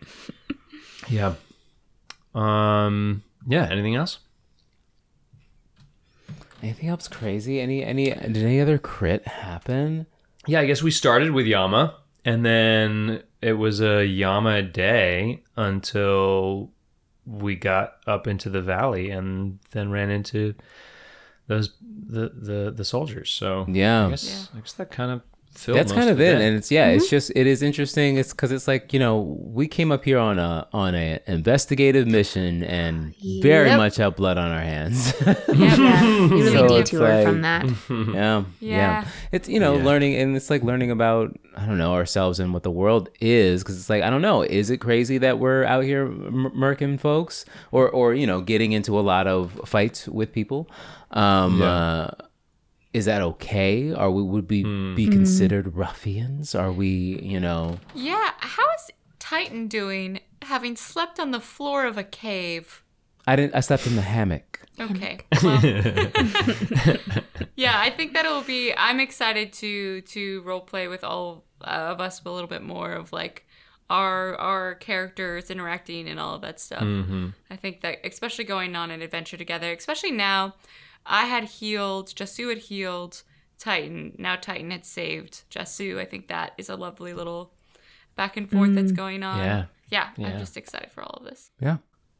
[1.08, 1.34] yeah.
[2.34, 3.22] Um.
[3.48, 3.68] Yeah.
[3.70, 4.18] Anything else?
[6.62, 7.60] Anything else crazy?
[7.60, 10.06] Any any did any other crit happen?
[10.46, 16.70] Yeah, I guess we started with Yama, and then it was a Yama day until
[17.26, 20.54] we got up into the valley, and then ran into
[21.46, 23.30] those the the the soldiers.
[23.30, 24.06] So Yeah.
[24.06, 25.22] I guess I guess that kind of
[25.54, 25.78] filled.
[25.78, 28.16] That's kind of the it, and it's yeah, it's just it is interesting.
[28.16, 32.06] It's because it's like you know we came up here on a on a investigative
[32.06, 33.76] mission and very Yep.
[33.78, 35.14] much have blood on our hands.
[35.54, 37.64] Yeah, you really So it's detoured like- from that.
[38.14, 39.04] yeah, yeah, Yeah.
[39.32, 39.84] It's you know Yeah.
[39.84, 43.62] learning, and it's like learning about I don't know ourselves and what the world is,
[43.62, 46.98] because it's like I don't know, is it crazy that we're out here m- murking
[46.98, 50.68] folks, or or you know getting into a lot of fights with people?
[51.12, 51.66] Um, Yeah.
[51.66, 52.10] uh,
[52.94, 53.92] is that okay?
[53.92, 54.94] Are we would we Hmm.
[54.94, 56.54] be considered ruffians?
[56.54, 56.88] Are we
[57.22, 57.78] you know?
[57.94, 62.82] Yeah, how is Titan doing having slept on the floor of a cave?
[63.26, 63.54] I didn't.
[63.54, 64.60] I slept in the hammock.
[64.78, 65.18] Okay.
[65.42, 65.60] Well,
[67.56, 68.72] yeah, I think that it'll be.
[68.76, 72.92] I'm excited to to role play with all uh, of us a little bit more
[72.92, 73.46] of like
[73.90, 76.82] our our characters interacting and all of that stuff.
[76.82, 77.28] Mm-hmm.
[77.50, 80.54] I think that especially going on an adventure together, especially now,
[81.06, 83.22] I had healed, Jasoo had healed
[83.58, 84.14] Titan.
[84.18, 85.98] Now Titan had saved Jasoo.
[85.98, 87.52] I think that is a lovely little
[88.16, 89.38] back and forth that's going on.
[89.38, 89.64] Yeah.
[89.90, 90.28] Yeah, Yeah.
[90.28, 91.50] I'm just excited for all of this.
[91.60, 91.76] Yeah.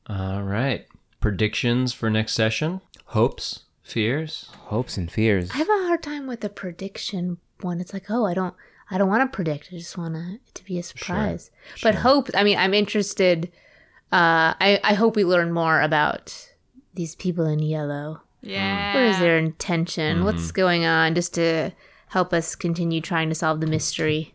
[0.06, 0.86] All right.
[1.20, 2.80] Predictions for next session?
[3.06, 3.64] Hopes?
[3.82, 4.50] Fears?
[4.66, 5.50] Hopes and fears.
[5.52, 7.80] I have a hard time with the prediction one.
[7.80, 8.54] It's like, oh, I don't,
[8.90, 9.68] I don't want to predict.
[9.72, 11.50] I just want it to be a surprise.
[11.82, 12.28] But hope.
[12.34, 13.46] I mean, I'm interested.
[14.12, 16.50] Uh, I I hope we learn more about
[16.94, 18.20] these people in yellow.
[18.46, 18.94] Yeah.
[18.94, 20.24] What is their intention?
[20.24, 21.14] What's going on?
[21.14, 21.72] Just to
[22.08, 24.34] help us continue trying to solve the mystery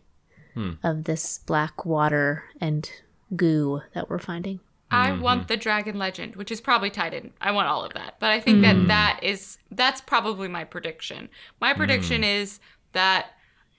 [0.82, 2.90] of this black water and
[3.34, 4.60] goo that we're finding.
[4.90, 7.32] I want the dragon legend, which is probably tied in.
[7.40, 8.16] I want all of that.
[8.18, 11.28] But I think that that is that's probably my prediction.
[11.60, 12.58] My prediction is
[12.92, 13.28] that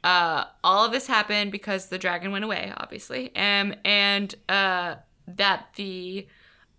[0.03, 4.95] uh, all of this happened because the dragon went away, obviously, um, and uh,
[5.27, 6.25] that the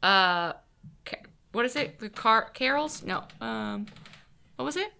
[0.02, 0.61] uh, ca-
[1.52, 1.98] what is it?
[1.98, 3.02] The car carols?
[3.02, 3.86] No, um,
[4.56, 4.92] what was it?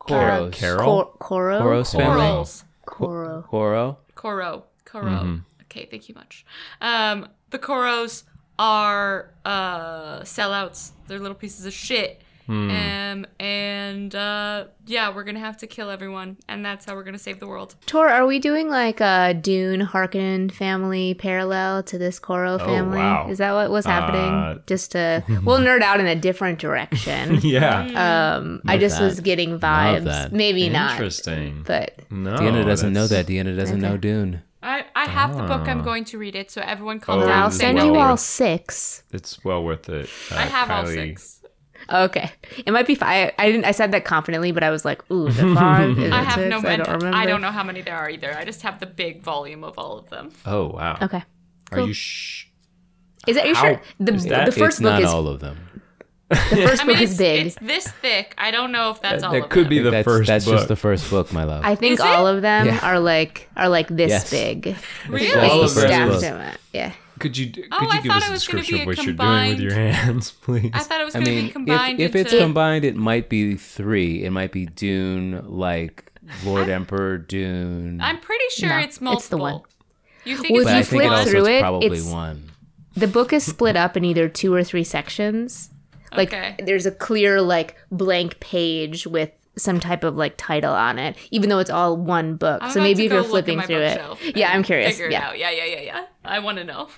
[0.00, 0.52] Koros.
[0.52, 0.84] Carol?
[0.84, 1.60] Cor- Koro?
[1.60, 2.04] Koros family.
[2.16, 2.64] Corals.
[2.86, 3.42] Coro.
[3.42, 3.98] Koro.
[4.14, 4.64] Koro.
[4.84, 5.40] Koro.
[5.64, 6.46] Okay, thank you much.
[6.80, 8.22] Um, the Coros
[8.58, 10.92] are uh, sellouts.
[11.06, 12.22] They're little pieces of shit.
[12.48, 17.18] Um, and uh, yeah, we're gonna have to kill everyone, and that's how we're gonna
[17.18, 17.74] save the world.
[17.86, 22.98] Tor, are we doing like a Dune Harkonnen family parallel to this Koro family?
[22.98, 23.28] wow.
[23.28, 24.20] Is that what was happening?
[24.32, 27.38] Uh, just to we'll nerd out in a different direction.
[27.48, 28.36] Yeah.
[28.36, 29.04] um, I just that.
[29.04, 30.04] was getting vibes.
[30.04, 30.32] that.
[30.32, 31.62] Maybe not, Interesting.
[31.66, 32.34] but No.
[32.36, 33.26] Deanna doesn't know that.
[33.26, 34.42] Deanna doesn't know Dune.
[34.62, 35.62] I, I have the book.
[35.66, 35.70] Ah.
[35.70, 37.42] I'm going to read it, so everyone calm Oh, down.
[37.42, 39.04] I'll send well you all worth- six.
[39.12, 40.10] It's well worth it.
[40.32, 41.37] Uh, I have all six.
[41.90, 42.30] Okay,
[42.66, 43.32] it might be five.
[43.38, 43.64] I didn't.
[43.64, 46.34] I said that confidently, but I was like, "Ooh, the five." Is I it have
[46.34, 46.48] six?
[46.50, 46.68] no.
[46.68, 47.16] I don't remember.
[47.16, 48.36] I don't know how many there are either.
[48.36, 50.30] I just have the big volume of all of them.
[50.44, 50.98] Oh, wow.
[51.00, 51.22] Okay,
[51.72, 52.46] Are you sh-
[53.26, 53.82] is that you How sure?
[54.00, 55.58] The is that- the first it's book not is all of them.
[56.28, 57.46] the first I mean, book it's, is big.
[57.46, 58.34] it's this thick.
[58.36, 59.70] I don't know if that's all that of could them.
[59.70, 60.54] be the that's first that's book.
[60.56, 61.62] just the first book, my love.
[61.64, 62.80] I think all of them Yeah.
[62.82, 64.30] are like are like this Yes.
[64.30, 64.76] big.
[65.08, 65.34] Really?
[65.34, 65.88] Like, All you of them.
[65.88, 66.20] stacked Yes.
[66.20, 66.40] them.
[66.52, 66.54] up.
[66.74, 66.92] Yeah.
[67.18, 69.48] Could you could Oh, you I give us a description of a what you're doing
[69.50, 70.70] with your hands, please?
[70.74, 72.96] I thought it was I going to mean, be combined if, if it's combined, it
[72.96, 74.24] might be three.
[74.24, 76.12] It might be Dune, like
[76.44, 78.00] Lord Emperor Dune.
[78.00, 79.18] I'm pretty sure No, it's multiple.
[79.18, 79.62] it's the one.
[80.24, 81.12] You think Well, it's but you I it flip one?
[81.18, 82.50] also through is it, probably it's- one.
[82.96, 85.70] The book is split up in either two or three sections.
[86.16, 86.56] Like Okay.
[86.64, 91.50] there's a clear like blank page with some type of like title on it, even
[91.50, 92.60] though it's all one book.
[92.62, 94.92] I'm so maybe if you're flipping through it, yeah, I'm curious.
[94.92, 95.38] Figure it Yeah, out.
[95.38, 96.04] Yeah, yeah, yeah, yeah.
[96.24, 96.88] I want to know.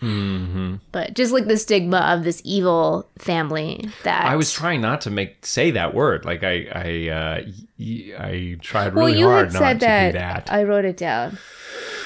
[0.92, 5.10] but just like the stigma of this evil family that I was trying not to
[5.10, 6.24] make say that word.
[6.24, 7.42] Like I I uh,
[7.78, 10.52] y- I tried Well, really you hard had not said to that, do that.
[10.52, 11.38] I wrote it down.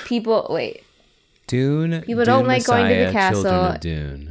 [0.05, 0.85] People, wait,
[1.47, 2.03] Dune.
[2.03, 3.75] People don't Dune like going to the Messiah, Children castle.
[3.75, 4.30] of Dune.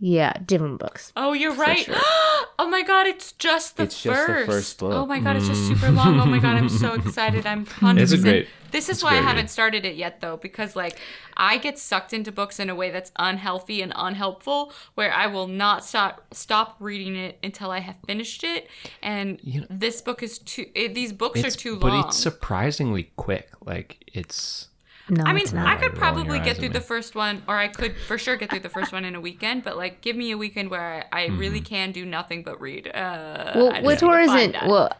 [0.00, 1.12] Yeah, different books.
[1.16, 1.78] Oh, you're right.
[1.78, 1.94] sure.
[2.58, 4.46] oh my god, it's just the It's just first.
[4.46, 4.92] the first book.
[4.92, 6.20] Oh my god, it's just super long.
[6.20, 7.04] Oh my god, I'm so mm.
[7.04, 7.46] excited.
[7.46, 7.98] I'm 100%.
[8.02, 10.98] It's great- This is it's a why I haven't started it yet though because like
[11.36, 15.46] I get sucked into books in a way that's unhealthy and unhelpful where I will
[15.48, 18.68] not stop stop reading it until I have finished it
[19.02, 22.02] and this book is too it, these books are too but long.
[22.02, 23.48] But it's surprisingly quick.
[23.64, 24.67] Like it's
[25.10, 25.66] No, I mean, it's not.
[25.66, 28.60] I could probably get through the first one, or I could for sure get through
[28.60, 29.64] the first one in a weekend.
[29.64, 31.74] But like, give me a weekend where I, I really Mm-hmm.
[31.74, 32.88] can do nothing but read.
[32.88, 34.52] Uh, well, I just what tour isn't?
[34.52, 34.66] that.
[34.68, 34.92] Well,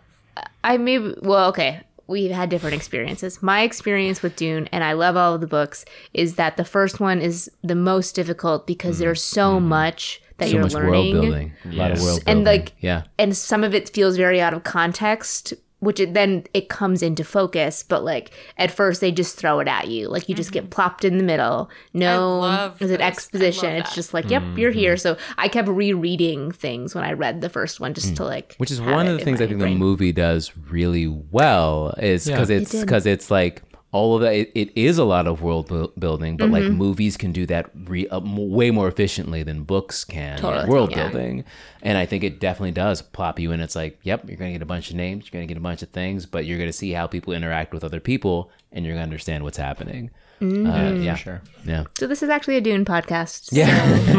[0.64, 1.14] I maybe.
[1.22, 1.82] Well, okay.
[2.06, 3.43] We've had different experiences.
[3.43, 7.01] My experience with Dune, and I love all of the books, is that the first
[7.01, 10.51] one is the most difficult because there's so much that Mm-hmm.
[10.51, 11.12] So you're much learning.
[11.14, 11.52] world building.
[11.64, 12.02] A lot of Yes.
[12.06, 12.36] world building.
[12.39, 13.02] And, like, yeah.
[13.18, 17.22] and some of it feels very out of context which it, then it comes into
[17.24, 20.09] focus but like at first they just throw it at you.
[20.09, 21.70] Like you just get plopped in the middle.
[21.92, 23.74] No love is it exposition?
[23.74, 24.78] it's just like yep you're mm-hmm.
[24.78, 24.96] here.
[24.96, 28.26] So i kept rereading things when i read the first one just to mm.
[28.26, 29.74] like Which is have one of the things I think brain.
[29.74, 32.80] the movie does really well is because it's did.
[32.82, 34.35] because it's like all of that.
[34.35, 36.74] It, it is a lot of world bu- building, but like Mm-hmm.
[36.77, 40.39] movies can do that re, uh, m- way more efficiently than books can.
[40.39, 41.09] Totally, world yeah.
[41.09, 41.44] building,
[41.82, 43.60] and I think it definitely does plop you in.
[43.60, 45.82] It's like, yep, you're gonna get a bunch of names, you're gonna get a bunch
[45.82, 49.02] of things, but you're gonna see how people interact with other people, and you're gonna
[49.05, 50.10] understand what's happening.
[50.40, 50.66] Mm-hmm.
[50.70, 51.43] Uh, yeah, sure.
[51.65, 51.82] yeah.
[51.98, 53.66] so this is actually a dune podcast Yeah.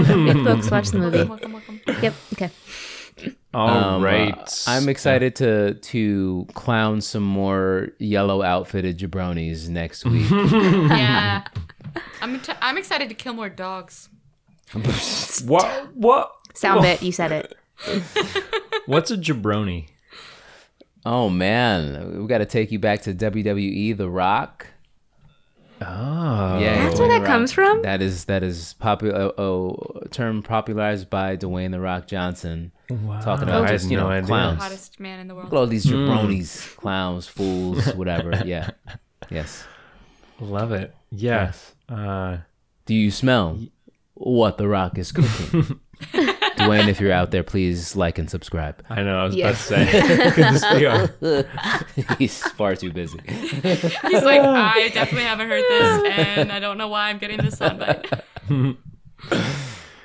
[0.04, 1.80] so read books watch the movie welcome, welcome.
[2.02, 2.50] yep okay
[3.54, 4.38] All Um, right.
[4.38, 10.30] uh, I'm excited to to clown some more yellow outfitted jabronis next week.
[10.32, 11.44] yeah,
[12.22, 14.10] I'm t- I'm excited to kill more dogs.
[15.46, 17.58] what what sound bit you said it
[18.86, 19.88] what's a jabroni?
[21.06, 24.68] oh man, we got to take you back to WWE, The Rock.
[25.82, 26.60] Oh.
[26.60, 27.82] Yeah, That's where that Rock- comes from?
[27.84, 29.32] That is that is popular.
[29.40, 32.72] Oh, term popularized by Dwayne the Rock Johnson.
[32.90, 34.28] Talking about had just you no know idea.
[34.28, 34.62] clowns.
[34.62, 38.32] Hottest man in the Look at all these jabronis, clowns, fools, whatever.
[38.46, 38.72] Yeah.
[39.30, 39.64] Yes.
[40.40, 40.96] Love it.
[41.12, 41.74] Yes.
[41.88, 42.38] Uh,
[42.86, 43.60] Do you smell
[44.16, 45.80] what the Rock is cooking?
[46.60, 48.84] Dwayne, if you're out there, please like and subscribe.
[48.90, 49.20] I know.
[49.20, 49.50] I was Yeah.
[49.50, 50.32] about to say.
[50.32, 52.16] Could this be on?
[52.18, 53.20] He's far too busy.
[53.28, 57.56] He's like, I definitely haven't heard this, and I don't know why I'm getting this
[57.56, 58.78] soundbite.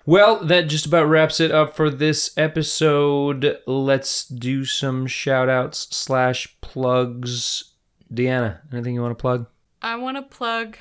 [0.07, 3.59] Well, that just about wraps it up for this episode.
[3.67, 7.73] Let's do some shout outs slash plugs.
[8.13, 9.47] Deanna, anything you want to plug?
[9.81, 10.77] I want to plug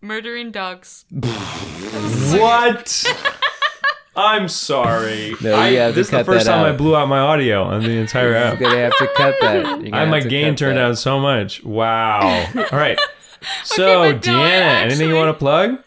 [0.00, 1.04] murdering dogs.
[2.38, 3.04] What?
[4.16, 5.34] I'm sorry.
[5.40, 7.82] No, I, you this is the first that time I blew out my audio on
[7.82, 8.58] the entire app.
[8.60, 8.72] You're app.
[8.72, 9.66] gonna have to cut that.
[9.94, 10.82] I have my to gain cut turned that.
[10.82, 11.62] down so much.
[11.64, 12.46] Wow.
[12.54, 12.98] All right.
[13.64, 15.78] So, but no, I Deanna, anything you want to plug?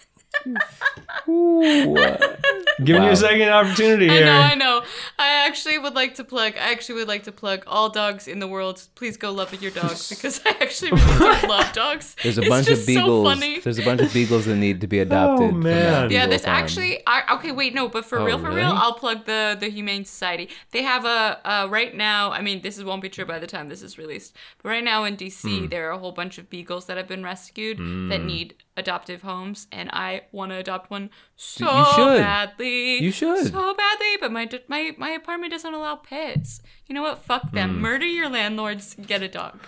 [2.84, 4.24] Giving you a second opportunity here.
[4.24, 4.84] I know, I know.
[5.18, 6.54] I actually would like to plug.
[6.56, 8.88] I actually would like to plug all dogs in the world.
[8.96, 12.16] Please go love your dogs because I actually really love dogs.
[12.24, 13.28] There's a It's bunch of just so beagles.
[13.34, 13.60] funny.
[13.60, 15.50] There's a bunch of beagles that need to be adopted.
[15.50, 15.64] Oh, man.
[15.64, 16.56] that Yeah, beagle there's farm.
[16.64, 17.04] actually.
[17.06, 18.62] I, okay, wait, no, but for Oh, real, for really?
[18.62, 20.48] real, I'll plug the the Humane Society.
[20.72, 22.32] They have a uh, right now.
[22.32, 24.34] I mean, this is, won't be true by the time this is released.
[24.64, 25.68] But right now in DC, Hmm.
[25.68, 27.78] there are a whole bunch of beagles that have been rescued
[28.10, 32.18] that need adoptive homes, and I want to adopt one so You should.
[32.22, 33.04] badly.
[33.04, 33.46] You should.
[33.48, 34.18] so badly.
[34.20, 36.62] But my my my apartment doesn't allow pets.
[36.88, 37.20] You know what?
[37.20, 37.76] Fuck them.
[37.76, 37.82] Hmm.
[37.82, 38.96] Murder your landlords.
[39.06, 39.60] Get a dog.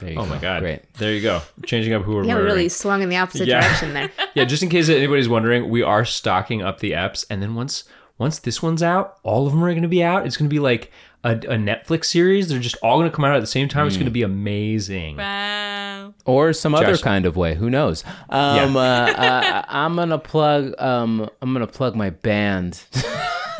[0.00, 0.28] There you Oh go.
[0.30, 0.60] my god.
[0.60, 0.92] Great.
[0.94, 1.40] There you go.
[1.64, 2.52] Changing up who we're Yeah, murdering.
[2.54, 3.60] really swung in the opposite Yeah.
[3.62, 4.10] direction there.
[4.34, 7.84] Yeah, just in case anybody's wondering, we are stocking up the apps, and then once
[8.18, 10.26] once this one's out, all of them are going to be out.
[10.26, 10.90] It's going to be like
[11.24, 12.48] a, a Netflix series.
[12.48, 13.86] They're just all going to come out at the same time.
[13.86, 15.16] It's going to be amazing.
[15.16, 16.14] Wow.
[16.24, 17.54] Or some other kind of way.
[17.54, 18.04] Who knows?
[18.28, 20.74] Um, uh, uh, I'm gonna plug.
[20.78, 22.82] Um, I'm gonna plug my band.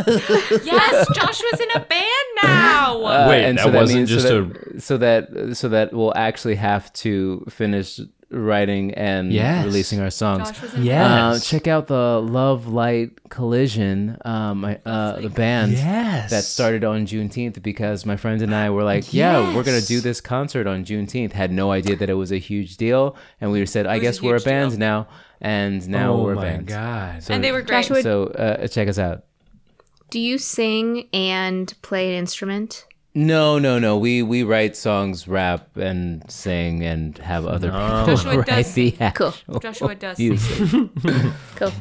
[0.07, 3.03] Yes, Joshua's in a band now.
[3.03, 6.15] Uh, Wait, and that so wasn't means- just so that, so that so that we'll
[6.15, 7.99] actually have to finish
[8.31, 9.65] writing and Yes.
[9.65, 10.49] releasing our songs.
[10.51, 11.11] Josh was in Yes.
[11.37, 16.31] Uh, check out the Love Light Collision, um, my, uh, the band Yes.
[16.31, 20.01] that started on Juneteenth because my friends and I were like, yeah, we're gonna do
[20.01, 21.33] this concert on Juneteenth.
[21.33, 24.03] Had no idea that it was a huge deal, and we said, I was a
[24.03, 24.79] guess we're a band deal.
[24.81, 25.07] now,
[25.41, 26.67] and now oh we're a my band.
[26.67, 27.23] god.
[27.23, 27.83] So, and they were great.
[27.87, 29.23] Joshua- so uh, check us out.
[30.11, 32.87] Do you sing and play an instrument?
[33.17, 33.97] No, no, no.
[33.97, 38.91] We we write songs, rap, and sing, and have other people Joshua write does the
[38.91, 39.13] sing.
[39.13, 39.29] Cool.
[39.29, 40.19] actual Joshua does.
[40.19, 40.91] music.
[41.57, 41.73] Cool.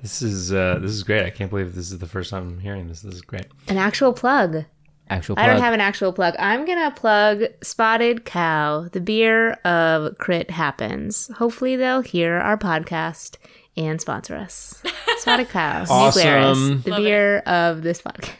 [0.00, 1.24] This is uh, this is great.
[1.26, 3.00] I can't believe this is the first time I'm hearing this.
[3.02, 3.46] This is great.
[3.66, 4.64] An actual plug.
[5.10, 6.34] Actual I don't have an actual plug.
[6.38, 11.28] I'm gonna plug Spotted Cow, the beer of Crit Happens.
[11.38, 13.36] Hopefully they'll hear our podcast
[13.76, 14.80] and sponsor us.
[15.16, 16.22] Spotted Cow, Awesome.
[16.22, 17.02] New Glarus, the Love it.
[17.02, 18.30] beer of this podcast.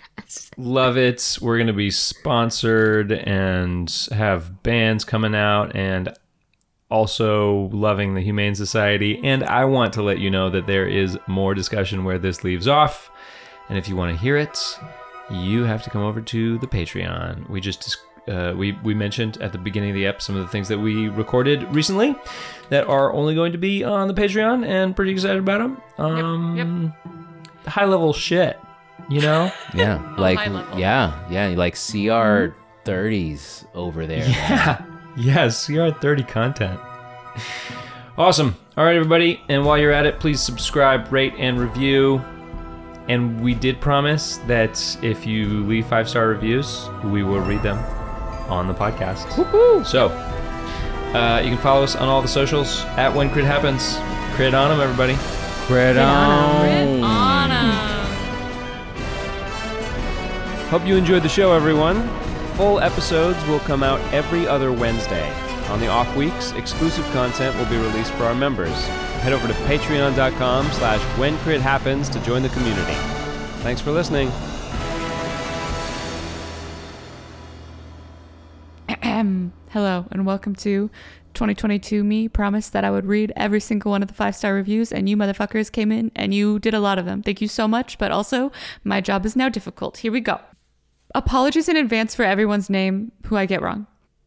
[0.56, 1.38] Love it.
[1.40, 6.14] We're going to be sponsored and have bands coming out and
[6.90, 9.20] also loving the Humane Society.
[9.22, 12.68] And I want to let you know that there is more discussion where this leaves
[12.68, 13.10] off.
[13.68, 14.78] And if you want to hear it,
[15.30, 17.48] you have to come over to the Patreon.
[17.50, 20.48] We just uh, we we mentioned at the beginning of the app some of the
[20.48, 22.14] things that we recorded recently
[22.68, 25.82] that are only going to be on the Patreon, and pretty excited about them.
[25.98, 26.94] Um,
[27.66, 28.58] High level shit,
[29.08, 29.50] you know.
[29.74, 30.38] Yeah, like
[30.76, 32.54] yeah, yeah, like CR
[32.84, 34.26] thirties over there.
[34.28, 34.84] Yeah.
[35.18, 36.80] Yes, you're 30 content.
[38.16, 38.56] Awesome.
[38.76, 39.40] All right, everybody.
[39.48, 42.18] And while you're at it, please subscribe, rate, and review.
[43.08, 47.78] And we did promise that if you leave five star reviews, we will read them
[48.48, 49.84] on the podcast.
[49.84, 53.96] So, uh, you can follow us on all the socials at When Crit Happens.
[54.36, 55.16] Crit on them, everybody.
[55.66, 56.62] Crit on.
[56.64, 57.27] Rid on
[60.68, 62.06] Hope you enjoyed the show, everyone.
[62.56, 65.32] Full episodes will come out every other Wednesday.
[65.70, 68.74] On the off weeks, exclusive content will be released for our members.
[69.22, 72.92] Head over to patreon.com slash when crit happens to join the community.
[73.62, 74.30] Thanks for listening.
[79.70, 80.90] Hello, and welcome to
[81.32, 82.28] 2022 Me.
[82.28, 85.16] Promised that I would read every single one of the five star reviews, and you
[85.16, 87.22] motherfuckers came in and you did a lot of them.
[87.22, 88.52] Thank you so much, but also,
[88.84, 89.96] my job is now difficult.
[89.96, 90.38] Here we go.
[91.14, 93.86] Apologies in advance for everyone's name who I get wrong.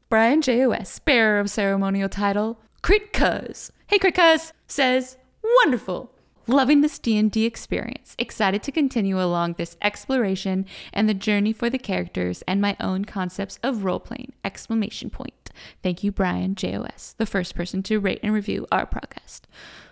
[0.09, 3.71] Brian J.O.S., bearer of ceremonial title, Crit Cuz.
[3.87, 6.11] Hey, Crit Cuz says, wonderful.
[6.47, 8.15] Loving this D&D experience.
[8.17, 13.05] Excited to continue along this exploration and the journey for the characters and my own
[13.05, 14.33] concepts of role-playing.
[14.43, 15.51] Exclamation point.
[15.83, 19.41] Thank you, Brian JOS, the first person to rate and review our podcast.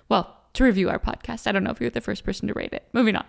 [0.10, 1.46] Well, to review our podcast.
[1.46, 2.88] I don't know if you're the first person to rate it.
[2.94, 3.26] Moving on.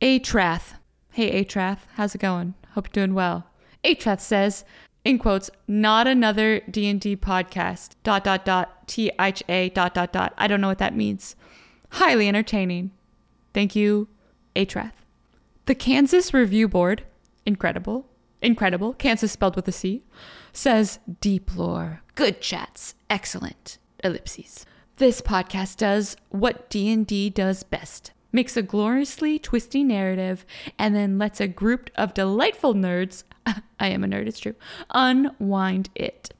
[0.00, 0.74] Atrath.
[1.10, 1.80] Hey, Atrath.
[1.94, 2.54] How's it going?
[2.74, 3.46] Hope you're doing well.
[3.84, 4.64] Atrath says,
[5.04, 10.32] in quotes, not another D&D podcast, dot, dot, dot, T-H-A, dot, dot, dot.
[10.38, 11.34] I don't know what that means.
[11.90, 12.92] Highly entertaining.
[13.52, 14.08] Thank you,
[14.54, 14.92] Atrath.
[15.66, 17.04] The Kansas Review Board,
[17.44, 18.06] incredible,
[18.40, 20.02] incredible, Kansas spelled with a C,
[20.52, 24.66] says deep lore, good chats, excellent, ellipses.
[24.96, 28.12] This podcast does what D&D does best.
[28.32, 30.46] Makes a gloriously twisty narrative
[30.78, 34.54] and then lets a group of delightful nerds, I am a nerd, it's true,
[34.90, 36.32] unwind it.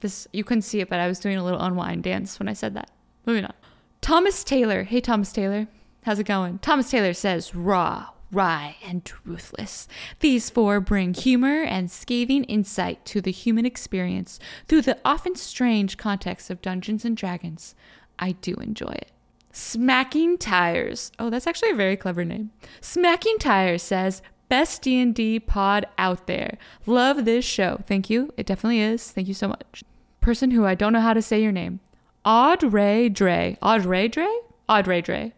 [0.00, 2.52] This you couldn't see it, but I was doing a little unwind dance when I
[2.52, 2.90] said that.
[3.26, 3.54] Moving on.
[4.00, 4.84] Thomas Taylor.
[4.84, 5.68] Hey Thomas Taylor.
[6.04, 6.58] How's it going?
[6.60, 9.86] Thomas Taylor says raw, wry, and ruthless.
[10.20, 15.98] These four bring humor and scathing insight to the human experience through the often strange
[15.98, 17.74] context of Dungeons and Dragons.
[18.18, 19.12] I do enjoy it.
[19.52, 21.10] Smacking Tires.
[21.18, 22.50] Oh, that's actually a very clever name.
[22.80, 26.56] Smacking Tires says, "Best D&D pod out there.
[26.86, 27.80] Love this show.
[27.86, 28.32] Thank you.
[28.36, 29.10] It definitely is.
[29.10, 29.82] Thank you so much."
[30.20, 31.80] Person who I don't know how to say your name.
[32.24, 33.56] Audrey Dre.
[33.62, 34.28] Audrey Dre?
[34.68, 35.32] Audrey Dre.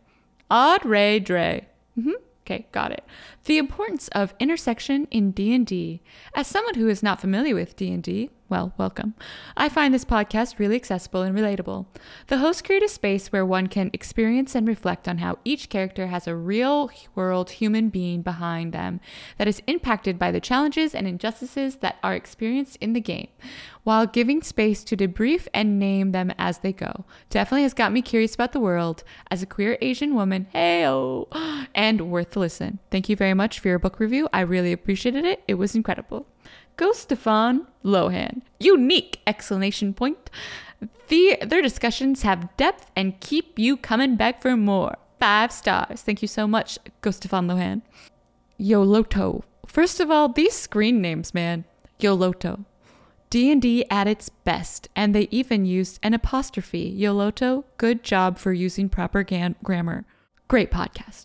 [0.51, 1.67] Audrey Dre.
[1.95, 2.13] hmm
[2.45, 3.05] Okay, got it.
[3.45, 6.03] The importance of intersection in D&D.
[6.35, 9.15] As someone who is not familiar with D&D, well, welcome.
[9.57, 11.87] I find this podcast really accessible and relatable.
[12.27, 16.09] The hosts create a space where one can experience and reflect on how each character
[16.09, 19.01] has a real world human being behind them
[19.39, 23.29] that is impacted by the challenges and injustices that are experienced in the game,
[23.85, 27.07] while giving space to debrief and name them as they go.
[27.31, 30.47] Definitely has got me curious about the world as a queer Asian woman.
[30.53, 30.85] Hey,
[31.75, 32.81] and worth the listen.
[32.91, 34.29] Thank you very much for your book review.
[34.33, 35.43] I really appreciated it.
[35.49, 36.27] It was incredible.
[36.77, 38.43] Go Stefan Lohan.
[38.59, 40.31] Unique exclamation point.
[41.09, 44.97] The, their discussions have depth and keep you coming back for more.
[45.21, 46.03] Five stars.
[46.03, 47.83] Thank you so much, Go Stefan Lohan.
[48.59, 49.43] Yoloto.
[49.67, 51.65] First of all, these screen names, man.
[52.01, 52.65] Yoloto.
[53.31, 56.95] D&D at its best, and they even used an apostrophe.
[57.01, 60.05] Yoloto, good job for using proper gan- grammar.
[60.49, 61.25] Great podcast.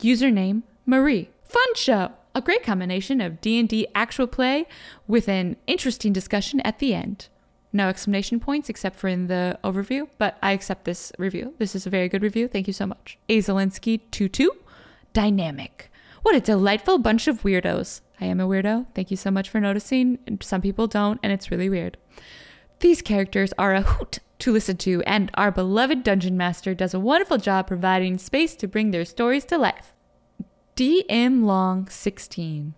[0.00, 1.30] Username Marie.
[1.44, 2.12] Fun show.
[2.32, 4.66] A great combination of D&D actual play
[5.08, 7.28] with an interesting discussion at the end.
[7.72, 11.54] No exclamation points except for in the overview, but I accept this review.
[11.58, 12.46] This is a very good review.
[12.46, 13.18] Thank you so much.
[13.28, 14.52] Azelinsky 22.
[15.12, 15.90] Dynamic.
[16.22, 18.00] What a delightful bunch of weirdos.
[18.20, 18.86] I am a weirdo.
[18.94, 20.18] Thank you so much for noticing.
[20.40, 21.96] Some people don't, and it's really weird.
[22.78, 27.00] These characters are a hoot to listen to, and our beloved dungeon master does a
[27.00, 29.94] wonderful job providing space to bring their stories to life.
[30.80, 32.72] DM Long 16.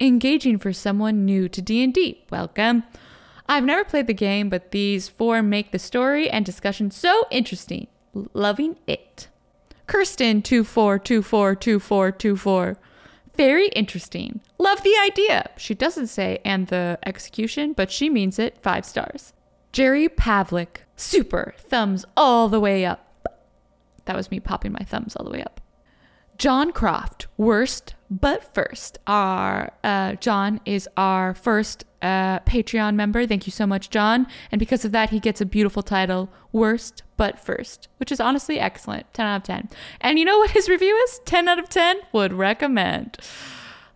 [0.00, 2.24] Engaging for someone new to D&D.
[2.28, 2.82] Welcome.
[3.48, 7.86] I've never played the game, but these four make the story and discussion so interesting.
[8.32, 9.28] Loving it.
[9.86, 12.76] Kirsten 24242424.
[13.36, 14.40] Very interesting.
[14.58, 15.48] Love the idea.
[15.56, 18.58] She doesn't say and the execution, but she means it.
[18.60, 19.32] Five stars.
[19.70, 20.78] Jerry Pavlik.
[20.96, 21.54] Super.
[21.58, 23.04] Thumbs all the way up.
[24.06, 25.60] That was me popping my thumbs all the way up.
[26.38, 28.98] John Croft, worst but first.
[29.06, 33.26] Our uh, John is our first uh, Patreon member.
[33.26, 34.26] Thank you so much, John.
[34.52, 38.60] And because of that, he gets a beautiful title, worst but first, which is honestly
[38.60, 39.12] excellent.
[39.14, 39.68] 10 out of 10.
[40.00, 41.20] And you know what his review is?
[41.24, 43.16] 10 out of 10 would recommend.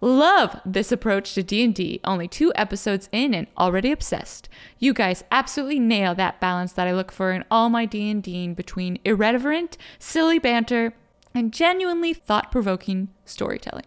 [0.00, 2.00] Love this approach to D&D.
[2.04, 4.48] Only 2 episodes in and already obsessed.
[4.78, 8.98] You guys absolutely nail that balance that I look for in all my D&D between
[9.04, 10.94] irreverent, silly banter
[11.34, 13.86] and genuinely thought-provoking storytelling.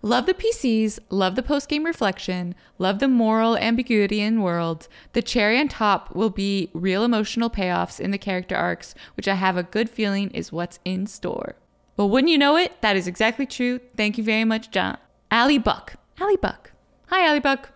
[0.00, 4.86] Love the PCs, love the post-game reflection, love the moral ambiguity in world.
[5.12, 9.34] The cherry on top will be real emotional payoffs in the character arcs, which I
[9.34, 11.56] have a good feeling is what's in store.
[11.96, 12.80] Well, wouldn't you know it?
[12.80, 13.80] That is exactly true.
[13.96, 14.98] Thank you very much, John.
[15.32, 15.94] Ali Buck.
[16.20, 16.70] Ali Buck.
[17.08, 17.70] Hi, Ali Buck.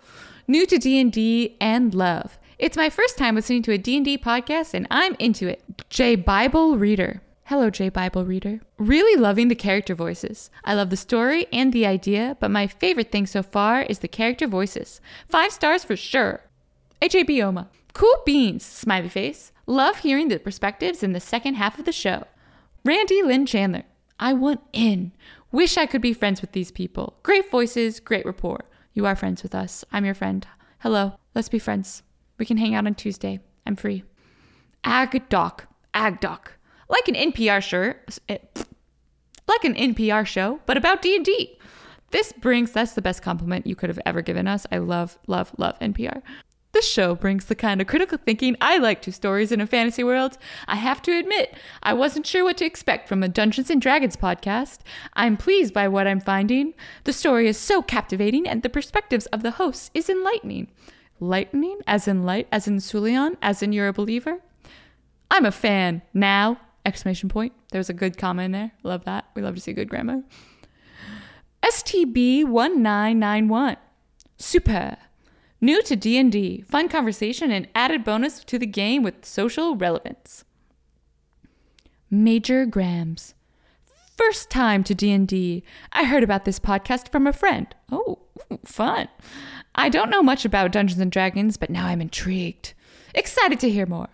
[0.47, 2.39] New to D&D and love.
[2.57, 5.61] It's my first time listening to a D&D podcast and I'm into it.
[5.91, 7.21] J Bible Reader.
[7.47, 8.61] Hello, J Bible Reader.
[8.79, 10.49] Really loving the character voices.
[10.65, 14.09] I love the story and the idea, but my favorite thing so far is the
[14.09, 15.01] character voices.
[15.29, 16.45] Five stars for sure.
[17.03, 17.67] AJ Bioma.
[17.95, 19.51] Cool beans, smiley face.
[19.67, 22.25] Love hearing the perspectives in the second half of the show.
[22.85, 23.83] Randy Lynn Chandler.
[24.21, 25.13] I want in.
[25.51, 27.19] Wish I could be friends with these people.
[27.25, 28.65] Great voices, great rapport.
[28.95, 29.85] You are friends with us.
[29.93, 30.47] I'm your friend.
[30.79, 32.05] Hello, let's be friends.
[32.39, 33.41] We can hang out on Tuesday.
[33.67, 34.05] I'm free.
[34.85, 35.67] Ag Doc.
[35.93, 36.53] Ag Doc.
[36.93, 38.19] Like an NPR shirt.
[38.29, 38.39] Eh,
[39.49, 41.59] like an NPR show, but about D&D.
[42.11, 44.67] This brings, that's the best compliment you could have ever given us.
[44.71, 46.23] I love, love, love NPR.
[46.73, 50.05] This show brings the kind of critical thinking I like to stories in a fantasy
[50.05, 50.39] world.
[50.69, 54.17] I have to admit, I wasn't sure what to expect from a Dungeons and Dragons
[54.17, 54.79] podcast.
[55.15, 56.73] I'm pleased by what I'm finding.
[57.05, 60.69] The story is so captivating, and the perspectives of the hosts is enlightening.
[61.21, 64.41] Lightning, as in light, as in Sulion, as in you're a believer.
[65.31, 66.59] I'm a fan now!
[66.85, 67.53] Exclamation point.
[67.71, 68.73] There's a good comma in there.
[68.83, 69.27] Love that.
[69.35, 70.23] We love to see good grammar.
[71.63, 73.77] STB1991.
[74.37, 74.97] Super.
[75.61, 80.45] New to D&D, fun conversation and added bonus to the game with social relevance.
[82.11, 83.35] Major Grams.
[84.17, 85.63] First time to D&D.
[85.93, 87.73] I heard about this podcast from a friend.
[87.93, 88.19] Oh,
[88.65, 89.07] fun.
[89.77, 92.75] I don't know much about Dungeons and Dragons, but now I'm intrigued.
[93.15, 94.09] Excited to hear more.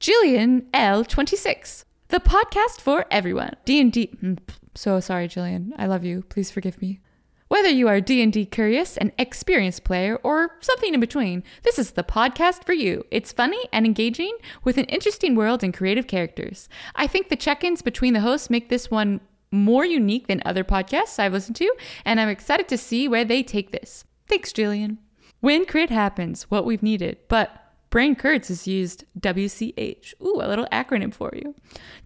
[0.00, 1.84] Jillian L26.
[2.08, 3.54] The podcast for everyone.
[3.64, 4.10] D&D.
[4.22, 4.38] mm,
[4.74, 5.72] So sorry, Jillian.
[5.78, 6.22] I love you.
[6.28, 7.00] Please forgive me.
[7.48, 12.02] Whether you are D&D curious, an experienced player, or something in between, this is the
[12.02, 13.04] podcast for you.
[13.10, 16.68] It's funny and engaging with an interesting world and creative characters.
[16.96, 19.20] I think the check-ins between the hosts make this one
[19.52, 23.42] more unique than other podcasts I've listened to, and I'm excited to see where they
[23.42, 24.04] take this.
[24.26, 24.98] Thanks, Jillian.
[25.40, 27.50] When crit happens, what we've needed, but
[27.94, 30.14] Brain Kurtz has used WCH.
[30.20, 31.54] Ooh, a little acronym for you.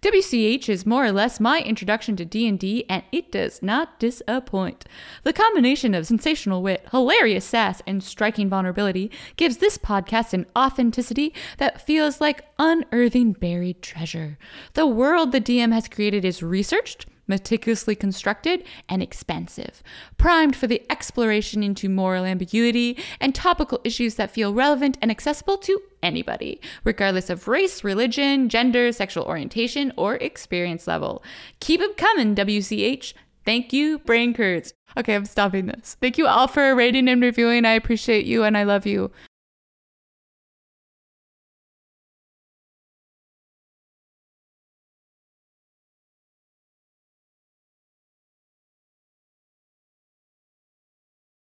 [0.03, 4.85] WCH is more or less my introduction to D&D and it does not disappoint.
[5.23, 11.33] The combination of sensational wit, hilarious sass, and striking vulnerability gives this podcast an authenticity
[11.57, 14.37] that feels like unearthing buried treasure.
[14.75, 19.81] The world the DM has created is researched, meticulously constructed and expansive,
[20.17, 25.57] primed for the exploration into moral ambiguity and topical issues that feel relevant and accessible
[25.57, 31.23] to anybody, regardless of race, religion, gender, sexual orientation, or experience level.
[31.59, 33.13] Keep it coming, WCH.
[33.45, 34.73] Thank you, Brain Kurtz.
[34.97, 35.95] Okay, I'm stopping this.
[36.01, 37.65] Thank you all for rating and reviewing.
[37.65, 39.11] I appreciate you and I love you.